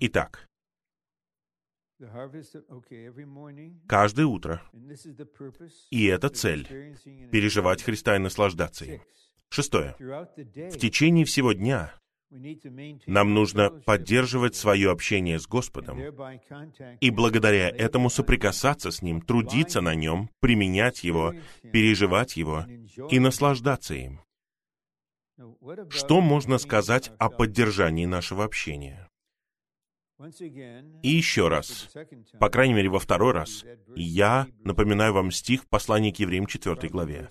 Итак, 0.01 0.49
каждое 3.87 4.27
утро, 4.27 4.63
и 5.91 6.05
это 6.07 6.29
цель, 6.29 6.67
переживать 7.31 7.83
Христа 7.83 8.17
и 8.17 8.19
наслаждаться 8.19 8.85
им. 8.85 9.03
Шестое. 9.49 9.95
В 9.99 10.79
течение 10.79 11.25
всего 11.25 11.53
дня 11.53 11.95
Нам 13.07 13.35
нужно 13.35 13.71
поддерживать 13.71 14.55
свое 14.55 14.91
общение 14.91 15.39
с 15.39 15.47
Господом 15.47 16.01
и 17.01 17.11
благодаря 17.11 17.69
этому 17.69 18.09
соприкасаться 18.09 18.91
с 18.91 19.03
Ним, 19.03 19.21
трудиться 19.21 19.81
на 19.83 19.95
Нем, 19.95 20.31
применять 20.41 21.05
Его, 21.05 21.35
переживать 21.73 22.37
Его 22.37 22.65
и 23.11 23.19
наслаждаться 23.19 23.95
им. 23.95 24.21
Что 25.91 26.21
можно 26.21 26.59
сказать 26.59 27.11
о 27.19 27.29
поддержании 27.29 28.07
нашего 28.07 28.45
общения? 28.45 29.09
И 31.03 31.09
еще 31.09 31.49
раз, 31.49 31.91
по 32.39 32.49
крайней 32.49 32.75
мере 32.75 32.89
во 32.89 33.01
второй 33.01 33.33
раз, 33.33 33.65
я 33.97 34.47
напоминаю 34.65 35.13
вам 35.13 35.33
стих 35.33 35.65
в 35.65 35.69
послании 35.69 36.13
к 36.13 36.21
евреям 36.21 36.47
4 36.47 36.89
главе. 36.89 37.29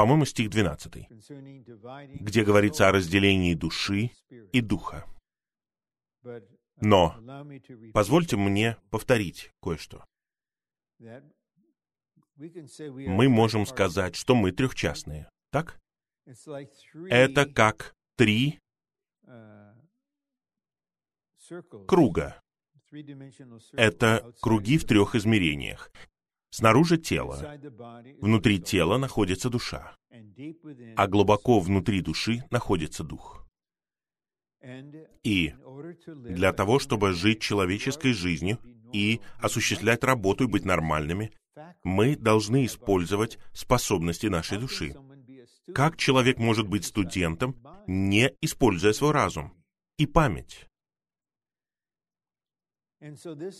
По-моему, 0.00 0.24
стих 0.24 0.48
12, 0.48 1.08
где 2.22 2.42
говорится 2.42 2.88
о 2.88 2.92
разделении 2.92 3.52
души 3.52 4.12
и 4.30 4.62
духа. 4.62 5.06
Но 6.76 7.14
позвольте 7.92 8.38
мне 8.38 8.78
повторить 8.90 9.52
кое-что. 9.60 10.02
Мы 12.34 13.28
можем 13.28 13.66
сказать, 13.66 14.16
что 14.16 14.34
мы 14.34 14.52
трехчастные, 14.52 15.28
так? 15.50 15.78
Это 16.24 17.44
как 17.44 17.94
три 18.16 18.58
круга. 21.86 22.40
Это 23.72 24.32
круги 24.40 24.78
в 24.78 24.86
трех 24.86 25.14
измерениях. 25.14 25.92
Снаружи 26.50 26.98
тело, 26.98 27.58
внутри 28.20 28.58
тела 28.58 28.98
находится 28.98 29.50
душа, 29.50 29.96
а 30.96 31.06
глубоко 31.06 31.60
внутри 31.60 32.00
души 32.00 32.44
находится 32.50 33.04
дух. 33.04 33.46
И 35.22 35.54
для 36.06 36.52
того, 36.52 36.78
чтобы 36.78 37.12
жить 37.12 37.40
человеческой 37.40 38.12
жизнью 38.12 38.58
и 38.92 39.20
осуществлять 39.38 40.04
работу 40.04 40.44
и 40.44 40.48
быть 40.48 40.64
нормальными, 40.64 41.32
мы 41.84 42.16
должны 42.16 42.66
использовать 42.66 43.38
способности 43.52 44.26
нашей 44.26 44.58
души. 44.58 44.94
Как 45.74 45.96
человек 45.96 46.38
может 46.38 46.68
быть 46.68 46.84
студентом, 46.84 47.56
не 47.86 48.34
используя 48.40 48.92
свой 48.92 49.12
разум 49.12 49.54
и 49.98 50.06
память? 50.06 50.66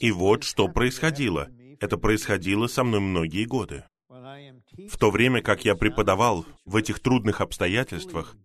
И 0.00 0.10
вот 0.10 0.44
что 0.44 0.68
происходило. 0.68 1.48
Это 1.80 1.96
происходило 1.96 2.66
со 2.66 2.84
мной 2.84 3.00
многие 3.00 3.46
годы. 3.46 3.84
В 4.08 4.98
то 4.98 5.10
время, 5.10 5.42
как 5.42 5.64
я 5.64 5.74
преподавал 5.74 6.44
в 6.64 6.76
этих 6.76 7.00
трудных 7.00 7.40
обстоятельствах, 7.40 8.36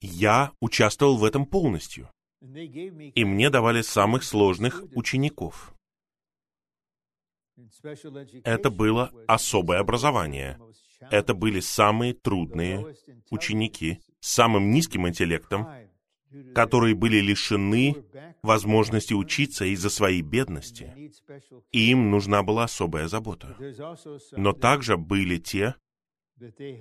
я 0.00 0.52
участвовал 0.60 1.16
в 1.16 1.24
этом 1.24 1.46
полностью. 1.46 2.08
И 2.42 3.24
мне 3.24 3.50
давали 3.50 3.80
самых 3.82 4.22
сложных 4.24 4.84
учеников. 4.94 5.72
Это 8.44 8.70
было 8.70 9.10
особое 9.26 9.78
образование. 9.78 10.58
Это 11.00 11.34
были 11.34 11.60
самые 11.60 12.12
трудные 12.12 12.94
ученики 13.30 14.00
с 14.20 14.32
самым 14.34 14.70
низким 14.70 15.08
интеллектом, 15.08 15.66
которые 16.54 16.94
были 16.94 17.18
лишены 17.18 18.04
возможности 18.42 19.14
учиться 19.14 19.64
из-за 19.64 19.90
своей 19.90 20.22
бедности, 20.22 21.12
и 21.72 21.90
им 21.90 22.10
нужна 22.10 22.42
была 22.42 22.64
особая 22.64 23.08
забота. 23.08 23.56
Но 24.32 24.52
также 24.52 24.96
были 24.96 25.38
те, 25.38 25.74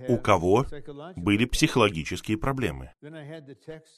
у 0.08 0.18
кого 0.18 0.66
были 1.16 1.46
психологические 1.46 2.38
проблемы. 2.38 2.91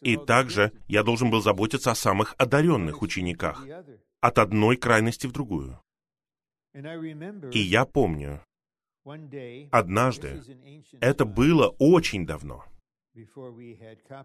И 0.02 0.18
также 0.18 0.72
я 0.88 1.04
должен 1.04 1.32
был 1.32 1.42
заботиться 1.42 1.92
о 1.92 1.96
самых 1.96 2.36
одаренных 2.38 3.02
учениках, 3.02 3.66
от 4.22 4.38
одной 4.38 4.78
крайности 4.78 5.28
в 5.28 5.32
другую. 5.32 5.82
И 6.74 7.60
я 7.60 7.86
помню, 7.86 8.44
однажды, 9.72 10.42
это 11.02 11.26
было 11.26 11.70
очень 11.80 12.26
давно, 12.26 12.66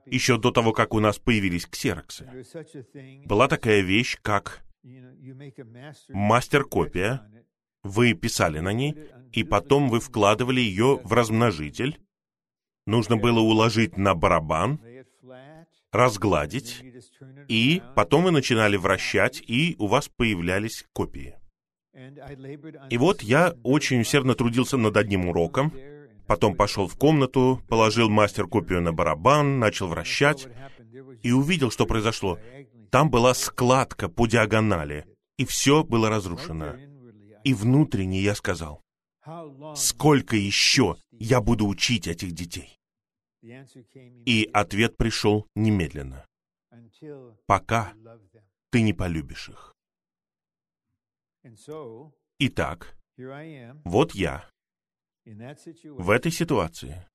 еще 0.06 0.38
до 0.38 0.50
того, 0.50 0.72
как 0.72 0.94
у 0.94 1.00
нас 1.00 1.18
появились 1.18 1.66
ксероксы, 1.66 2.28
была 3.24 3.48
такая 3.48 3.80
вещь, 3.80 4.18
как 4.22 4.62
мастер-копия. 6.08 7.28
Вы 7.82 8.14
писали 8.14 8.60
на 8.60 8.72
ней, 8.72 8.96
и 9.32 9.42
потом 9.42 9.88
вы 9.88 9.98
вкладывали 10.00 10.60
ее 10.60 11.00
в 11.02 11.12
размножитель. 11.12 12.00
Нужно 12.86 13.16
было 13.16 13.40
уложить 13.40 13.96
на 13.96 14.14
барабан, 14.14 14.80
разгладить, 15.92 16.82
и 17.48 17.82
потом 17.94 18.24
вы 18.24 18.30
начинали 18.30 18.76
вращать, 18.76 19.42
и 19.46 19.76
у 19.78 19.86
вас 19.86 20.08
появлялись 20.08 20.84
копии. 20.92 21.36
И 22.90 22.96
вот 22.96 23.22
я 23.22 23.54
очень 23.62 24.00
усердно 24.00 24.34
трудился 24.34 24.76
над 24.78 24.96
одним 24.96 25.28
уроком, 25.28 25.72
потом 26.32 26.56
пошел 26.56 26.88
в 26.88 26.96
комнату, 26.96 27.60
положил 27.68 28.08
мастер-копию 28.08 28.80
на 28.80 28.94
барабан, 28.94 29.58
начал 29.58 29.88
вращать 29.88 30.48
и 31.22 31.30
увидел, 31.30 31.70
что 31.70 31.84
произошло. 31.84 32.38
Там 32.90 33.10
была 33.10 33.34
складка 33.34 34.08
по 34.08 34.26
диагонали, 34.26 35.04
и 35.36 35.44
все 35.44 35.84
было 35.84 36.08
разрушено. 36.08 36.76
И 37.44 37.52
внутренне 37.52 38.22
я 38.22 38.34
сказал, 38.34 38.80
сколько 39.76 40.34
еще 40.34 40.96
я 41.10 41.42
буду 41.42 41.66
учить 41.66 42.06
этих 42.06 42.32
детей? 42.32 42.78
И 43.42 44.48
ответ 44.54 44.96
пришел 44.96 45.46
немедленно. 45.54 46.24
Пока 47.44 47.92
ты 48.70 48.80
не 48.80 48.94
полюбишь 48.94 49.50
их. 49.50 49.74
Итак, 52.38 52.96
вот 53.84 54.14
я 54.14 54.51
в 55.24 56.10
этой 56.10 56.32
ситуации. 56.32 57.06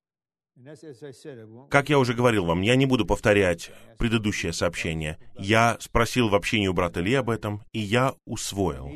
Как 1.70 1.89
я 1.89 1.99
уже 1.99 2.14
говорил 2.16 2.45
вам, 2.45 2.62
я 2.62 2.76
не 2.76 2.88
буду 2.88 3.05
повторять 3.05 3.72
предыдущее 3.99 4.53
сообщение. 4.53 5.20
Я 5.38 5.78
спросил 5.80 6.30
в 6.30 6.36
общении 6.36 6.68
у 6.68 6.74
брата 6.74 6.99
Ли 6.99 7.14
об 7.14 7.30
этом, 7.30 7.64
и 7.74 7.80
я 7.80 8.16
усвоил, 8.26 8.91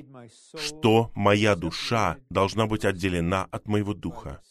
что 0.57 1.11
моя 1.13 1.55
душа 1.55 2.17
должна 2.29 2.65
быть 2.65 2.83
отделена 2.83 3.47
от 3.51 3.67
моего 3.67 3.93
духа 3.93 4.41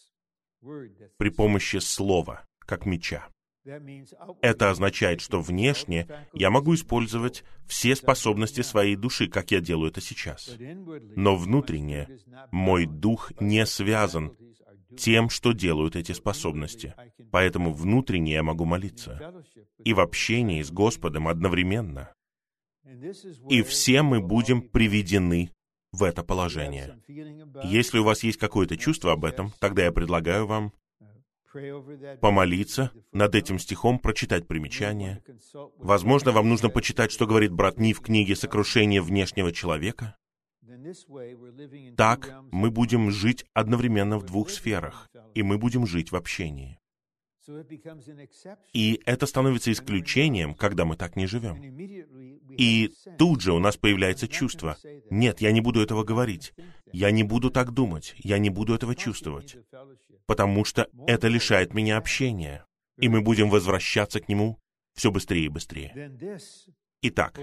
при 1.17 1.29
помощи 1.29 1.77
слова, 1.77 2.45
как 2.59 2.85
меча. 2.85 3.27
Это 4.41 4.71
означает, 4.71 5.21
что 5.21 5.39
внешне 5.39 6.07
я 6.33 6.49
могу 6.49 6.73
использовать 6.73 7.43
все 7.67 7.95
способности 7.95 8.61
своей 8.61 8.95
души, 8.95 9.27
как 9.27 9.51
я 9.51 9.61
делаю 9.61 9.91
это 9.91 10.01
сейчас. 10.01 10.55
Но 11.15 11.35
внутренне 11.35 12.07
мой 12.51 12.85
дух 12.85 13.31
не 13.39 13.65
связан 13.65 14.35
тем, 14.97 15.29
что 15.29 15.53
делают 15.53 15.95
эти 15.95 16.11
способности. 16.11 16.95
Поэтому 17.31 17.73
внутренне 17.73 18.33
я 18.33 18.43
могу 18.43 18.65
молиться. 18.65 19.43
И 19.83 19.93
в 19.93 19.99
общении 19.99 20.61
с 20.61 20.71
Господом 20.71 21.27
одновременно. 21.27 22.13
И 23.49 23.61
все 23.61 24.01
мы 24.01 24.19
будем 24.19 24.61
приведены 24.61 25.51
в 25.91 26.03
это 26.03 26.23
положение. 26.23 26.97
Если 27.63 27.99
у 27.99 28.03
вас 28.03 28.23
есть 28.23 28.37
какое-то 28.37 28.77
чувство 28.77 29.11
об 29.11 29.25
этом, 29.25 29.53
тогда 29.59 29.83
я 29.83 29.91
предлагаю 29.91 30.47
вам 30.47 30.73
помолиться 32.21 32.91
над 33.11 33.35
этим 33.35 33.59
стихом, 33.59 33.99
прочитать 33.99 34.47
примечание. 34.47 35.23
Возможно, 35.77 36.31
вам 36.31 36.49
нужно 36.49 36.69
почитать, 36.69 37.11
что 37.11 37.27
говорит 37.27 37.51
брат 37.51 37.77
Ни 37.77 37.93
в 37.93 38.01
книге 38.01 38.35
«Сокрушение 38.35 39.01
внешнего 39.01 39.51
человека». 39.51 40.15
Так 41.97 42.33
мы 42.51 42.71
будем 42.71 43.11
жить 43.11 43.45
одновременно 43.53 44.17
в 44.17 44.25
двух 44.25 44.49
сферах, 44.49 45.09
и 45.33 45.43
мы 45.43 45.57
будем 45.57 45.85
жить 45.85 46.11
в 46.11 46.15
общении. 46.15 46.79
И 48.73 49.01
это 49.05 49.25
становится 49.25 49.71
исключением, 49.71 50.53
когда 50.53 50.85
мы 50.85 50.95
так 50.95 51.15
не 51.15 51.25
живем. 51.25 51.59
И 52.57 52.93
тут 53.17 53.41
же 53.41 53.53
у 53.53 53.59
нас 53.59 53.77
появляется 53.77 54.27
чувство, 54.27 54.77
нет, 55.09 55.41
я 55.41 55.51
не 55.51 55.61
буду 55.61 55.81
этого 55.81 56.03
говорить, 56.03 56.53
я 56.91 57.11
не 57.11 57.23
буду 57.23 57.49
так 57.49 57.71
думать, 57.71 58.13
я 58.17 58.37
не 58.37 58.49
буду 58.49 58.75
этого 58.75 58.95
чувствовать, 58.95 59.57
потому 60.31 60.63
что 60.63 60.87
это 61.07 61.27
лишает 61.27 61.73
меня 61.73 61.97
общения, 61.97 62.65
и 62.97 63.09
мы 63.09 63.19
будем 63.19 63.49
возвращаться 63.49 64.21
к 64.21 64.29
нему 64.29 64.57
все 64.93 65.11
быстрее 65.11 65.43
и 65.43 65.49
быстрее. 65.49 65.91
Итак, 67.01 67.37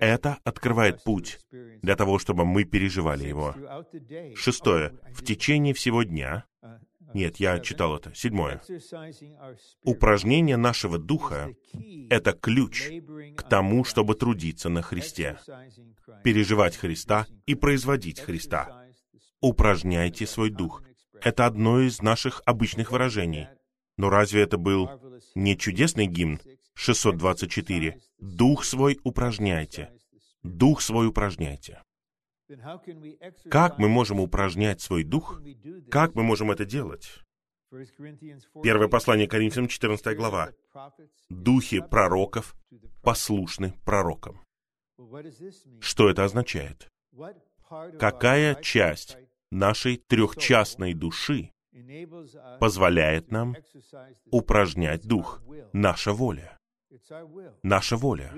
это 0.00 0.38
открывает 0.42 1.04
путь 1.04 1.40
для 1.82 1.94
того, 1.94 2.18
чтобы 2.18 2.46
мы 2.46 2.64
переживали 2.64 3.28
его. 3.28 3.54
Шестое. 4.34 4.98
В 5.12 5.22
течение 5.22 5.74
всего 5.74 6.04
дня 6.04 6.46
нет, 7.12 7.36
я 7.36 7.60
читал 7.60 7.98
это. 7.98 8.14
Седьмое. 8.14 8.62
Упражнение 9.82 10.56
нашего 10.56 10.96
духа— 10.96 11.52
это 12.08 12.32
ключ 12.32 12.88
к 13.36 13.42
тому, 13.42 13.84
чтобы 13.84 14.14
трудиться 14.14 14.70
на 14.70 14.80
Христе, 14.80 15.38
переживать 16.24 16.78
Христа 16.78 17.26
и 17.44 17.54
производить 17.54 18.20
Христа. 18.20 18.86
Упражняйте 19.42 20.26
свой 20.26 20.48
дух. 20.48 20.82
Это 21.24 21.46
одно 21.46 21.80
из 21.80 22.02
наших 22.02 22.42
обычных 22.44 22.90
выражений. 22.90 23.46
Но 23.96 24.10
разве 24.10 24.42
это 24.42 24.58
был 24.58 24.90
не 25.34 25.56
чудесный 25.56 26.06
гимн 26.06 26.40
624. 26.74 28.00
Дух 28.18 28.64
свой 28.64 28.98
упражняйте. 29.04 29.92
Дух 30.42 30.80
свой 30.80 31.06
упражняйте. 31.06 31.82
Как 33.50 33.78
мы 33.78 33.88
можем 33.88 34.20
упражнять 34.20 34.80
свой 34.80 35.04
дух? 35.04 35.40
Как 35.90 36.14
мы 36.14 36.22
можем 36.22 36.50
это 36.50 36.64
делать? 36.64 37.20
Первое 38.62 38.88
послание 38.88 39.26
Коринфянам, 39.26 39.68
14 39.68 40.16
глава. 40.16 40.50
Духи 41.30 41.80
пророков 41.80 42.54
послушны 43.02 43.74
пророкам. 43.84 44.42
Что 45.80 46.10
это 46.10 46.24
означает? 46.24 46.88
Какая 47.98 48.54
часть 48.56 49.16
нашей 49.52 49.96
трехчастной 49.96 50.94
души 50.94 51.50
позволяет 52.58 53.30
нам 53.30 53.56
упражнять 54.30 55.02
дух? 55.02 55.42
Наша 55.72 56.12
воля. 56.12 56.58
Наша 57.62 57.96
воля. 57.96 58.32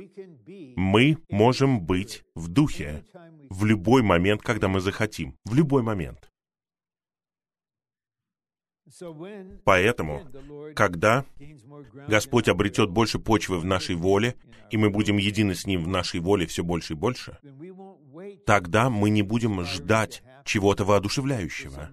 Мы 0.77 1.19
можем 1.29 1.85
быть 1.85 2.23
в 2.35 2.49
духе 2.49 3.05
в 3.51 3.65
любой 3.65 4.03
момент, 4.03 4.43
когда 4.43 4.69
мы 4.69 4.81
захотим. 4.81 5.37
В 5.45 5.55
любой 5.55 5.83
момент. 5.83 6.31
Поэтому, 9.65 10.23
когда 10.77 11.25
Господь 12.07 12.49
обретет 12.49 12.91
больше 12.91 13.19
почвы 13.19 13.59
в 13.59 13.65
нашей 13.65 13.97
воле, 13.97 14.37
и 14.71 14.77
мы 14.77 14.91
будем 14.91 15.17
едины 15.17 15.55
с 15.55 15.67
Ним 15.67 15.85
в 15.85 15.89
нашей 15.89 16.21
воле 16.21 16.47
все 16.47 16.62
больше 16.62 16.93
и 16.93 16.97
больше, 16.97 17.39
тогда 18.47 18.91
мы 18.91 19.11
не 19.11 19.23
будем 19.23 19.65
ждать 19.65 20.23
чего-то 20.45 20.84
воодушевляющего, 20.84 21.90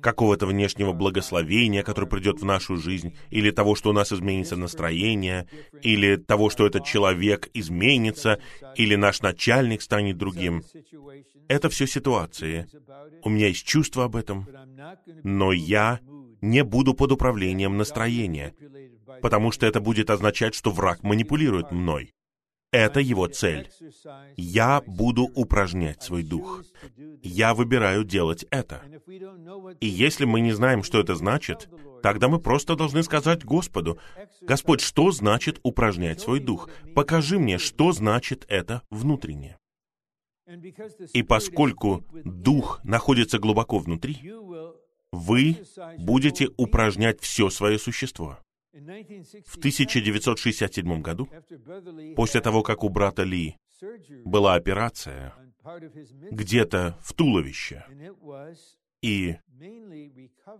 какого-то 0.00 0.46
внешнего 0.46 0.92
благословения, 0.92 1.82
которое 1.82 2.06
придет 2.06 2.40
в 2.40 2.44
нашу 2.44 2.76
жизнь, 2.76 3.16
или 3.30 3.50
того, 3.50 3.74
что 3.74 3.90
у 3.90 3.92
нас 3.92 4.12
изменится 4.12 4.56
настроение, 4.56 5.46
или 5.82 6.16
того, 6.16 6.50
что 6.50 6.66
этот 6.66 6.84
человек 6.84 7.50
изменится, 7.54 8.40
или 8.76 8.96
наш 8.96 9.20
начальник 9.20 9.82
станет 9.82 10.16
другим. 10.16 10.62
Это 11.48 11.68
все 11.68 11.86
ситуации. 11.86 12.66
У 13.22 13.28
меня 13.28 13.48
есть 13.48 13.66
чувство 13.66 14.04
об 14.04 14.16
этом, 14.16 14.48
но 15.22 15.52
я 15.52 16.00
не 16.40 16.64
буду 16.64 16.94
под 16.94 17.12
управлением 17.12 17.76
настроения, 17.76 18.54
потому 19.20 19.52
что 19.52 19.66
это 19.66 19.80
будет 19.80 20.08
означать, 20.10 20.54
что 20.54 20.70
враг 20.70 21.02
манипулирует 21.02 21.70
мной. 21.72 22.14
Это 22.72 23.00
его 23.00 23.26
цель. 23.26 23.68
Я 24.36 24.82
буду 24.86 25.24
упражнять 25.34 26.02
свой 26.02 26.22
дух. 26.22 26.62
Я 27.22 27.54
выбираю 27.54 28.04
делать 28.04 28.44
это. 28.50 28.82
И 29.80 29.86
если 29.86 30.24
мы 30.24 30.40
не 30.40 30.52
знаем, 30.52 30.82
что 30.82 31.00
это 31.00 31.16
значит, 31.16 31.68
тогда 32.02 32.28
мы 32.28 32.38
просто 32.38 32.76
должны 32.76 33.02
сказать 33.02 33.44
Господу, 33.44 33.98
«Господь, 34.42 34.80
что 34.80 35.10
значит 35.10 35.58
упражнять 35.62 36.20
свой 36.20 36.38
дух? 36.38 36.68
Покажи 36.94 37.38
мне, 37.38 37.58
что 37.58 37.92
значит 37.92 38.44
это 38.48 38.82
внутренне». 38.90 39.58
И 41.12 41.22
поскольку 41.22 42.04
дух 42.24 42.80
находится 42.84 43.38
глубоко 43.38 43.78
внутри, 43.78 44.32
вы 45.12 45.56
будете 45.98 46.48
упражнять 46.56 47.20
все 47.20 47.50
свое 47.50 47.78
существо. 47.78 48.38
В 48.72 49.56
1967 49.58 51.02
году, 51.02 51.28
после 52.14 52.40
того, 52.40 52.62
как 52.62 52.84
у 52.84 52.88
брата 52.88 53.24
Ли 53.24 53.56
была 54.24 54.54
операция 54.54 55.34
где-то 56.30 56.96
в 57.02 57.12
туловище, 57.14 57.84
и 59.02 59.36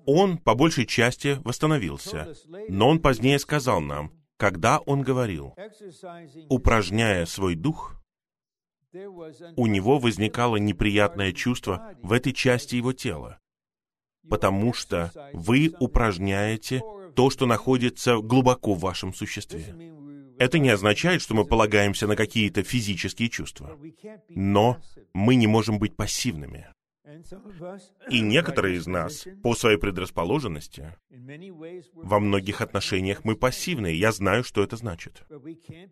он 0.06 0.38
по 0.38 0.54
большей 0.54 0.86
части 0.86 1.38
восстановился, 1.44 2.34
но 2.68 2.88
он 2.88 3.00
позднее 3.00 3.38
сказал 3.38 3.80
нам, 3.80 4.12
когда 4.36 4.80
он 4.80 5.02
говорил, 5.02 5.54
упражняя 6.48 7.26
свой 7.26 7.54
дух, 7.54 7.94
у 9.56 9.66
него 9.66 10.00
возникало 10.00 10.56
неприятное 10.56 11.32
чувство 11.32 11.94
в 12.02 12.12
этой 12.12 12.32
части 12.32 12.74
его 12.74 12.92
тела, 12.92 13.38
потому 14.28 14.72
что 14.72 15.12
вы 15.32 15.72
упражняете 15.78 16.82
то, 17.14 17.30
что 17.30 17.46
находится 17.46 18.18
глубоко 18.18 18.74
в 18.74 18.80
вашем 18.80 19.14
существе. 19.14 19.74
Это 20.38 20.58
не 20.58 20.70
означает, 20.70 21.20
что 21.20 21.34
мы 21.34 21.44
полагаемся 21.44 22.06
на 22.06 22.16
какие-то 22.16 22.62
физические 22.62 23.28
чувства, 23.28 23.78
но 24.28 24.78
мы 25.12 25.34
не 25.34 25.46
можем 25.46 25.78
быть 25.78 25.96
пассивными. 25.96 26.68
И 28.11 28.20
некоторые 28.20 28.76
из 28.76 28.86
нас, 28.86 29.26
по 29.42 29.54
своей 29.54 29.78
предрасположенности, 29.78 30.94
во 31.94 32.20
многих 32.20 32.61
отношениях 32.61 33.24
мы 33.24 33.36
пассивные. 33.36 33.98
Я 33.98 34.12
знаю, 34.12 34.44
что 34.44 34.62
это 34.62 34.76
значит. 34.76 35.24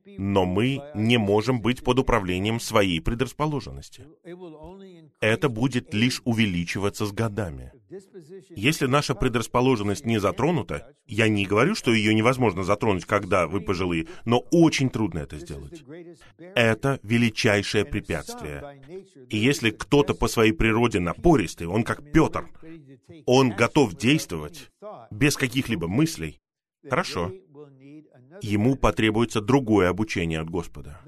Но 0.07 0.45
мы 0.45 0.81
не 0.95 1.19
можем 1.19 1.61
быть 1.61 1.83
под 1.83 1.99
управлением 1.99 2.61
своей 2.61 3.01
предрасположенности. 3.01 4.07
Это 5.21 5.49
будет 5.49 5.95
лишь 5.95 6.23
увеличиваться 6.25 7.07
с 7.07 7.13
годами. 7.13 7.73
Если 8.51 8.87
наша 8.87 9.15
предрасположенность 9.15 10.05
не 10.05 10.19
затронута, 10.19 10.93
я 11.07 11.29
не 11.29 11.47
говорю, 11.47 11.75
что 11.75 11.93
ее 11.93 12.15
невозможно 12.15 12.63
затронуть, 12.63 13.07
когда 13.07 13.47
вы 13.47 13.61
пожилые, 13.61 14.09
но 14.25 14.45
очень 14.51 14.91
трудно 14.91 15.21
это 15.21 15.39
сделать. 15.39 15.83
Это 16.55 17.01
величайшее 17.03 17.85
препятствие. 17.85 18.83
И 19.31 19.39
если 19.39 19.71
кто-то 19.71 20.15
по 20.15 20.29
своей 20.29 20.53
природе 20.53 21.01
напористый, 21.09 21.67
он 21.67 21.85
как 21.85 22.13
Петр, 22.13 22.49
он 23.27 23.51
готов 23.51 23.95
действовать 23.95 24.71
без 25.11 25.37
каких-либо 25.37 25.89
мыслей, 25.89 26.41
хорошо, 26.89 27.33
ему 28.43 28.77
потребуется 28.77 29.41
другое 29.41 29.89
обучение 29.89 30.41
от 30.41 30.51
Господа. 30.51 31.01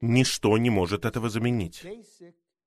Ничто 0.00 0.56
не 0.58 0.70
может 0.70 1.04
этого 1.04 1.28
заменить. 1.28 1.84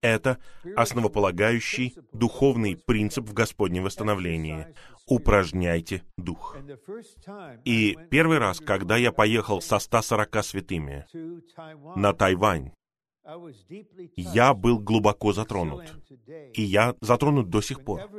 Это 0.02 0.40
основополагающий 0.76 1.96
духовный 2.12 2.76
принцип 2.76 3.26
в 3.28 3.34
Господнем 3.34 3.84
восстановлении. 3.84 4.66
Упражняйте 5.08 6.04
дух. 6.18 6.58
И 7.66 7.96
первый 8.10 8.40
раз, 8.40 8.60
когда 8.60 8.98
я 8.98 9.12
поехал 9.12 9.62
со 9.62 9.78
140 9.78 10.44
святыми 10.44 11.06
на 11.96 12.14
Тайвань, 12.14 12.72
я 14.16 14.54
был 14.54 14.80
глубоко 14.80 15.34
затронут. 15.34 15.96
И 16.54 16.62
я 16.62 16.96
затронут 17.02 17.50
до 17.50 17.62
сих 17.62 17.84
пор. 17.84 18.10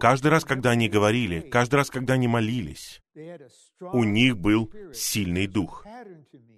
Каждый 0.00 0.28
раз, 0.28 0.44
когда 0.44 0.70
они 0.70 0.88
говорили, 0.88 1.40
каждый 1.40 1.76
раз, 1.76 1.90
когда 1.90 2.14
они 2.14 2.28
молились, 2.28 3.02
у 3.80 4.04
них 4.04 4.38
был 4.38 4.72
сильный 4.92 5.46
дух. 5.46 5.84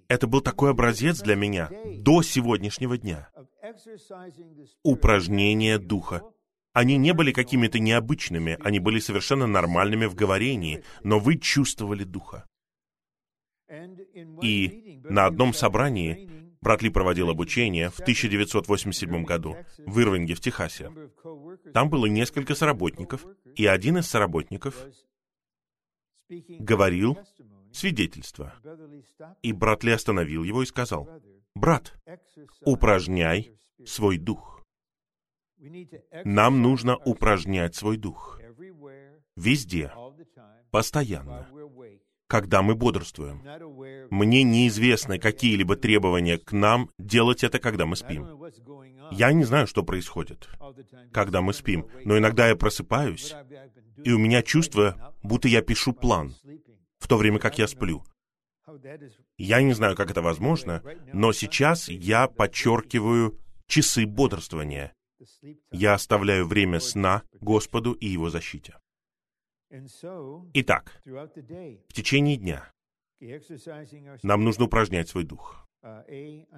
Это 0.08 0.26
был 0.26 0.40
такой 0.40 0.70
образец 0.70 1.20
для 1.20 1.34
меня 1.34 1.70
до 1.96 2.22
сегодняшнего 2.22 2.96
дня. 2.98 3.28
Упражнения 4.82 5.78
духа. 5.78 6.22
Они 6.72 6.96
не 6.96 7.14
были 7.14 7.32
какими-то 7.32 7.78
необычными, 7.78 8.58
они 8.62 8.80
были 8.80 8.98
совершенно 8.98 9.46
нормальными 9.46 10.06
в 10.06 10.14
говорении, 10.14 10.82
но 11.04 11.20
вы 11.20 11.38
чувствовали 11.38 12.02
духа. 12.02 12.46
И 14.42 15.00
на 15.04 15.26
одном 15.26 15.54
собрании 15.54 16.28
брат 16.64 16.82
Ли 16.82 16.88
проводил 16.88 17.28
обучение 17.28 17.90
в 17.90 18.00
1987 18.00 19.24
году 19.24 19.56
в 19.78 20.00
Ирвинге, 20.00 20.34
в 20.34 20.40
Техасе. 20.40 20.90
Там 21.74 21.90
было 21.90 22.06
несколько 22.06 22.54
соработников, 22.54 23.24
и 23.54 23.66
один 23.66 23.98
из 23.98 24.08
соработников 24.08 24.74
говорил 26.58 27.18
свидетельство. 27.70 28.54
И 29.42 29.52
брат 29.52 29.84
Ли 29.84 29.92
остановил 29.92 30.42
его 30.42 30.62
и 30.62 30.66
сказал, 30.66 31.08
«Брат, 31.54 31.94
упражняй 32.62 33.52
свой 33.84 34.16
дух. 34.16 34.64
Нам 36.24 36.62
нужно 36.62 36.96
упражнять 36.96 37.74
свой 37.74 37.98
дух. 37.98 38.40
Везде, 39.36 39.92
постоянно, 40.70 41.46
когда 42.26 42.62
мы 42.62 42.74
бодрствуем. 42.74 43.42
Мне 44.10 44.42
неизвестны 44.42 45.18
какие-либо 45.18 45.76
требования 45.76 46.38
к 46.38 46.52
нам 46.52 46.90
делать 46.98 47.44
это, 47.44 47.58
когда 47.58 47.86
мы 47.86 47.96
спим. 47.96 48.26
Я 49.10 49.32
не 49.32 49.44
знаю, 49.44 49.66
что 49.66 49.82
происходит, 49.82 50.48
когда 51.12 51.40
мы 51.40 51.52
спим, 51.52 51.86
но 52.04 52.18
иногда 52.18 52.48
я 52.48 52.56
просыпаюсь, 52.56 53.34
и 54.02 54.12
у 54.12 54.18
меня 54.18 54.42
чувство, 54.42 55.14
будто 55.22 55.48
я 55.48 55.62
пишу 55.62 55.92
план, 55.92 56.34
в 56.98 57.08
то 57.08 57.16
время 57.16 57.38
как 57.38 57.58
я 57.58 57.68
сплю. 57.68 58.04
Я 59.36 59.60
не 59.60 59.72
знаю, 59.74 59.94
как 59.94 60.10
это 60.10 60.22
возможно, 60.22 60.82
но 61.12 61.32
сейчас 61.32 61.88
я 61.88 62.28
подчеркиваю 62.28 63.38
часы 63.66 64.06
бодрствования. 64.06 64.94
Я 65.70 65.94
оставляю 65.94 66.46
время 66.46 66.80
сна 66.80 67.22
Господу 67.40 67.92
и 67.92 68.06
Его 68.06 68.30
защите. 68.30 68.74
Итак, 70.54 71.02
в 71.04 71.92
течение 71.92 72.36
дня 72.36 72.70
нам 74.22 74.44
нужно 74.44 74.66
упражнять 74.66 75.08
свой 75.08 75.24
дух. 75.24 75.66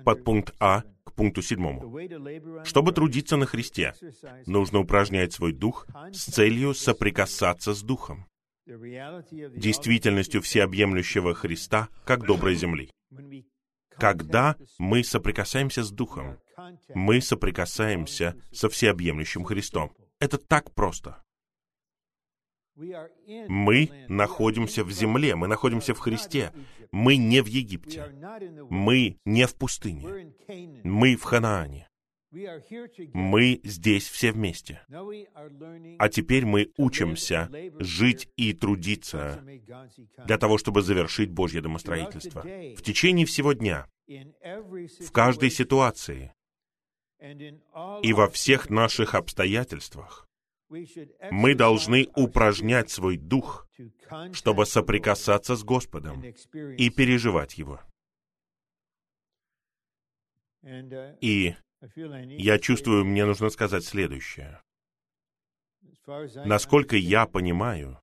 Под 0.04 0.24
пункт 0.24 0.54
А 0.60 0.82
к 1.04 1.12
пункту 1.14 1.42
седьмому. 1.42 2.64
Чтобы 2.64 2.92
трудиться 2.92 3.36
на 3.36 3.46
Христе, 3.46 3.94
нужно 4.46 4.78
упражнять 4.78 5.32
свой 5.32 5.52
дух 5.52 5.86
с 6.12 6.24
целью 6.24 6.74
соприкасаться 6.74 7.74
с 7.74 7.82
Духом. 7.82 8.26
действительностью 8.66 10.42
всеобъемлющего 10.42 11.34
Христа, 11.34 11.88
как 12.04 12.26
доброй 12.26 12.54
земли. 12.54 12.90
Когда 13.90 14.56
мы 14.78 15.02
соприкасаемся 15.02 15.82
с 15.82 15.90
Духом, 15.90 16.38
мы 16.94 17.20
соприкасаемся 17.20 18.36
со 18.52 18.68
всеобъемлющим 18.68 19.44
Христом. 19.44 19.92
Это 20.20 20.38
так 20.38 20.72
просто. 20.74 21.22
Мы 22.76 23.90
находимся 24.08 24.84
в 24.84 24.90
земле, 24.90 25.34
мы 25.34 25.48
находимся 25.48 25.94
в 25.94 25.98
Христе. 25.98 26.52
Мы 26.92 27.16
не 27.16 27.42
в 27.42 27.46
Египте. 27.46 28.12
Мы 28.70 29.18
не 29.24 29.46
в 29.46 29.54
пустыне. 29.54 30.34
Мы 30.84 31.16
в 31.16 31.22
Ханаане. 31.22 31.88
Мы 33.14 33.60
здесь 33.64 34.08
все 34.08 34.32
вместе. 34.32 34.82
А 35.98 36.08
теперь 36.08 36.44
мы 36.44 36.70
учимся 36.76 37.50
жить 37.78 38.28
и 38.36 38.52
трудиться 38.52 39.42
для 40.26 40.36
того, 40.36 40.58
чтобы 40.58 40.82
завершить 40.82 41.30
Божье 41.30 41.62
домостроительство. 41.62 42.42
В 42.42 42.82
течение 42.82 43.24
всего 43.24 43.52
дня, 43.54 43.86
в 44.06 45.10
каждой 45.12 45.50
ситуации 45.50 46.34
и 48.02 48.12
во 48.12 48.28
всех 48.28 48.68
наших 48.68 49.14
обстоятельствах 49.14 50.25
мы 50.68 51.54
должны 51.54 52.08
упражнять 52.14 52.90
свой 52.90 53.16
дух, 53.16 53.68
чтобы 54.32 54.66
соприкасаться 54.66 55.56
с 55.56 55.64
Господом 55.64 56.22
и 56.22 56.90
переживать 56.90 57.58
Его. 57.58 57.80
И 61.20 61.54
я 62.38 62.58
чувствую, 62.58 63.04
мне 63.04 63.24
нужно 63.24 63.50
сказать 63.50 63.84
следующее. 63.84 64.60
Насколько 66.44 66.96
я 66.96 67.26
понимаю, 67.26 68.00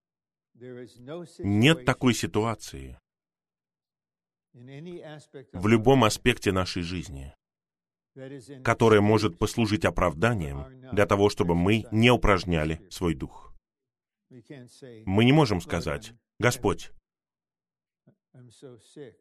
нет 1.40 1.86
такой 1.86 2.14
ситуации 2.14 3.00
в 4.54 5.68
любом 5.68 6.04
аспекте 6.04 6.52
нашей 6.52 6.84
жизни, 6.84 7.34
которая 8.64 9.02
может 9.02 9.38
послужить 9.38 9.86
оправданием 9.86 10.66
для 10.92 11.06
того, 11.06 11.30
чтобы 11.30 11.56
мы 11.56 11.86
не 11.92 12.12
упражняли 12.12 12.86
свой 12.90 13.16
дух. 13.16 13.54
Мы 15.06 15.26
не 15.26 15.32
можем 15.32 15.62
сказать, 15.62 16.14
«Господь, 16.40 16.92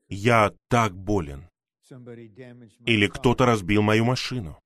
я 0.09 0.55
так 0.69 0.97
болен, 0.97 1.49
или 2.87 3.07
кто-то 3.09 3.47
разбил 3.47 3.83
мою 3.83 4.05
машину, 4.05 4.59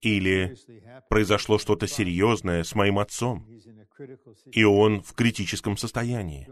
или 0.00 0.56
произошло 1.08 1.58
что-то 1.58 1.86
серьезное 1.86 2.62
с 2.62 2.74
моим 2.74 2.98
отцом, 2.98 3.46
и 4.52 4.64
он 4.64 5.02
в 5.02 5.12
критическом 5.14 5.76
состоянии. 5.76 6.48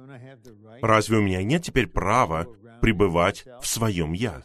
Разве 0.83 1.19
у 1.19 1.23
меня 1.23 1.43
нет 1.43 1.63
теперь 1.63 1.87
права 1.87 2.47
пребывать 2.81 3.47
в 3.63 3.67
своем 3.67 4.13
«я» 4.13 4.43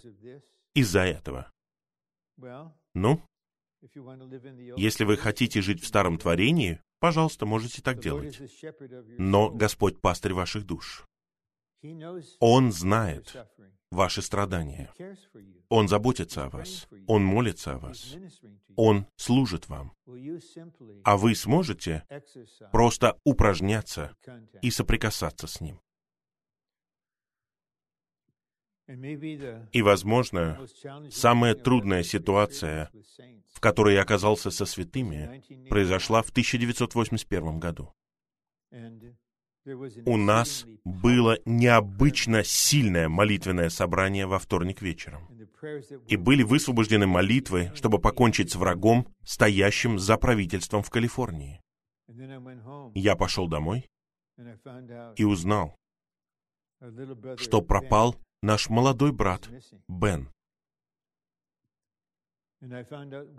из-за 0.73 1.01
этого? 1.01 1.53
Ну, 2.93 3.21
если 4.77 5.03
вы 5.03 5.17
хотите 5.17 5.61
жить 5.61 5.81
в 5.81 5.88
старом 5.88 6.17
творении, 6.17 6.79
пожалуйста, 6.99 7.45
можете 7.45 7.81
так 7.81 7.99
делать. 7.99 8.41
Но 9.17 9.49
Господь 9.49 9.99
пастырь 9.99 10.34
ваших 10.34 10.65
душ. 10.65 11.05
Он 12.39 12.71
знает 12.71 13.36
ваши 13.91 14.21
страдания. 14.21 14.89
Он 15.69 15.88
заботится 15.88 16.45
о 16.45 16.49
вас. 16.49 16.88
Он 17.07 17.23
молится 17.23 17.73
о 17.73 17.77
вас. 17.79 18.15
Он 18.77 19.05
служит 19.17 19.67
вам. 19.67 19.93
А 21.03 21.17
вы 21.17 21.36
сможете 21.36 22.05
просто 22.71 23.19
упражняться 23.25 24.15
и 24.61 24.71
соприкасаться 24.71 25.47
с 25.47 25.59
Ним. 25.59 25.81
И, 28.88 29.81
возможно, 29.81 30.59
самая 31.09 31.55
трудная 31.55 32.03
ситуация, 32.03 32.91
в 33.53 33.59
которой 33.59 33.95
я 33.95 34.01
оказался 34.01 34.51
со 34.51 34.65
святыми, 34.65 35.41
произошла 35.69 36.21
в 36.21 36.29
1981 36.31 37.59
году. 37.59 37.93
У 40.05 40.17
нас 40.17 40.65
было 40.84 41.38
необычно 41.45 42.43
сильное 42.43 43.07
молитвенное 43.07 43.69
собрание 43.69 44.25
во 44.25 44.38
вторник 44.38 44.81
вечером. 44.81 45.29
И 46.07 46.17
были 46.17 46.43
высвобождены 46.43 47.07
молитвы, 47.07 47.71
чтобы 47.73 47.99
покончить 47.99 48.51
с 48.51 48.55
врагом, 48.55 49.07
стоящим 49.23 49.97
за 49.97 50.17
правительством 50.17 50.84
в 50.84 50.89
Калифорнии. 50.89 51.61
Я 52.93 53.15
пошел 53.15 53.47
домой 53.47 53.88
и 55.15 55.23
узнал, 55.23 55.77
что 57.38 57.61
пропал 57.61 58.17
наш 58.43 58.69
молодой 58.69 59.11
брат 59.11 59.49
Бен. 59.87 60.31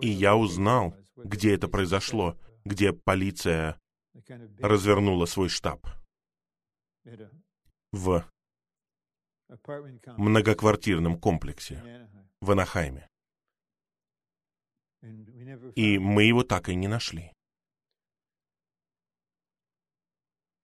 И 0.00 0.08
я 0.08 0.34
узнал, 0.34 0.96
где 1.16 1.54
это 1.54 1.68
произошло, 1.68 2.38
где 2.64 2.92
полиция 2.92 3.78
развернула 4.58 5.26
свой 5.26 5.48
штаб 5.48 5.86
в 7.92 8.24
многоквартирном 10.16 11.18
комплексе 11.20 12.08
в 12.40 12.50
Анахайме. 12.50 13.08
И 15.76 15.98
мы 15.98 16.24
его 16.24 16.42
так 16.42 16.68
и 16.70 16.74
не 16.74 16.88
нашли. 16.88 17.32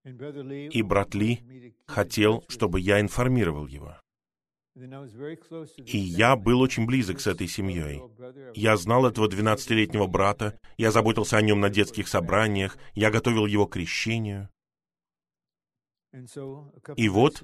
И 0.03 0.83
брат 0.83 1.15
Ли 1.15 1.75
хотел, 1.87 2.43
чтобы 2.49 2.81
я 2.81 3.01
информировал 3.01 3.67
его. 3.67 4.01
И 4.77 5.99
я 5.99 6.37
был 6.37 6.61
очень 6.61 6.87
близок 6.87 7.21
с 7.21 7.27
этой 7.27 7.49
семьей. 7.49 8.01
Я 8.55 8.77
знал 8.77 9.07
этого 9.07 9.29
12-летнего 9.29 10.07
брата, 10.07 10.59
я 10.79 10.91
заботился 10.93 11.37
о 11.37 11.43
нем 11.43 11.61
на 11.61 11.71
детских 11.71 12.09
собраниях, 12.09 12.79
я 12.95 13.11
готовил 13.11 13.47
его 13.47 13.67
к 13.67 13.73
крещению. 13.73 14.49
И 16.97 17.09
вот, 17.09 17.43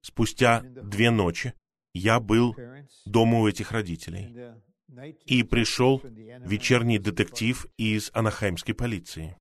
спустя 0.00 0.62
две 0.62 1.10
ночи, 1.10 1.54
я 1.94 2.20
был 2.20 2.56
дома 3.04 3.40
у 3.40 3.48
этих 3.48 3.72
родителей. 3.72 4.54
И 5.24 5.42
пришел 5.42 6.02
вечерний 6.04 6.98
детектив 6.98 7.66
из 7.78 8.10
анахаймской 8.12 8.74
полиции. 8.74 9.36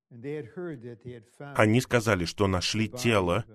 Они 1.55 1.82
сказали, 1.82 2.25
что 2.25 2.47
нашли 2.47 2.88
тело 2.88 3.45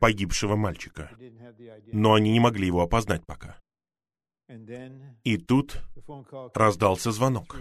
погибшего 0.00 0.56
мальчика, 0.56 1.10
но 1.92 2.14
они 2.14 2.32
не 2.32 2.40
могли 2.40 2.66
его 2.66 2.82
опознать 2.82 3.24
пока. 3.26 3.60
И 5.24 5.38
тут 5.38 5.82
раздался 6.54 7.10
звонок. 7.10 7.56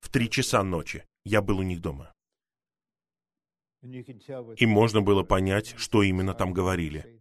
В 0.00 0.08
три 0.10 0.30
часа 0.30 0.62
ночи 0.62 1.04
я 1.24 1.42
был 1.42 1.58
у 1.58 1.62
них 1.62 1.80
дома. 1.80 2.12
И 3.82 4.66
можно 4.66 5.02
было 5.02 5.22
понять, 5.22 5.74
что 5.76 6.02
именно 6.02 6.34
там 6.34 6.52
говорили. 6.52 7.20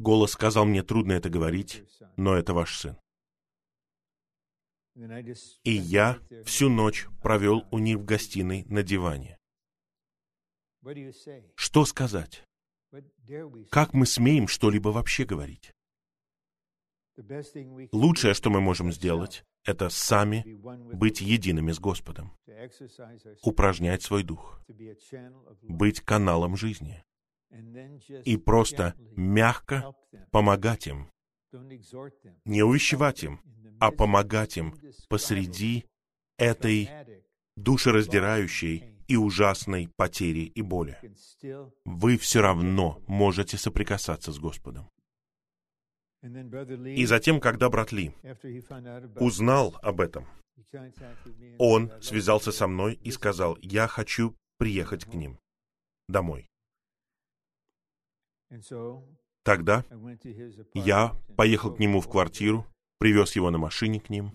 Голос 0.00 0.32
сказал 0.32 0.64
мне, 0.64 0.82
трудно 0.82 1.12
это 1.12 1.28
говорить, 1.28 1.84
но 2.16 2.34
это 2.34 2.54
ваш 2.54 2.78
сын. 2.78 2.98
И 5.64 5.72
я 5.72 6.18
всю 6.44 6.68
ночь 6.68 7.06
провел 7.22 7.66
у 7.70 7.78
них 7.78 7.98
в 7.98 8.04
гостиной 8.04 8.64
на 8.64 8.82
диване. 8.82 9.38
Что 11.54 11.84
сказать? 11.84 12.42
Как 13.70 13.94
мы 13.94 14.06
смеем 14.06 14.48
что-либо 14.48 14.88
вообще 14.88 15.24
говорить? 15.24 15.72
Лучшее, 17.92 18.34
что 18.34 18.50
мы 18.50 18.60
можем 18.60 18.92
сделать, 18.92 19.44
это 19.64 19.90
сами 19.90 20.44
быть 20.94 21.20
едиными 21.20 21.72
с 21.72 21.78
Господом, 21.78 22.32
упражнять 23.42 24.02
свой 24.02 24.22
дух, 24.22 24.62
быть 25.62 26.00
каналом 26.00 26.56
жизни. 26.56 27.04
и 28.24 28.36
просто 28.36 28.94
мягко 29.16 29.92
помогать 30.30 30.86
им, 30.86 31.10
не 32.44 32.62
увещевать 32.62 33.24
им, 33.24 33.40
а 33.80 33.90
помогать 33.90 34.56
им 34.56 34.74
посреди 35.08 35.84
этой 36.38 36.88
душераздирающей 37.56 38.99
и 39.10 39.16
ужасной 39.16 39.88
потери 39.96 40.52
и 40.54 40.62
боли. 40.62 40.96
Вы 41.84 42.16
все 42.16 42.40
равно 42.40 43.02
можете 43.08 43.58
соприкасаться 43.58 44.30
с 44.30 44.38
Господом. 44.38 44.88
И 46.22 47.06
затем, 47.06 47.40
когда 47.40 47.68
брат 47.68 47.90
Ли 47.90 48.14
узнал 49.16 49.76
об 49.82 50.00
этом, 50.00 50.28
он 51.58 51.90
связался 52.00 52.52
со 52.52 52.68
мной 52.68 53.00
и 53.02 53.10
сказал, 53.10 53.58
я 53.62 53.88
хочу 53.88 54.36
приехать 54.58 55.04
к 55.04 55.14
ним 55.14 55.40
домой. 56.08 56.48
Тогда 59.42 59.84
я 60.74 61.16
поехал 61.36 61.74
к 61.74 61.80
нему 61.80 62.00
в 62.00 62.08
квартиру, 62.08 62.64
привез 62.98 63.34
его 63.34 63.50
на 63.50 63.58
машине 63.58 63.98
к 63.98 64.08
ним, 64.08 64.30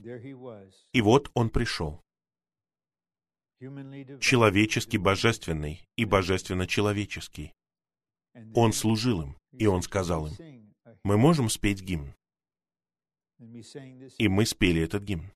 и 0.92 1.02
вот 1.02 1.32
он 1.34 1.50
пришел. 1.50 2.05
Человечески 4.20 4.98
божественный 4.98 5.86
и 5.96 6.06
божественно 6.06 6.68
человеческий. 6.68 7.54
Он 8.54 8.74
служил 8.74 9.22
им, 9.22 9.38
и 9.54 9.66
он 9.66 9.82
сказал 9.82 10.28
им, 10.28 10.74
мы 11.04 11.18
можем 11.18 11.50
спеть 11.50 11.82
гимн. 11.82 12.14
И 14.18 14.28
мы 14.28 14.46
спели 14.46 14.82
этот 14.82 15.04
гимн. 15.04 15.32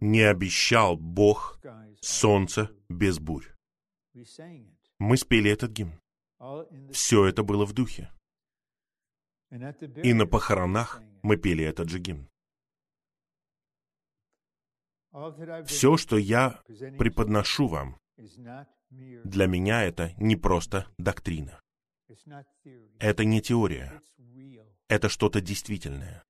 Не 0.00 0.22
обещал 0.22 0.96
Бог 0.96 1.60
солнце 2.00 2.70
без 2.88 3.18
бурь. 3.18 3.46
Мы 4.98 5.16
спели 5.16 5.50
этот 5.50 5.72
гимн. 5.72 6.00
Все 6.92 7.26
это 7.26 7.42
было 7.42 7.64
в 7.66 7.72
духе. 7.72 8.10
И 10.02 10.12
на 10.12 10.26
похоронах 10.26 11.02
мы 11.22 11.36
пели 11.36 11.64
этот 11.64 11.88
же 11.88 11.98
гимн. 11.98 12.28
Все, 15.66 15.96
что 15.96 16.18
я 16.18 16.60
преподношу 16.98 17.68
вам, 17.68 17.98
для 18.88 19.46
меня 19.46 19.84
это 19.84 20.12
не 20.18 20.36
просто 20.36 20.86
доктрина. 20.98 21.60
Это 22.98 23.24
не 23.24 23.40
теория. 23.40 24.00
Это 24.88 25.08
что-то 25.08 25.40
действительное. 25.40 26.22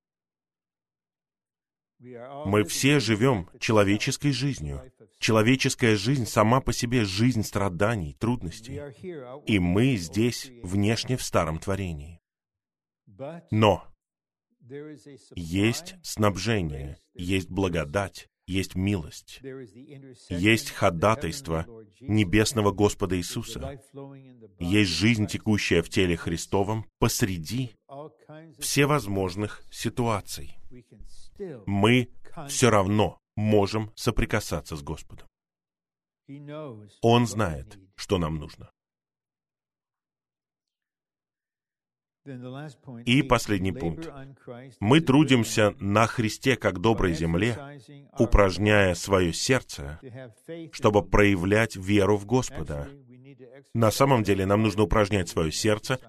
Мы 1.99 2.63
все 2.63 2.99
живем 2.99 3.49
человеческой 3.59 4.31
жизнью. 4.31 4.91
Человеческая 5.19 5.95
жизнь 5.95 6.25
сама 6.25 6.61
по 6.61 6.71
себе 6.71 7.03
жизнь 7.03 7.43
страданий, 7.43 8.13
трудностей. 8.13 8.79
И 9.45 9.59
мы 9.59 9.95
здесь, 9.95 10.51
внешне, 10.63 11.17
в 11.17 11.23
старом 11.23 11.59
творении. 11.59 12.21
Но 13.51 13.83
есть 15.35 15.95
снабжение, 16.03 16.99
есть 17.13 17.49
благодать, 17.49 18.29
есть 18.47 18.75
милость, 18.75 19.41
есть 20.29 20.71
ходатайство 20.71 21.65
небесного 21.99 22.71
Господа 22.71 23.17
Иисуса, 23.17 23.79
есть 24.57 24.91
жизнь, 24.91 25.27
текущая 25.27 25.81
в 25.81 25.89
теле 25.89 26.15
Христовом 26.15 26.85
посреди 26.97 27.75
всевозможных 28.57 29.63
ситуаций. 29.69 30.57
мы 31.65 32.09
все 32.47 32.69
равно 32.69 33.19
можем 33.35 33.91
соприкасаться 33.95 34.75
с 34.75 34.81
Господом. 34.81 35.27
Он 37.01 37.27
знает, 37.27 37.77
что 37.95 38.17
нам 38.17 38.35
нужно. 38.35 38.71
И 43.05 43.21
последний 43.23 43.71
пункт. 43.71 44.09
Мы 44.79 45.01
трудимся 45.01 45.73
на 45.79 46.07
Христе 46.07 46.55
как 46.55 46.79
доброй 46.79 47.13
земле, 47.13 47.79
упражняя 48.17 48.93
свое 48.95 49.33
сердце, 49.33 49.99
чтобы 50.71 51.03
проявлять 51.03 51.75
веру 51.75 52.17
в 52.17 52.25
Господа. 52.25 52.89
На 53.73 53.91
самом 53.91 54.23
деле 54.23 54.45
нам 54.45 54.63
нужно 54.63 54.83
упражнять 54.83 55.29
свое 55.29 55.51
сердце 55.51 55.99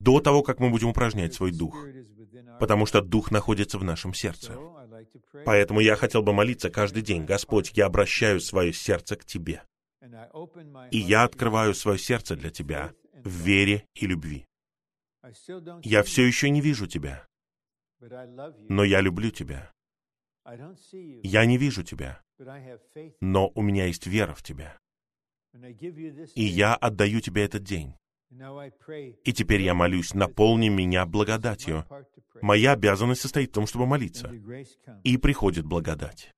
до 0.00 0.20
того, 0.20 0.42
как 0.42 0.60
мы 0.60 0.70
будем 0.70 0.88
упражнять 0.88 1.34
свой 1.34 1.52
дух 1.52 1.76
потому 2.58 2.86
что 2.86 3.00
Дух 3.00 3.30
находится 3.30 3.78
в 3.78 3.84
нашем 3.84 4.14
сердце. 4.14 4.56
Поэтому 5.44 5.80
я 5.80 5.96
хотел 5.96 6.22
бы 6.22 6.32
молиться 6.32 6.70
каждый 6.70 7.02
день, 7.02 7.24
Господь, 7.24 7.72
я 7.74 7.86
обращаю 7.86 8.40
свое 8.40 8.72
сердце 8.72 9.16
к 9.16 9.24
Тебе. 9.24 9.62
И 10.90 10.98
я 10.98 11.24
открываю 11.24 11.74
свое 11.74 11.98
сердце 11.98 12.36
для 12.36 12.50
Тебя 12.50 12.92
в 13.24 13.30
вере 13.30 13.84
и 13.94 14.06
любви. 14.06 14.46
Я 15.82 16.02
все 16.02 16.26
еще 16.26 16.50
не 16.50 16.60
вижу 16.60 16.86
Тебя, 16.86 17.26
но 18.68 18.84
я 18.84 19.00
люблю 19.00 19.30
Тебя. 19.30 19.72
Я 21.22 21.44
не 21.46 21.58
вижу 21.58 21.82
Тебя, 21.82 22.22
но 23.20 23.50
у 23.54 23.62
меня 23.62 23.86
есть 23.86 24.06
вера 24.06 24.34
в 24.34 24.42
Тебя. 24.42 24.78
И 26.34 26.44
я 26.44 26.74
отдаю 26.74 27.20
Тебе 27.20 27.44
этот 27.44 27.62
день. 27.62 27.94
И 29.24 29.32
теперь 29.32 29.62
я 29.62 29.74
молюсь, 29.74 30.12
наполни 30.12 30.68
меня 30.68 31.06
благодатью. 31.06 31.86
Моя 32.42 32.72
обязанность 32.72 33.20
состоит 33.20 33.50
в 33.50 33.54
том, 33.54 33.66
чтобы 33.66 33.86
молиться. 33.86 34.32
И 35.04 35.16
приходит 35.16 35.64
благодать 35.64 36.35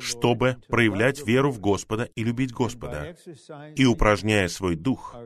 чтобы 0.00 0.56
проявлять 0.68 1.26
веру 1.26 1.50
в 1.50 1.60
Господа 1.60 2.04
и 2.14 2.24
любить 2.24 2.52
Господа, 2.52 3.16
и 3.76 3.84
упражняя 3.84 4.48
свой 4.48 4.76
дух, 4.76 5.16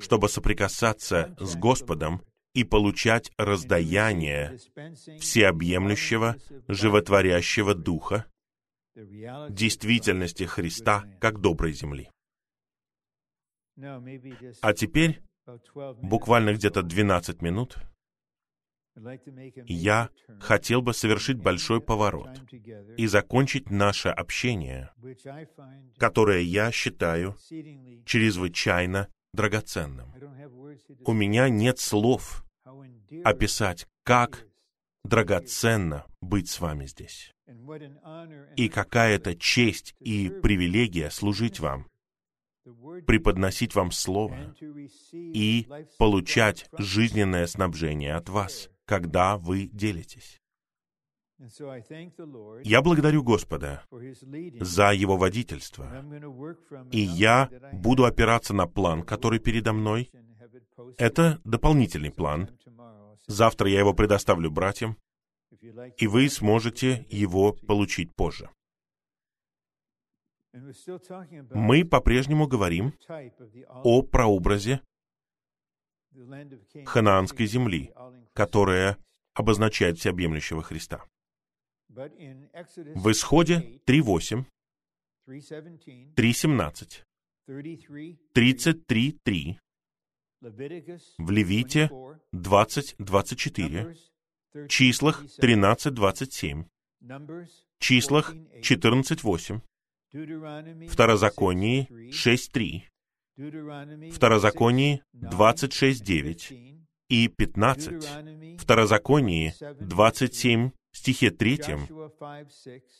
чтобы 0.00 0.28
соприкасаться 0.28 1.34
с 1.38 1.56
Господом 1.56 2.22
и 2.54 2.64
получать 2.64 3.32
раздаяние 3.36 4.58
всеобъемлющего, 5.18 6.36
животворящего 6.68 7.74
Духа, 7.74 8.26
действительности 8.94 10.44
Христа 10.44 11.04
как 11.20 11.40
доброй 11.40 11.72
земли. 11.72 12.10
А 14.60 14.72
теперь, 14.72 15.20
буквально 16.00 16.54
где-то 16.54 16.82
12 16.82 17.42
минут, 17.42 17.76
я 19.66 20.10
хотел 20.40 20.82
бы 20.82 20.94
совершить 20.94 21.38
большой 21.38 21.80
поворот 21.80 22.28
и 22.96 23.06
закончить 23.06 23.70
наше 23.70 24.08
общение, 24.08 24.90
которое 25.96 26.40
я 26.42 26.70
считаю 26.70 27.36
чрезвычайно 28.04 29.08
драгоценным. 29.32 30.12
У 31.04 31.12
меня 31.12 31.48
нет 31.48 31.78
слов 31.78 32.44
описать, 33.24 33.86
как 34.04 34.46
драгоценно 35.02 36.06
быть 36.20 36.48
с 36.48 36.60
вами 36.60 36.86
здесь. 36.86 37.32
И 38.56 38.68
какая 38.68 39.16
это 39.16 39.34
честь 39.34 39.94
и 40.00 40.30
привилегия 40.30 41.10
служить 41.10 41.60
вам, 41.60 41.86
преподносить 43.06 43.74
вам 43.74 43.90
Слово 43.90 44.54
и 45.12 45.68
получать 45.98 46.66
жизненное 46.78 47.46
снабжение 47.46 48.14
от 48.14 48.28
вас, 48.30 48.70
когда 48.86 49.36
вы 49.36 49.66
делитесь. 49.66 50.40
Я 52.62 52.80
благодарю 52.82 53.22
Господа 53.24 53.84
за 54.60 54.92
Его 54.92 55.16
водительство, 55.16 56.04
и 56.92 57.00
я 57.00 57.50
буду 57.72 58.04
опираться 58.04 58.54
на 58.54 58.66
план, 58.66 59.02
который 59.02 59.40
передо 59.40 59.72
мной. 59.72 60.10
Это 60.96 61.40
дополнительный 61.44 62.12
план. 62.12 62.50
Завтра 63.26 63.68
я 63.68 63.78
его 63.78 63.94
предоставлю 63.94 64.50
братьям, 64.50 64.96
и 65.96 66.06
вы 66.06 66.28
сможете 66.28 67.06
его 67.08 67.52
получить 67.52 68.14
позже. 68.14 68.50
Мы 70.52 71.84
по-прежнему 71.84 72.46
говорим 72.46 72.92
о 73.66 74.02
прообразе 74.02 74.80
ханаанской 76.84 77.46
земли, 77.46 77.92
которая 78.34 78.98
обозначает 79.34 79.98
всеобъемлющего 79.98 80.62
Христа. 80.62 81.04
В 81.88 83.10
Исходе 83.10 83.80
3.8, 83.86 84.44
3.17, 85.28 87.02
33.3, 88.34 89.56
в 91.18 91.30
Левите 91.30 91.90
20.24, 92.34 93.96
числах 94.68 95.24
13.27, 95.24 96.64
числах 97.78 98.34
14.8, 98.34 99.60
Второзаконии 100.88 101.88
6.3, 102.10 102.82
Второзаконии 104.12 105.02
26.9 105.14 106.83
и 107.08 107.28
15, 107.28 108.58
Второзаконии 108.60 109.54
27, 109.80 110.70
стихе 110.92 111.30
3, 111.30 111.60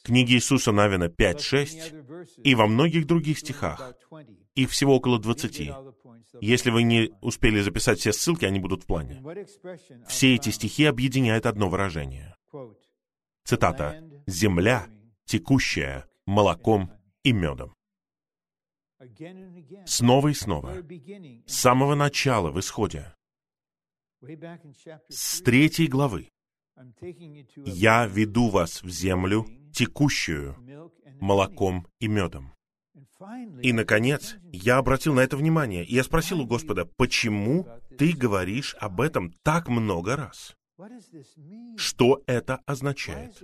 книге 0.04 0.34
Иисуса 0.34 0.72
Навина 0.72 1.04
5.6 1.04 2.42
и 2.42 2.54
во 2.54 2.66
многих 2.66 3.06
других 3.06 3.38
стихах. 3.38 3.94
Их 4.54 4.70
всего 4.70 4.96
около 4.96 5.18
20. 5.18 5.70
Если 6.40 6.70
вы 6.70 6.82
не 6.82 7.12
успели 7.20 7.60
записать 7.60 7.98
все 8.00 8.12
ссылки, 8.12 8.44
они 8.44 8.60
будут 8.60 8.84
в 8.84 8.86
плане. 8.86 9.22
Все 10.06 10.34
эти 10.34 10.50
стихи 10.50 10.84
объединяют 10.84 11.46
одно 11.46 11.68
выражение. 11.68 12.34
Цитата. 13.44 14.02
«Земля, 14.26 14.86
текущая 15.26 16.06
молоком 16.26 16.90
и 17.22 17.32
медом. 17.32 17.74
Снова 19.84 20.28
и 20.28 20.34
снова, 20.34 20.76
с 21.46 21.54
самого 21.54 21.94
начала 21.94 22.50
в 22.50 22.58
Исходе, 22.58 23.14
с 25.08 25.40
третьей 25.42 25.86
главы, 25.86 26.28
«Я 27.64 28.06
веду 28.06 28.48
вас 28.48 28.82
в 28.82 28.88
землю, 28.88 29.46
текущую 29.72 30.56
молоком 31.20 31.86
и 32.00 32.08
медом». 32.08 32.54
И, 33.62 33.72
наконец, 33.72 34.36
я 34.52 34.78
обратил 34.78 35.14
на 35.14 35.20
это 35.20 35.36
внимание, 35.36 35.84
и 35.84 35.94
я 35.94 36.04
спросил 36.04 36.40
у 36.40 36.46
Господа, 36.46 36.84
почему 36.96 37.66
ты 37.96 38.12
говоришь 38.12 38.76
об 38.80 39.00
этом 39.00 39.32
так 39.42 39.68
много 39.68 40.16
раз? 40.16 40.56
Что 41.76 42.22
это 42.26 42.60
означает? 42.66 43.40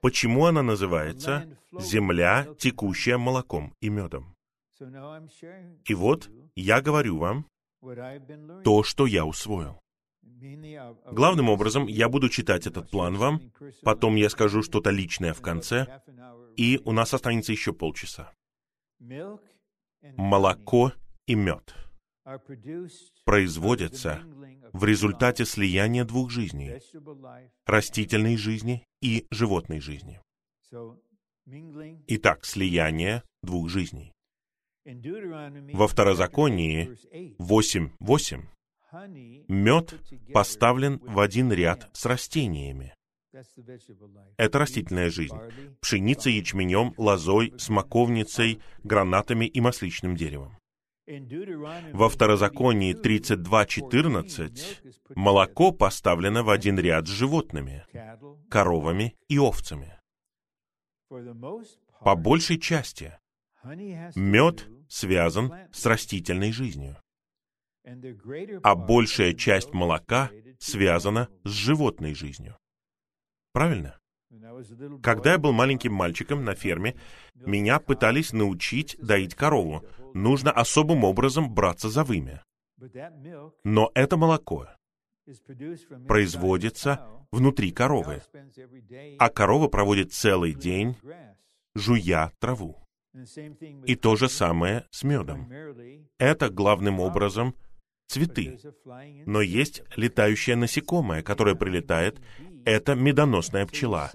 Почему 0.00 0.46
она 0.46 0.62
называется 0.62 1.56
«земля, 1.78 2.48
текущая 2.58 3.18
молоком 3.18 3.74
и 3.80 3.88
медом»? 3.88 4.34
И 5.84 5.94
вот 5.94 6.30
я 6.56 6.80
говорю 6.80 7.18
вам 7.18 7.46
то, 8.64 8.82
что 8.82 9.06
я 9.06 9.24
усвоил. 9.24 9.80
Главным 11.10 11.48
образом, 11.48 11.86
я 11.86 12.08
буду 12.08 12.28
читать 12.28 12.66
этот 12.66 12.90
план 12.90 13.16
вам, 13.16 13.52
потом 13.82 14.16
я 14.16 14.30
скажу 14.30 14.62
что-то 14.62 14.90
личное 14.90 15.32
в 15.32 15.40
конце, 15.40 16.02
и 16.56 16.80
у 16.84 16.92
нас 16.92 17.14
останется 17.14 17.52
еще 17.52 17.72
полчаса. 17.72 18.32
Молоко 20.16 20.92
и 21.26 21.34
мед 21.34 21.74
производятся 23.24 24.22
в 24.72 24.84
результате 24.84 25.44
слияния 25.44 26.04
двух 26.04 26.30
жизней— 26.30 26.80
растительной 27.66 28.36
жизни 28.36 28.84
и 29.02 29.26
животной 29.30 29.80
жизни. 29.80 30.20
Итак, 32.06 32.44
слияние 32.44 33.22
двух 33.42 33.68
жизней. 33.68 34.12
Во 34.84 35.88
Второзаконии 35.88 36.96
8.8 37.38 38.42
мед 39.48 39.94
поставлен 40.32 40.98
в 41.02 41.20
один 41.20 41.52
ряд 41.52 41.90
с 41.92 42.06
растениями. 42.06 42.94
Это 44.36 44.58
растительная 44.58 45.10
жизнь. 45.10 45.36
Пшеницей, 45.80 46.34
ячменем, 46.34 46.94
лозой, 46.96 47.54
смоковницей, 47.58 48.60
гранатами 48.82 49.46
и 49.46 49.60
масличным 49.60 50.16
деревом. 50.16 50.58
Во 51.92 52.08
Второзаконии 52.08 52.94
32.14 52.94 55.14
молоко 55.16 55.72
поставлено 55.72 56.42
в 56.42 56.50
один 56.50 56.78
ряд 56.78 57.08
с 57.08 57.10
животными, 57.10 57.84
коровами 58.48 59.16
и 59.28 59.38
овцами. 59.38 59.98
По 61.08 62.14
большей 62.14 62.58
части 62.58 63.18
мед 64.14 64.68
связан 64.88 65.52
с 65.72 65.86
растительной 65.86 66.52
жизнью, 66.52 66.96
а 68.62 68.74
большая 68.74 69.34
часть 69.34 69.72
молока 69.72 70.30
связана 70.58 71.28
с 71.44 71.50
животной 71.50 72.14
жизнью. 72.14 72.56
Правильно? 73.52 73.98
Когда 75.02 75.32
я 75.32 75.38
был 75.38 75.52
маленьким 75.52 75.92
мальчиком 75.92 76.44
на 76.44 76.54
ферме, 76.54 76.96
меня 77.34 77.80
пытались 77.80 78.32
научить 78.32 78.96
доить 79.00 79.34
корову. 79.34 79.84
Нужно 80.14 80.52
особым 80.52 81.04
образом 81.04 81.52
браться 81.52 81.88
за 81.88 82.04
вымя. 82.04 82.44
Но 83.64 83.90
это 83.94 84.16
молоко 84.16 84.68
производится 86.06 87.06
внутри 87.30 87.70
коровы, 87.70 88.22
а 89.18 89.28
корова 89.28 89.68
проводит 89.68 90.12
целый 90.12 90.54
день, 90.54 90.96
жуя 91.74 92.32
траву. 92.38 92.76
И 93.86 93.96
то 93.96 94.16
же 94.16 94.28
самое 94.28 94.86
с 94.90 95.02
медом. 95.02 95.52
Это 96.18 96.48
главным 96.48 97.00
образом 97.00 97.54
цветы. 98.10 98.58
Но 99.26 99.40
есть 99.40 99.82
летающее 99.96 100.56
насекомое, 100.56 101.22
которое 101.22 101.54
прилетает. 101.54 102.20
Это 102.64 102.94
медоносная 102.94 103.66
пчела. 103.66 104.10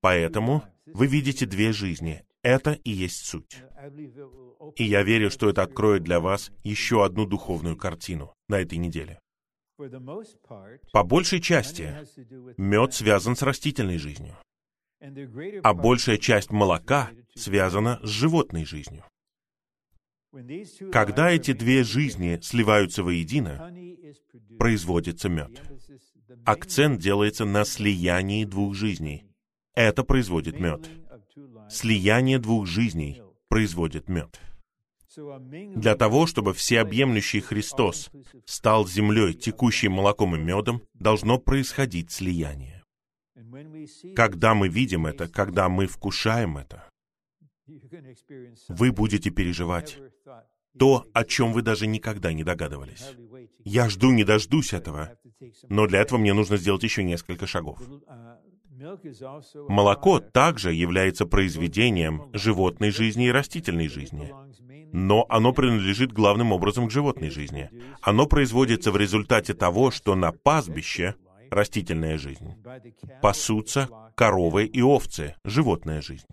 Поэтому 0.00 0.62
вы 0.86 1.06
видите 1.06 1.46
две 1.46 1.72
жизни. 1.72 2.22
Это 2.42 2.72
и 2.84 2.90
есть 2.90 3.24
суть. 3.26 3.56
И 4.76 4.84
я 4.84 5.02
верю, 5.02 5.30
что 5.30 5.48
это 5.50 5.62
откроет 5.62 6.02
для 6.02 6.20
вас 6.20 6.52
еще 6.62 7.04
одну 7.04 7.26
духовную 7.26 7.76
картину 7.76 8.34
на 8.48 8.60
этой 8.60 8.78
неделе. 8.78 9.18
По 10.92 11.02
большей 11.02 11.40
части 11.40 11.92
мед 12.56 12.94
связан 12.94 13.34
с 13.34 13.42
растительной 13.42 13.98
жизнью, 13.98 14.36
а 15.62 15.74
большая 15.74 16.18
часть 16.18 16.52
молока 16.52 17.10
связана 17.34 17.98
с 18.02 18.08
животной 18.08 18.64
жизнью. 18.64 19.04
Когда 20.92 21.30
эти 21.30 21.52
две 21.52 21.84
жизни 21.84 22.38
сливаются 22.42 23.02
воедино, 23.02 23.72
производится 24.58 25.28
мед. 25.28 25.62
Акцент 26.44 27.00
делается 27.00 27.44
на 27.44 27.64
слиянии 27.64 28.44
двух 28.44 28.74
жизней. 28.74 29.24
Это 29.74 30.02
производит 30.02 30.58
мед. 30.58 30.88
Слияние 31.70 32.38
двух 32.38 32.66
жизней 32.66 33.22
производит 33.48 34.08
мед. 34.08 34.40
Для 35.76 35.94
того, 35.94 36.26
чтобы 36.26 36.52
всеобъемлющий 36.52 37.40
Христос 37.40 38.10
стал 38.46 38.86
землей, 38.86 39.34
текущей 39.34 39.88
молоком 39.88 40.34
и 40.34 40.38
медом, 40.38 40.82
должно 40.94 41.38
происходить 41.38 42.10
слияние. 42.10 42.82
Когда 44.16 44.54
мы 44.54 44.68
видим 44.68 45.06
это, 45.06 45.28
когда 45.28 45.68
мы 45.68 45.86
вкушаем 45.86 46.58
это, 46.58 46.88
вы 48.68 48.92
будете 48.92 49.30
переживать 49.30 49.98
то, 50.78 51.06
о 51.12 51.24
чем 51.24 51.52
вы 51.52 51.62
даже 51.62 51.86
никогда 51.86 52.32
не 52.32 52.44
догадывались. 52.44 53.04
Я 53.64 53.88
жду, 53.88 54.10
не 54.10 54.24
дождусь 54.24 54.72
этого, 54.72 55.16
но 55.68 55.86
для 55.86 56.00
этого 56.00 56.18
мне 56.18 56.32
нужно 56.32 56.56
сделать 56.56 56.82
еще 56.82 57.02
несколько 57.02 57.46
шагов. 57.46 57.78
Молоко 59.68 60.20
также 60.20 60.72
является 60.72 61.26
произведением 61.26 62.28
животной 62.32 62.90
жизни 62.90 63.26
и 63.26 63.32
растительной 63.32 63.88
жизни, 63.88 64.32
но 64.92 65.26
оно 65.28 65.52
принадлежит 65.52 66.12
главным 66.12 66.52
образом 66.52 66.88
к 66.88 66.90
животной 66.90 67.30
жизни. 67.30 67.70
Оно 68.02 68.26
производится 68.26 68.90
в 68.90 68.96
результате 68.96 69.54
того, 69.54 69.90
что 69.90 70.14
на 70.14 70.32
пастбище 70.32 71.14
растительная 71.50 72.18
жизнь 72.18 72.54
пасутся 73.22 73.88
коровы 74.14 74.66
и 74.66 74.82
овцы, 74.82 75.36
животная 75.44 76.02
жизнь. 76.02 76.26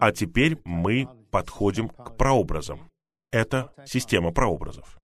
А 0.00 0.12
теперь 0.12 0.58
мы 0.64 1.08
подходим 1.30 1.88
к 1.88 2.16
прообразам. 2.16 2.88
Это 3.30 3.72
система 3.86 4.32
прообразов. 4.32 4.98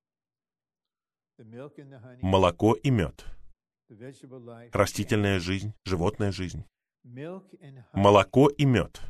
Молоко 2.22 2.74
и 2.74 2.90
мед. 2.90 3.26
Растительная 4.72 5.38
жизнь, 5.40 5.74
животная 5.84 6.32
жизнь. 6.32 6.64
Молоко 7.92 8.48
и 8.48 8.64
мед, 8.64 9.00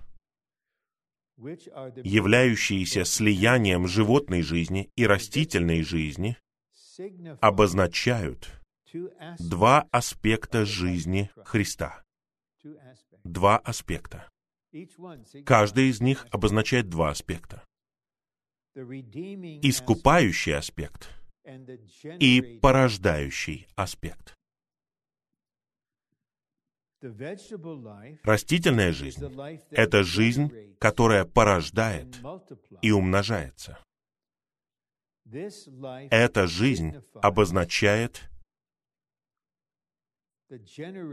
являющиеся 1.36 3.04
слиянием 3.04 3.86
животной 3.86 4.42
жизни 4.42 4.90
и 4.96 5.06
растительной 5.06 5.82
жизни, 5.82 6.36
обозначают 7.40 8.60
два 9.38 9.86
аспекта 9.90 10.64
жизни 10.64 11.30
Христа. 11.44 12.02
Два 13.24 13.58
аспекта. 13.58 14.29
Каждый 15.44 15.88
из 15.88 16.00
них 16.00 16.26
обозначает 16.30 16.88
два 16.88 17.10
аспекта. 17.10 17.64
Искупающий 18.74 20.56
аспект 20.56 21.10
и 22.20 22.58
порождающий 22.62 23.66
аспект. 23.74 24.34
Растительная 28.22 28.92
жизнь— 28.92 29.24
это 29.70 30.02
жизнь, 30.02 30.76
которая 30.78 31.24
порождает 31.24 32.20
и 32.82 32.90
умножается. 32.92 33.78
Эта 36.10 36.46
жизнь 36.46 36.94
обозначает 37.14 38.29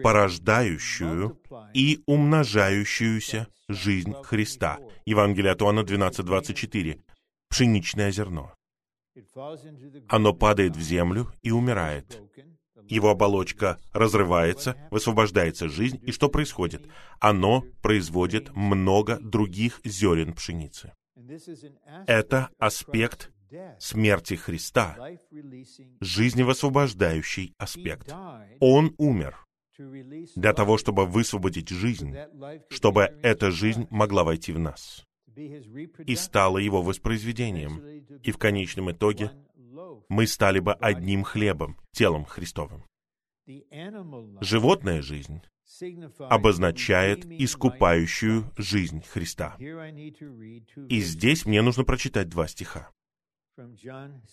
порождающую 0.04 1.40
и 1.74 2.02
умножающуюся 2.06 3.48
жизнь 3.68 4.14
Христа. 4.24 4.80
Евангелие 5.06 5.52
от 5.52 5.62
Иоанна 5.62 5.82
12.24. 5.82 7.00
Пшеничное 7.50 8.12
зерно. 8.12 8.54
Оно 10.08 10.34
падает 10.34 10.76
в 10.76 10.82
землю 10.82 11.32
и 11.42 11.52
умирает. 11.52 12.22
Его 12.88 13.10
оболочка 13.10 13.78
разрывается, 13.92 14.78
высвобождается 14.92 15.68
жизнь, 15.68 16.00
и 16.04 16.12
что 16.12 16.30
происходит? 16.30 16.88
Оно 17.20 17.64
производит 17.82 18.56
много 18.56 19.20
других 19.20 19.82
зерен 19.84 20.34
пшеницы. 20.34 20.94
Это 22.06 22.50
аспект 22.60 23.32
смерти 23.80 24.36
Христа, 24.36 24.98
жизневосвобождающий 26.02 27.54
аспект. 27.58 28.14
Он 28.60 28.94
умер 28.98 29.46
для 30.36 30.54
того, 30.54 30.78
чтобы 30.78 31.06
высвободить 31.06 31.70
жизнь, 31.70 32.16
чтобы 32.70 33.18
эта 33.22 33.52
жизнь 33.52 33.88
могла 33.90 34.24
войти 34.24 34.52
в 34.52 34.60
нас 34.60 35.06
и 36.06 36.16
стала 36.16 36.58
его 36.58 36.82
воспроизведением. 36.82 37.80
И 38.24 38.32
в 38.32 38.38
конечном 38.38 38.92
итоге 38.92 39.32
мы 40.10 40.26
стали 40.26 40.60
бы 40.60 40.74
одним 40.74 41.24
хлебом, 41.24 41.78
телом 41.92 42.26
Христовым. 42.26 42.84
Животная 44.42 45.02
жизнь 45.02 45.42
обозначает 46.20 47.26
искупающую 47.26 48.52
жизнь 48.58 49.04
Христа. 49.04 49.56
И 49.60 51.00
здесь 51.02 51.46
мне 51.46 51.62
нужно 51.62 51.84
прочитать 51.84 52.30
два 52.30 52.48
стиха 52.48 52.90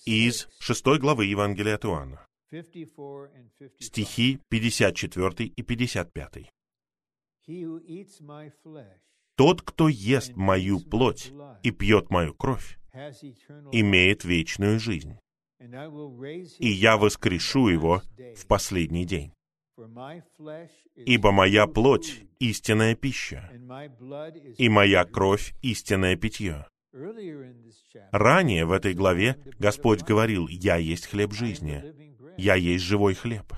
из 0.05 0.49
шестой 0.59 0.99
главы 0.99 1.25
Евангелия 1.27 1.77
от 1.77 1.85
Иоанна. 1.85 2.27
Стихи 3.81 4.41
54 4.49 5.47
и 5.47 5.63
55. 5.63 6.51
«Тот, 9.37 9.63
кто 9.63 9.89
ест 9.89 10.37
мою 10.37 10.81
плоть 10.81 11.33
и 11.63 11.71
пьет 11.71 12.11
мою 12.11 12.35
кровь, 12.35 12.79
имеет 13.73 14.25
вечную 14.25 14.79
жизнь, 14.79 15.19
и 15.59 16.69
я 16.69 16.97
воскрешу 16.97 17.69
его 17.69 18.03
в 18.37 18.47
последний 18.47 19.05
день. 19.05 19.33
Ибо 20.95 21.33
моя 21.33 21.67
плоть— 21.67 22.23
истинная 22.39 22.95
пища, 22.95 23.51
и 24.57 24.69
моя 24.69 25.05
кровь— 25.05 25.55
истинное 25.63 26.17
питье. 26.17 26.67
Ранее 28.13 28.65
в 28.65 28.73
этой 28.73 28.95
главе 28.95 29.37
Господь 29.59 30.03
говорил, 30.03 30.47
«Я 30.49 30.77
есть 30.77 31.07
хлеб 31.07 31.33
жизни, 31.33 31.83
я 32.37 32.55
есть 32.55 32.85
живой 32.85 33.15
хлеб, 33.15 33.53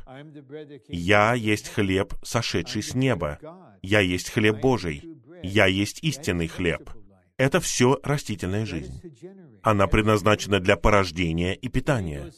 я 0.88 1.34
есть 1.34 1.68
хлеб, 1.68 2.14
сошедший 2.22 2.82
с 2.82 2.94
неба, 2.94 3.38
я 3.82 4.00
есть 4.00 4.30
хлеб 4.30 4.60
Божий, 4.60 5.02
я 5.42 5.66
есть 5.66 6.02
истинный 6.02 6.48
хлеб». 6.48 6.90
Это 7.36 7.60
все 7.60 8.00
растительная 8.02 8.64
жизнь. 8.64 9.02
Она 9.62 9.86
предназначена 9.86 10.58
для 10.58 10.76
порождения 10.76 11.52
и 11.52 11.68
питания. 11.68 12.32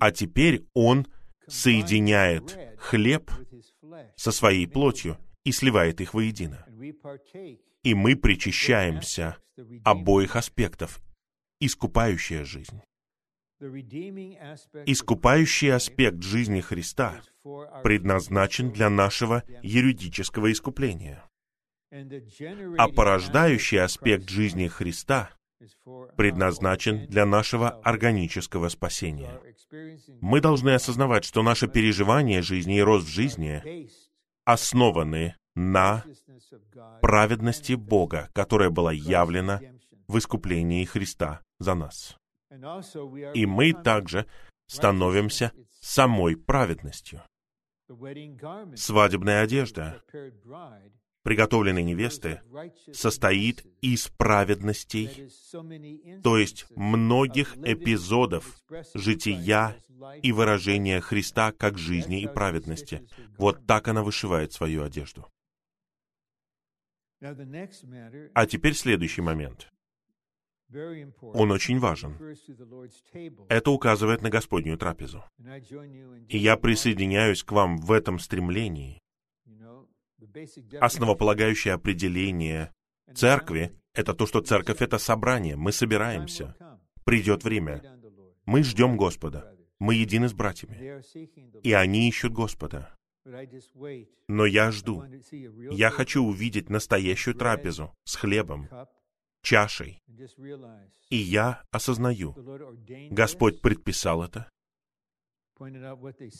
А 0.00 0.10
теперь 0.10 0.64
Он 0.74 1.06
соединяет 1.46 2.58
хлеб 2.78 3.30
со 4.16 4.32
своей 4.32 4.66
плотью 4.66 5.16
и 5.44 5.52
сливает 5.52 6.00
их 6.00 6.14
воедино. 6.14 6.66
И 7.84 7.94
мы 7.94 8.16
причащаемся 8.16 9.36
обоих 9.84 10.36
аспектов. 10.36 11.00
Искупающая 11.60 12.44
жизнь. 12.44 12.80
Искупающий 14.86 15.72
аспект 15.72 16.22
жизни 16.22 16.60
Христа 16.60 17.22
предназначен 17.82 18.70
для 18.72 18.90
нашего 18.90 19.44
юридического 19.62 20.52
искупления. 20.52 21.24
А 21.90 22.88
порождающий 22.88 23.80
аспект 23.80 24.28
жизни 24.28 24.66
Христа 24.66 25.30
предназначен 26.16 27.06
для 27.06 27.24
нашего 27.24 27.70
органического 27.80 28.68
спасения. 28.68 29.40
Мы 30.20 30.40
должны 30.40 30.70
осознавать, 30.70 31.24
что 31.24 31.42
наше 31.42 31.68
переживание 31.68 32.42
жизни 32.42 32.78
и 32.78 32.82
рост 32.82 33.06
в 33.06 33.10
жизни 33.10 33.88
основаны 34.44 35.36
на 35.54 36.04
праведности 37.00 37.74
Бога, 37.74 38.30
которая 38.32 38.70
была 38.70 38.92
явлена 38.92 39.60
в 40.08 40.18
искуплении 40.18 40.84
Христа 40.84 41.42
за 41.58 41.74
нас. 41.74 42.16
И 43.34 43.46
мы 43.46 43.72
также 43.72 44.26
становимся 44.66 45.52
самой 45.80 46.36
праведностью. 46.36 47.22
Свадебная 48.76 49.42
одежда 49.42 50.02
приготовленной 51.22 51.82
невесты 51.82 52.42
состоит 52.92 53.64
из 53.80 54.08
праведностей, 54.08 55.30
то 56.22 56.36
есть 56.36 56.66
многих 56.76 57.56
эпизодов 57.58 58.58
жития 58.94 59.76
и 60.22 60.32
выражения 60.32 61.00
Христа 61.00 61.52
как 61.52 61.78
жизни 61.78 62.22
и 62.22 62.28
праведности. 62.28 63.06
Вот 63.38 63.66
так 63.66 63.88
она 63.88 64.02
вышивает 64.02 64.52
свою 64.52 64.84
одежду. 64.84 65.26
А 68.34 68.46
теперь 68.46 68.74
следующий 68.74 69.22
момент. 69.22 69.68
Он 70.70 71.50
очень 71.52 71.78
важен. 71.78 72.18
Это 73.48 73.70
указывает 73.70 74.22
на 74.22 74.30
Господнюю 74.30 74.76
трапезу. 74.76 75.24
И 76.28 76.38
я 76.38 76.56
присоединяюсь 76.56 77.44
к 77.44 77.52
вам 77.52 77.78
в 77.78 77.92
этом 77.92 78.18
стремлении 78.18 79.00
Основополагающее 80.80 81.74
определение 81.74 82.72
церкви— 83.14 83.72
это 83.94 84.14
то, 84.14 84.26
что 84.26 84.40
церковь— 84.40 84.78
это 84.80 84.98
собрание, 84.98 85.56
мы 85.56 85.72
собираемся. 85.72 86.56
Придет 87.04 87.44
время. 87.44 87.82
Мы 88.44 88.62
ждем 88.62 88.96
Господа. 88.96 89.54
Мы 89.78 89.94
едины 89.94 90.28
с 90.28 90.32
братьями. 90.32 91.00
И 91.62 91.72
они 91.72 92.08
ищут 92.08 92.32
Господа. 92.32 92.94
Но 94.28 94.46
я 94.46 94.70
жду. 94.70 95.04
Я 95.70 95.90
хочу 95.90 96.22
увидеть 96.22 96.68
настоящую 96.70 97.34
трапезу 97.34 97.94
с 98.04 98.16
хлебом, 98.16 98.68
чашей. 99.42 100.02
И 101.10 101.16
я 101.16 101.62
осознаю, 101.70 102.34
Господь 103.10 103.60
предписал 103.60 104.22
это, 104.22 104.48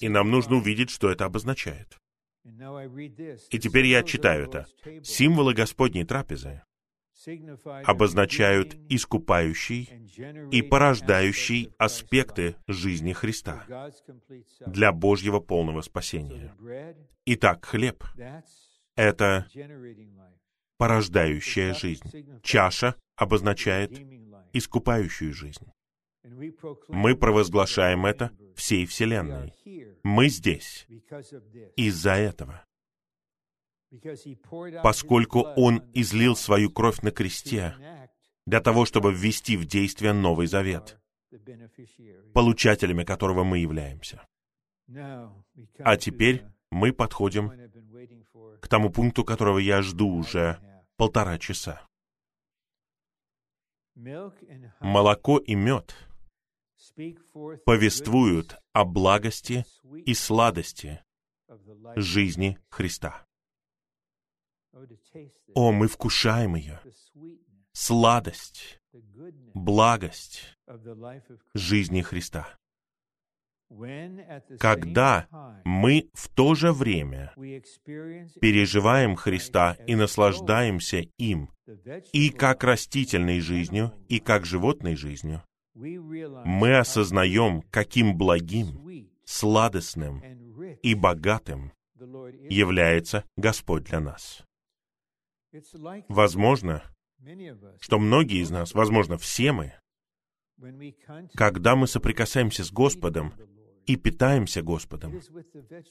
и 0.01 0.09
нам 0.09 0.31
нужно 0.31 0.57
увидеть, 0.57 0.91
что 0.91 1.11
это 1.11 1.25
обозначает. 1.25 1.99
И 2.45 3.59
теперь 3.59 3.87
я 3.87 4.03
читаю 4.03 4.49
это. 4.49 4.67
Символы 5.03 5.55
Господней 5.55 6.05
трапезы 6.05 6.63
обозначают 7.85 8.77
искупающий 8.89 9.91
и 10.51 10.63
порождающий 10.63 11.73
аспекты 11.79 12.57
жизни 12.67 13.13
Христа 13.13 13.65
для 14.67 14.93
Божьего 14.93 15.41
полного 15.41 15.81
спасения. 15.81 16.55
Итак, 17.27 17.65
хлеб— 17.65 18.05
это 18.97 19.47
порождающая 20.77 21.75
жизнь. 21.75 22.41
Чаша 22.43 22.97
обозначает 23.17 23.93
искупающую 24.53 25.33
жизнь. 25.33 25.67
Мы 26.89 27.17
провозглашаем 27.17 28.07
это 28.07 28.31
всей 28.55 28.87
Вселенной. 28.87 29.53
Мы 30.03 30.29
здесь 30.29 30.87
из-за 31.77 32.13
этого. 32.13 32.65
Поскольку 34.83 35.41
Он 35.57 35.83
излил 35.95 36.37
свою 36.37 36.71
кровь 36.71 37.01
на 37.03 37.11
кресте 37.11 37.75
для 38.47 38.61
того, 38.61 38.85
чтобы 38.85 39.13
ввести 39.13 39.57
в 39.57 39.65
действие 39.65 40.13
Новый 40.13 40.47
Завет, 40.47 40.99
получателями 42.33 43.05
которого 43.05 43.45
мы 43.45 43.59
являемся. 43.59 44.27
А 45.79 45.97
теперь 45.97 46.45
мы 46.71 46.93
подходим 46.93 47.53
к 48.61 48.69
тому 48.69 48.91
пункту, 48.91 49.25
которого 49.25 49.59
я 49.59 49.83
жду 49.83 50.09
уже 50.09 50.59
полтора 50.97 51.39
часа. 51.39 51.81
Молоко 54.81 55.39
и 55.39 55.55
мед— 55.55 55.95
повествуют 57.65 58.57
о 58.73 58.85
благости 58.85 59.65
и 60.05 60.15
сладости 60.15 61.03
жизни 61.97 62.59
Христа. 62.69 63.24
О, 65.55 65.73
мы 65.73 65.89
вкушаем 65.89 66.57
ее. 66.57 66.81
Сладость, 67.73 68.81
благость 69.55 70.59
жизни 71.55 72.03
Христа. 72.03 72.59
Когда 74.61 75.27
мы 75.65 76.09
в 76.13 76.29
то 76.29 76.55
же 76.55 76.73
время 76.73 77.33
переживаем 77.37 79.17
Христа 79.17 79.77
и 79.87 79.95
наслаждаемся 79.95 80.99
им 81.19 81.51
и 82.13 82.31
как 82.31 82.63
растительной 82.63 83.41
жизнью, 83.41 83.93
и 84.09 84.21
как 84.21 84.45
животной 84.45 84.97
жизнью, 84.97 85.43
мы 85.75 86.79
осознаем, 86.79 87.63
каким 87.71 88.17
благим, 88.17 89.11
сладостным 89.25 90.23
и 90.83 90.95
богатым 90.95 91.73
является 92.49 93.25
Господь 93.37 93.85
для 93.85 94.01
нас. 94.01 94.45
Возможно, 96.09 96.83
что 97.81 97.99
многие 97.99 98.43
из 98.43 98.51
нас, 98.51 98.75
возможно, 98.75 99.19
все 99.19 99.53
мы, 99.53 99.75
когда 101.35 101.77
мы 101.77 101.87
соприкасаемся 101.87 102.65
с 102.65 102.73
Господом 102.73 103.35
и 103.87 103.97
питаемся 103.97 104.63
Господом, 104.63 105.21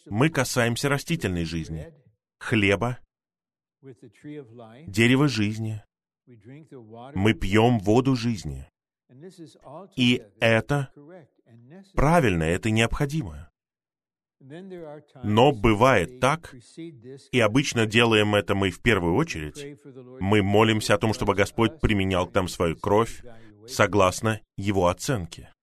мы 0.06 0.30
касаемся 0.30 0.90
растительной 0.90 1.46
жизни, 1.46 1.94
хлеба, 2.40 3.00
дерева 4.88 5.28
жизни, 5.28 5.84
мы 6.26 7.34
пьем 7.34 7.80
воду 7.80 8.16
жизни. 8.16 8.68
И 9.96 10.24
это 10.40 10.92
правильно, 11.94 12.44
это 12.44 12.72
необходимо. 12.72 13.53
Но 15.24 15.52
бывает 15.54 16.20
так, 16.20 16.54
и 17.32 17.40
обычно 17.40 17.86
делаем 17.86 18.36
это 18.36 18.56
мы 18.56 18.72
в 18.72 18.82
первую 18.82 19.16
очередь, 19.16 19.80
мы 20.20 20.44
молимся 20.44 20.96
о 20.96 20.98
том, 20.98 21.14
чтобы 21.14 21.34
Господь 21.34 21.80
применял 21.80 22.28
к 22.28 22.34
нам 22.34 22.48
свою 22.48 22.76
кровь 22.76 23.24
согласно 23.68 24.42
Его 24.58 24.88
оценке. 24.88 25.54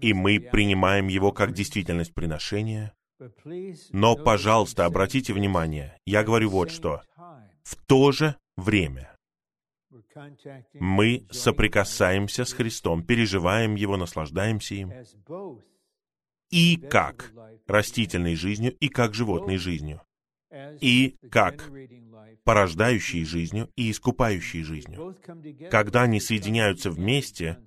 И 0.00 0.12
мы 0.12 0.38
принимаем 0.38 1.08
Его 1.08 1.32
как 1.32 1.52
действительность 1.52 2.14
приношения. 2.14 2.94
Но, 3.90 4.16
пожалуйста, 4.16 4.84
обратите 4.84 5.32
внимание, 5.32 5.96
я 6.06 6.22
говорю 6.22 6.50
вот 6.50 6.70
что. 6.70 7.02
В 7.62 7.76
то 7.86 8.12
же 8.12 8.36
время 8.56 9.16
мы 10.74 11.26
соприкасаемся 11.30 12.44
с 12.44 12.52
Христом, 12.52 13.02
переживаем 13.02 13.74
Его, 13.74 13.96
наслаждаемся 13.96 14.74
им. 14.74 14.92
и 16.52 16.76
как 16.76 17.32
растительной 17.66 18.36
жизнью, 18.36 18.76
и 18.78 18.88
как 18.88 19.14
животной 19.14 19.56
жизнью, 19.56 20.02
и 20.80 21.16
как 21.30 21.70
порождающей 22.44 23.24
жизнью 23.24 23.70
и 23.74 23.90
искупающей 23.90 24.62
жизнью. 24.62 25.16
Когда 25.70 26.02
они 26.02 26.20
соединяются 26.20 26.90
вместе, 26.90 27.58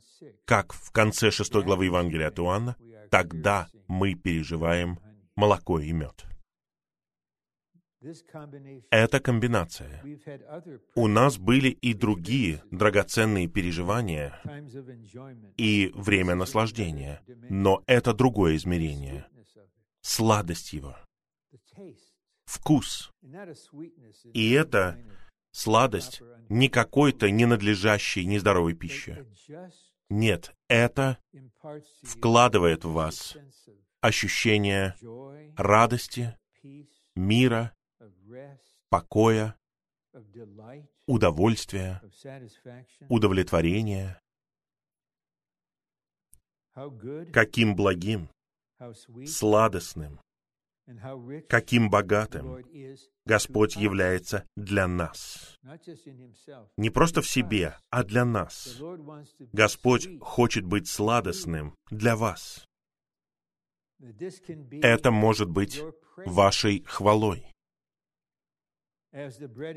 как 0.45 0.73
в 0.73 0.91
конце 0.91 1.31
шестой 1.31 1.63
главы 1.63 1.85
Евангелия 1.85 2.27
от 2.27 2.39
Иоанна, 2.39 2.75
тогда 3.09 3.67
мы 3.87 4.13
переживаем 4.13 4.99
молоко 5.35 5.79
и 5.79 5.91
мед. 5.91 6.25
Это 8.91 9.19
комбинация. 9.19 10.03
У 10.95 11.07
нас 11.07 11.37
были 11.37 11.69
и 11.69 11.93
другие 11.93 12.63
драгоценные 12.71 13.47
переживания 13.47 14.39
и 15.57 15.91
время 15.95 16.35
наслаждения, 16.35 17.21
но 17.49 17.83
это 17.87 18.13
другое 18.13 18.55
измерение. 18.55 19.25
Сладость 20.01 20.73
его, 20.73 20.95
вкус. 22.45 23.11
И 24.33 24.51
это 24.51 24.99
сладость 25.51 26.21
не 26.49 26.69
какой-то 26.69 27.31
ненадлежащей, 27.31 28.25
нездоровой 28.25 28.75
пищи. 28.75 29.25
Нет, 30.09 30.55
это 30.67 31.17
вкладывает 32.03 32.85
в 32.85 32.91
вас 32.91 33.35
ощущение 34.01 34.95
радости, 35.57 36.37
мира, 37.15 37.74
покоя, 38.89 39.55
удовольствия, 41.05 42.01
удовлетворения. 43.09 44.19
Каким 47.31 47.75
благим, 47.75 48.29
сладостным, 49.25 50.19
каким 51.49 51.89
богатым 51.89 52.63
Господь 53.25 53.75
является 53.75 54.47
для 54.55 54.87
нас. 54.87 55.57
Не 56.77 56.89
просто 56.89 57.21
в 57.21 57.29
себе, 57.29 57.77
а 57.89 58.03
для 58.03 58.25
нас. 58.25 58.79
Господь 59.51 60.07
хочет 60.19 60.65
быть 60.65 60.87
сладостным 60.87 61.75
для 61.89 62.15
вас. 62.15 62.65
Это 64.81 65.11
может 65.11 65.49
быть 65.49 65.81
вашей 66.17 66.83
хвалой. 66.83 67.47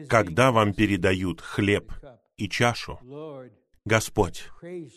Когда 0.08 0.50
вам 0.50 0.74
передают 0.74 1.40
хлеб 1.40 1.92
и 2.36 2.48
чашу, 2.48 2.98
Господь, 3.84 4.48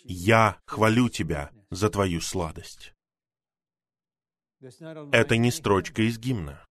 я 0.03 0.59
хвалю 0.65 1.09
Тебя 1.09 1.51
за 1.69 1.89
Твою 1.89 2.21
сладость. 2.21 2.93
Это 5.11 5.37
не 5.37 5.51
строчка 5.51 6.01
из 6.01 6.17
гимна. 6.17 6.65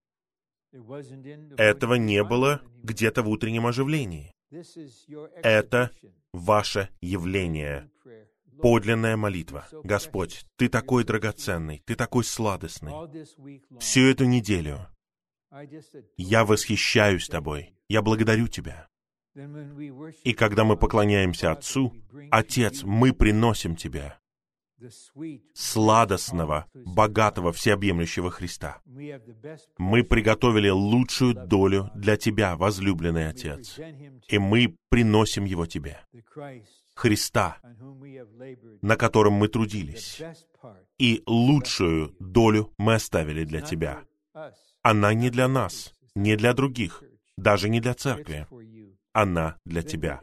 Этого 0.73 1.95
не 1.95 2.23
было 2.25 2.61
где-то 2.83 3.23
в 3.23 3.29
утреннем 3.29 3.67
оживлении. 3.67 4.33
Это 5.43 5.91
ваше 6.33 6.89
явление, 7.01 7.91
подлинная 8.61 9.17
молитва. 9.17 9.67
Господь, 9.85 10.45
Ты 10.57 10.69
такой 10.69 11.05
драгоценный, 11.05 11.83
Ты 11.87 11.95
такой 11.95 12.25
сладостный. 12.25 12.93
Всю 13.79 14.03
эту 14.03 14.25
неделю 14.25 14.87
я 16.17 16.45
восхищаюсь 16.45 17.29
Тобой, 17.29 17.75
я 17.89 18.03
благодарю 18.03 18.49
Тебя. 18.49 18.89
И 20.25 20.33
когда 20.33 20.65
мы 20.65 20.77
поклоняемся 20.77 21.53
Отцу, 21.53 21.95
Отец, 22.31 22.83
мы 22.83 23.13
приносим 23.13 23.77
Тебя, 23.77 24.21
сладостного, 25.55 26.67
богатого, 26.75 27.53
всеобъемлющего 27.53 28.31
Христа. 28.31 28.81
Мы 29.79 30.05
приготовили 30.05 30.69
лучшую 30.69 31.35
долю 31.35 31.91
для 31.95 32.17
Тебя, 32.17 32.57
возлюбленный 32.57 33.29
Отец, 33.29 33.79
и 34.29 34.39
мы 34.39 34.77
приносим 34.89 35.45
его 35.45 35.67
Тебе. 35.67 36.01
Христа, 36.95 37.59
на 38.83 38.97
котором 38.97 39.35
мы 39.35 39.49
трудились, 39.49 40.21
и 40.99 41.23
лучшую 41.27 42.15
долю 42.19 42.73
мы 42.79 42.95
оставили 42.95 43.45
для 43.45 43.61
Тебя. 43.61 44.03
Она 44.83 45.15
не 45.15 45.31
для 45.31 45.49
нас, 45.49 45.95
не 46.15 46.37
для 46.37 46.55
других, 46.55 47.03
даже 47.37 47.69
не 47.69 47.81
для 47.81 47.95
церкви. 47.95 48.47
Она 49.13 49.59
для 49.65 49.83
тебя. 49.83 50.21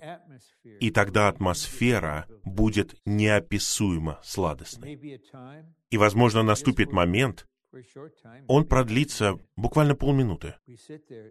И 0.79 0.91
тогда 0.91 1.27
атмосфера 1.27 2.25
будет 2.43 2.95
неописуемо 3.05 4.19
сладостной. 4.23 4.99
И, 5.89 5.97
возможно, 5.97 6.43
наступит 6.43 6.91
момент, 6.91 7.47
он 8.47 8.65
продлится 8.65 9.39
буквально 9.55 9.95
полминуты, 9.95 10.55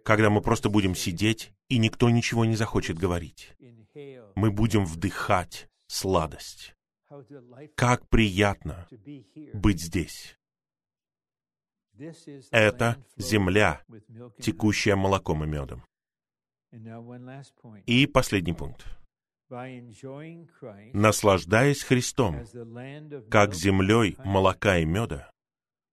когда 0.05 0.31
мы 0.31 0.43
просто 0.43 0.69
будем 0.69 0.95
сидеть, 0.95 1.53
и 1.69 1.79
никто 1.79 2.11
ничего 2.11 2.45
не 2.45 2.57
захочет 2.57 2.99
говорить. 2.99 3.53
Мы 4.35 4.51
будем 4.51 4.85
вдыхать 4.85 5.69
сладость. 5.87 6.75
Как 7.75 8.09
приятно 8.09 8.87
быть 9.55 9.81
здесь. 9.81 10.36
Это 12.51 12.97
земля, 13.17 13.83
текущая 14.41 14.97
молоком 14.97 15.45
и 15.45 15.47
медом. 15.47 15.85
И 17.87 18.07
последний 18.07 18.53
пункт. 18.53 18.87
Наслаждаясь 20.93 21.83
Христом, 21.83 22.45
как 23.31 23.55
землей 23.55 24.17
молока 24.25 24.79
и 24.79 24.85
меда, 24.85 25.31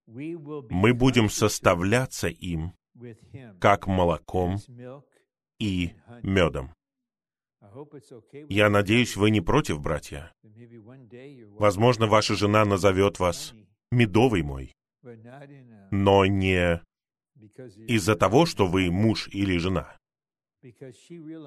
мы 0.08 0.94
будем 0.94 1.30
составляться 1.30 2.28
им, 2.28 2.74
как 3.60 3.88
молоком 3.88 4.58
и 5.60 5.94
медом. 6.24 6.74
Я 8.50 8.70
надеюсь, 8.70 9.16
вы 9.16 9.30
не 9.32 9.42
против, 9.42 9.80
братья. 9.80 10.32
Возможно, 11.52 12.08
ваша 12.08 12.36
жена 12.36 12.66
назовет 12.66 13.20
вас 13.20 13.54
«медовый 13.92 14.44
мой», 14.44 14.74
но 15.92 16.26
не 16.26 16.82
из-за 17.88 18.16
того, 18.16 18.46
что 18.46 18.68
вы 18.68 18.92
муж 18.92 19.28
или 19.32 19.58
жена, 19.58 19.98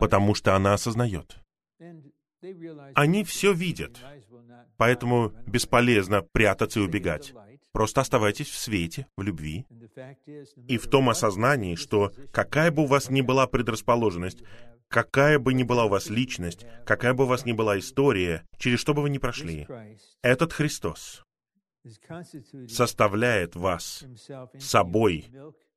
потому 0.00 0.34
что 0.34 0.54
она 0.54 0.74
осознает. 0.74 1.38
Они 2.94 3.24
все 3.24 3.52
видят, 3.52 3.98
поэтому 4.76 5.32
бесполезно 5.46 6.22
прятаться 6.22 6.80
и 6.80 6.82
убегать. 6.82 7.32
Просто 7.72 8.00
оставайтесь 8.00 8.48
в 8.48 8.56
свете, 8.56 9.06
в 9.16 9.22
любви. 9.22 9.66
И 10.68 10.78
в 10.78 10.88
том 10.88 11.10
осознании, 11.10 11.74
что 11.74 12.12
какая 12.32 12.70
бы 12.70 12.84
у 12.84 12.86
вас 12.86 13.10
ни 13.10 13.20
была 13.20 13.46
предрасположенность, 13.46 14.42
какая 14.88 15.38
бы 15.38 15.52
ни 15.52 15.62
была 15.62 15.84
у 15.84 15.88
вас 15.88 16.08
личность, 16.08 16.64
какая 16.86 17.12
бы 17.12 17.24
у 17.24 17.26
вас 17.26 17.44
ни 17.44 17.52
была 17.52 17.78
история, 17.78 18.46
через 18.58 18.80
что 18.80 18.94
бы 18.94 19.02
вы 19.02 19.10
ни 19.10 19.18
прошли, 19.18 19.66
этот 20.22 20.52
Христос 20.52 21.25
составляет 22.68 23.56
вас 23.56 24.04
собой, 24.58 25.26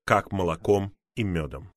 как 0.04 0.32
молоком 0.32 0.94
и 1.16 1.24
медом. 1.24 1.72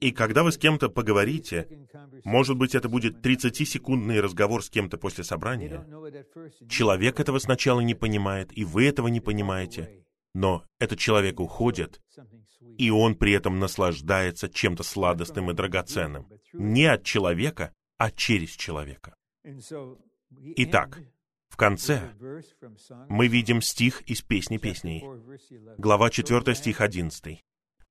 И 0.00 0.10
когда 0.10 0.42
вы 0.42 0.50
с 0.50 0.58
кем-то 0.58 0.88
поговорите, 0.88 1.86
может 2.24 2.56
быть, 2.56 2.74
это 2.74 2.88
будет 2.88 3.24
30-секундный 3.24 4.20
разговор 4.20 4.64
с 4.64 4.70
кем-то 4.70 4.98
после 4.98 5.22
собрания, 5.22 5.86
человек 6.68 7.20
этого 7.20 7.38
сначала 7.38 7.80
не 7.80 7.94
понимает, 7.94 8.56
и 8.56 8.64
вы 8.64 8.86
этого 8.86 9.06
не 9.06 9.20
понимаете, 9.20 10.04
но 10.34 10.64
этот 10.80 10.98
человек 10.98 11.38
уходит, 11.38 12.00
и 12.78 12.90
он 12.90 13.14
при 13.14 13.32
этом 13.32 13.60
наслаждается 13.60 14.48
чем-то 14.48 14.82
сладостным 14.82 15.50
и 15.50 15.54
драгоценным. 15.54 16.28
Не 16.52 16.86
от 16.86 17.04
человека, 17.04 17.72
а 17.96 18.10
через 18.10 18.50
человека. 18.50 19.14
Итак, 20.56 21.00
конце 21.60 22.14
мы 23.10 23.28
видим 23.28 23.60
стих 23.60 24.00
из 24.08 24.22
«Песни 24.22 24.56
песней», 24.56 25.04
глава 25.76 26.08
4, 26.08 26.54
стих 26.54 26.80
11. 26.80 27.38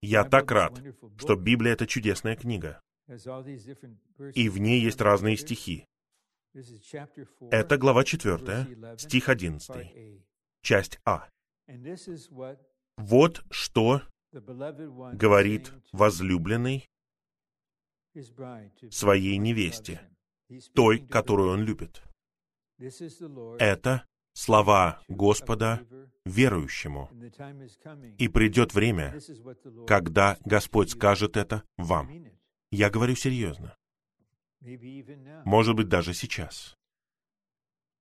«Я 0.02 0.24
так 0.24 0.50
рад, 0.50 0.82
что 1.18 1.36
Библия— 1.36 1.74
это 1.74 1.86
чудесная 1.86 2.36
книга, 2.36 2.82
и 4.34 4.50
в 4.50 4.58
ней 4.58 4.82
есть 4.82 5.00
разные 5.02 5.38
стихи. 5.38 5.86
Это 7.52 7.78
глава 7.78 8.04
4, 8.04 8.98
стих 8.98 9.30
11, 9.30 10.26
часть 10.64 11.00
А. 11.06 11.30
Вот 12.98 13.44
что 13.52 14.02
говорит 15.14 15.72
возлюбленный 15.92 16.88
своей 18.90 19.38
невесте, 19.38 20.02
той, 20.74 21.06
которую 21.08 21.52
он 21.52 21.62
любит. 21.62 22.02
Это 23.60 24.06
слова 24.34 25.02
Господа 25.08 25.86
верующему. 26.26 27.10
И 28.18 28.28
придет 28.28 28.74
время, 28.74 29.20
когда 29.88 30.38
Господь 30.46 30.92
скажет 30.92 31.38
это 31.38 31.64
вам. 31.78 32.10
Я 32.72 32.90
говорю 32.90 33.16
серьезно. 33.16 33.76
Может 35.46 35.76
быть, 35.76 35.88
даже 35.88 36.14
сейчас. 36.14 36.78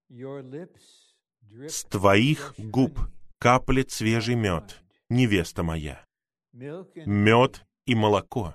С 0.08 1.84
твоих 1.84 2.54
губ 2.58 2.98
каплет 3.38 3.90
свежий 3.90 4.34
мед, 4.34 4.82
невеста 5.08 5.62
моя. 5.62 6.04
Мед 6.52 7.66
и 7.86 7.94
молоко 7.94 8.54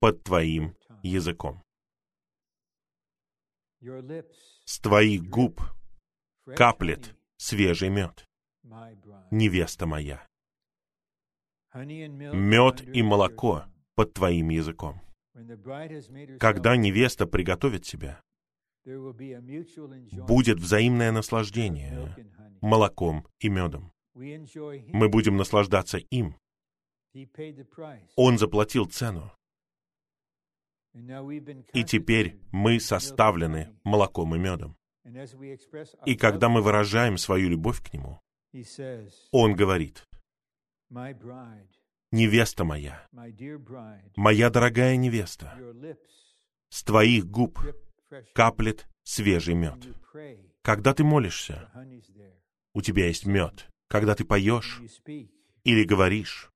под 0.00 0.22
твоим 0.24 0.74
языком. 1.02 1.62
С 4.64 4.78
твоих 4.78 5.22
губ 5.28 5.60
каплет 6.56 7.16
свежий 7.36 7.88
мед, 7.88 8.24
невеста 9.30 9.86
моя. 9.86 10.24
Мед 11.74 12.82
и 12.82 13.02
молоко 13.02 13.64
под 13.94 14.14
твоим 14.14 14.50
языком. 14.50 15.00
Когда 16.38 16.76
невеста 16.76 17.26
приготовит 17.26 17.84
себя, 17.84 18.20
будет 18.84 20.58
взаимное 20.58 21.10
наслаждение 21.10 22.14
молоком 22.60 23.26
и 23.40 23.48
медом. 23.48 23.92
Мы 24.14 25.08
будем 25.08 25.36
наслаждаться 25.36 25.98
им. 25.98 26.36
Он 28.16 28.38
заплатил 28.38 28.86
цену. 28.86 29.32
И 30.94 31.84
теперь 31.84 32.38
мы 32.52 32.78
составлены 32.80 33.74
молоком 33.82 34.34
и 34.34 34.38
медом. 34.38 34.76
И 36.06 36.14
когда 36.16 36.48
мы 36.48 36.62
выражаем 36.62 37.16
свою 37.16 37.48
любовь 37.48 37.82
к 37.82 37.92
Нему, 37.92 38.20
Он 39.30 39.54
говорит, 39.54 40.06
«Невеста 42.10 42.64
моя, 42.64 43.08
моя 44.16 44.50
дорогая 44.50 44.96
невеста, 44.96 45.58
с 46.68 46.84
твоих 46.84 47.26
губ 47.26 47.58
каплет 48.34 48.86
свежий 49.02 49.54
мед. 49.54 49.78
Когда 50.62 50.92
ты 50.92 51.04
молишься, 51.04 51.70
у 52.74 52.82
тебя 52.82 53.06
есть 53.06 53.26
мед. 53.26 53.68
Когда 53.88 54.14
ты 54.14 54.24
поешь 54.24 54.80
или 55.64 55.84
говоришь, 55.84 56.50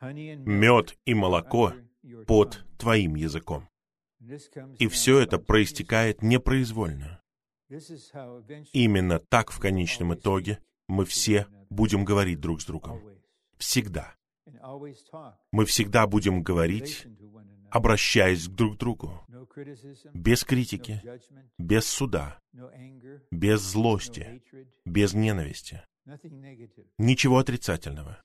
мед 0.00 0.96
и 1.04 1.14
молоко 1.14 1.74
под 2.26 2.64
твоим 2.78 3.14
языком. 3.14 3.68
И 4.78 4.88
все 4.88 5.18
это 5.18 5.38
проистекает 5.38 6.22
непроизвольно. 6.22 7.22
Именно 8.72 9.18
так 9.18 9.50
в 9.50 9.58
конечном 9.58 10.14
итоге 10.14 10.58
мы 10.88 11.04
все 11.04 11.46
будем 11.70 12.04
говорить 12.04 12.40
друг 12.40 12.60
с 12.60 12.64
другом. 12.66 13.00
Всегда. 13.56 14.14
Мы 15.52 15.64
всегда 15.64 16.06
будем 16.06 16.42
говорить, 16.42 17.06
обращаясь 17.70 18.46
друг 18.46 18.74
к 18.76 18.78
другу, 18.78 19.24
без 20.12 20.44
критики, 20.44 21.00
без 21.58 21.86
суда, 21.86 22.38
без 23.30 23.60
злости, 23.60 24.42
без 24.84 25.14
ненависти, 25.14 25.82
ничего 26.98 27.38
отрицательного, 27.38 28.20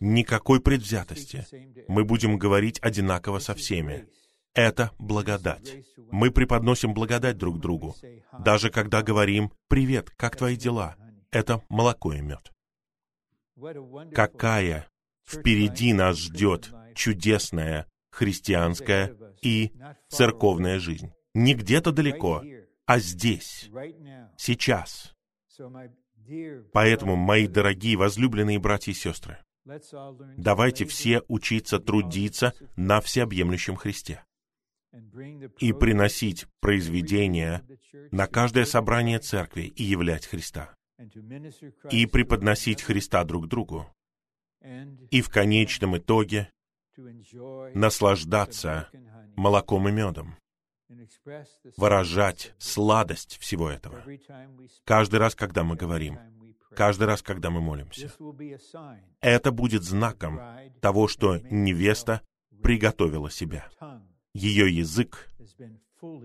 никакой 0.00 0.60
предвзятости. 0.60 1.46
Мы 1.88 2.04
будем 2.04 2.38
говорить 2.38 2.78
одинаково 2.82 3.38
со 3.38 3.54
всеми. 3.54 4.06
Это 4.54 4.90
благодать. 4.98 5.76
Мы 6.10 6.30
преподносим 6.30 6.92
благодать 6.92 7.36
друг 7.36 7.60
другу, 7.60 7.94
даже 8.38 8.70
когда 8.70 9.02
говорим 9.02 9.52
«Привет, 9.68 10.10
как 10.10 10.36
твои 10.36 10.56
дела?» 10.56 10.96
Это 11.30 11.62
молоко 11.68 12.12
и 12.12 12.20
мед. 12.20 12.52
Какая 14.12 14.88
впереди 15.24 15.92
нас 15.92 16.18
ждет 16.18 16.72
чудесная 16.94 17.86
христианская 18.10 19.16
и 19.40 19.72
церковная 20.08 20.80
жизнь. 20.80 21.12
Не 21.34 21.54
где-то 21.54 21.92
далеко, 21.92 22.42
а 22.86 22.98
здесь, 22.98 23.70
сейчас. 24.36 25.14
Поэтому, 26.72 27.16
мои 27.16 27.46
дорогие 27.46 27.96
возлюбленные 27.96 28.58
братья 28.58 28.92
и 28.92 28.94
сестры, 28.94 29.38
давайте 30.36 30.84
все 30.84 31.22
учиться 31.28 31.78
трудиться 31.78 32.54
на 32.76 33.00
всеобъемлющем 33.00 33.76
Христе 33.76 34.24
и 35.58 35.72
приносить 35.72 36.46
произведения 36.60 37.64
на 38.10 38.26
каждое 38.26 38.64
собрание 38.64 39.18
церкви 39.18 39.62
и 39.62 39.84
являть 39.84 40.26
Христа, 40.26 40.74
и 41.90 42.06
преподносить 42.06 42.82
Христа 42.82 43.24
друг 43.24 43.46
другу, 43.46 43.86
и 45.10 45.22
в 45.22 45.30
конечном 45.30 45.98
итоге 45.98 46.50
наслаждаться 47.74 48.88
молоком 49.36 49.88
и 49.88 49.92
медом, 49.92 50.36
выражать 51.76 52.54
сладость 52.58 53.38
всего 53.38 53.70
этого. 53.70 54.02
Каждый 54.84 55.18
раз, 55.18 55.34
когда 55.34 55.64
мы 55.64 55.76
говорим, 55.76 56.18
каждый 56.74 57.04
раз, 57.04 57.22
когда 57.22 57.50
мы 57.50 57.60
молимся. 57.60 58.12
Это 59.20 59.52
будет 59.52 59.82
знаком 59.82 60.40
того, 60.80 61.08
что 61.08 61.38
невеста 61.50 62.22
приготовила 62.62 63.30
себя. 63.30 63.68
Ее 64.34 64.74
язык 64.74 65.28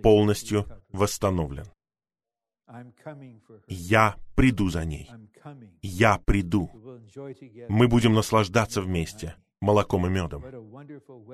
полностью 0.04 0.66
восстановлен. 0.90 1.66
Я 3.68 4.16
приду 4.36 4.70
за 4.70 4.86
ней. 4.86 5.10
Я 5.82 6.20
приду. 6.26 6.72
Мы 7.70 7.88
будем 7.88 8.14
наслаждаться 8.14 8.82
вместе 8.82 9.36
молоком 9.62 10.06
и 10.08 10.10
медом. 10.10 10.44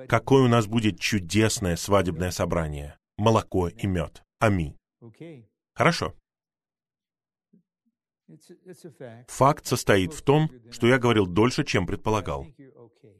Какое 0.08 0.44
у 0.44 0.48
нас 0.48 0.66
будет 0.66 0.98
чудесное 1.00 1.76
свадебное 1.76 2.30
собрание. 2.30 2.96
Молоко 3.22 3.68
и 3.68 3.86
мед. 3.86 4.24
Аминь. 4.40 4.76
Хорошо. 5.74 6.12
Факт 9.28 9.64
состоит 9.64 10.12
в 10.12 10.22
том, 10.22 10.50
что 10.72 10.88
я 10.88 10.98
говорил 10.98 11.28
дольше, 11.28 11.62
чем 11.62 11.86
предполагал. 11.86 12.48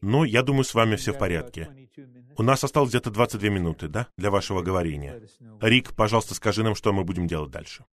Но 0.01 0.25
я 0.25 0.43
думаю, 0.43 0.65
с 0.65 0.75
вами 0.75 0.97
все 0.97 1.13
в 1.13 1.19
порядке. 1.19 1.89
У 2.37 2.43
нас 2.43 2.65
осталось 2.65 2.91
где-то 2.91 3.13
22 3.13 3.49
минуты, 3.51 3.87
да, 3.87 4.09
для 4.17 4.33
вашего 4.33 4.61
говорения. 4.61 5.23
Рик, 5.61 5.95
пожалуйста, 5.95 6.35
скажи 6.35 6.65
нам, 6.65 6.75
что 6.75 6.93
мы 6.93 7.05
будем 7.05 7.29
делать 7.29 7.53
дальше. 7.53 7.85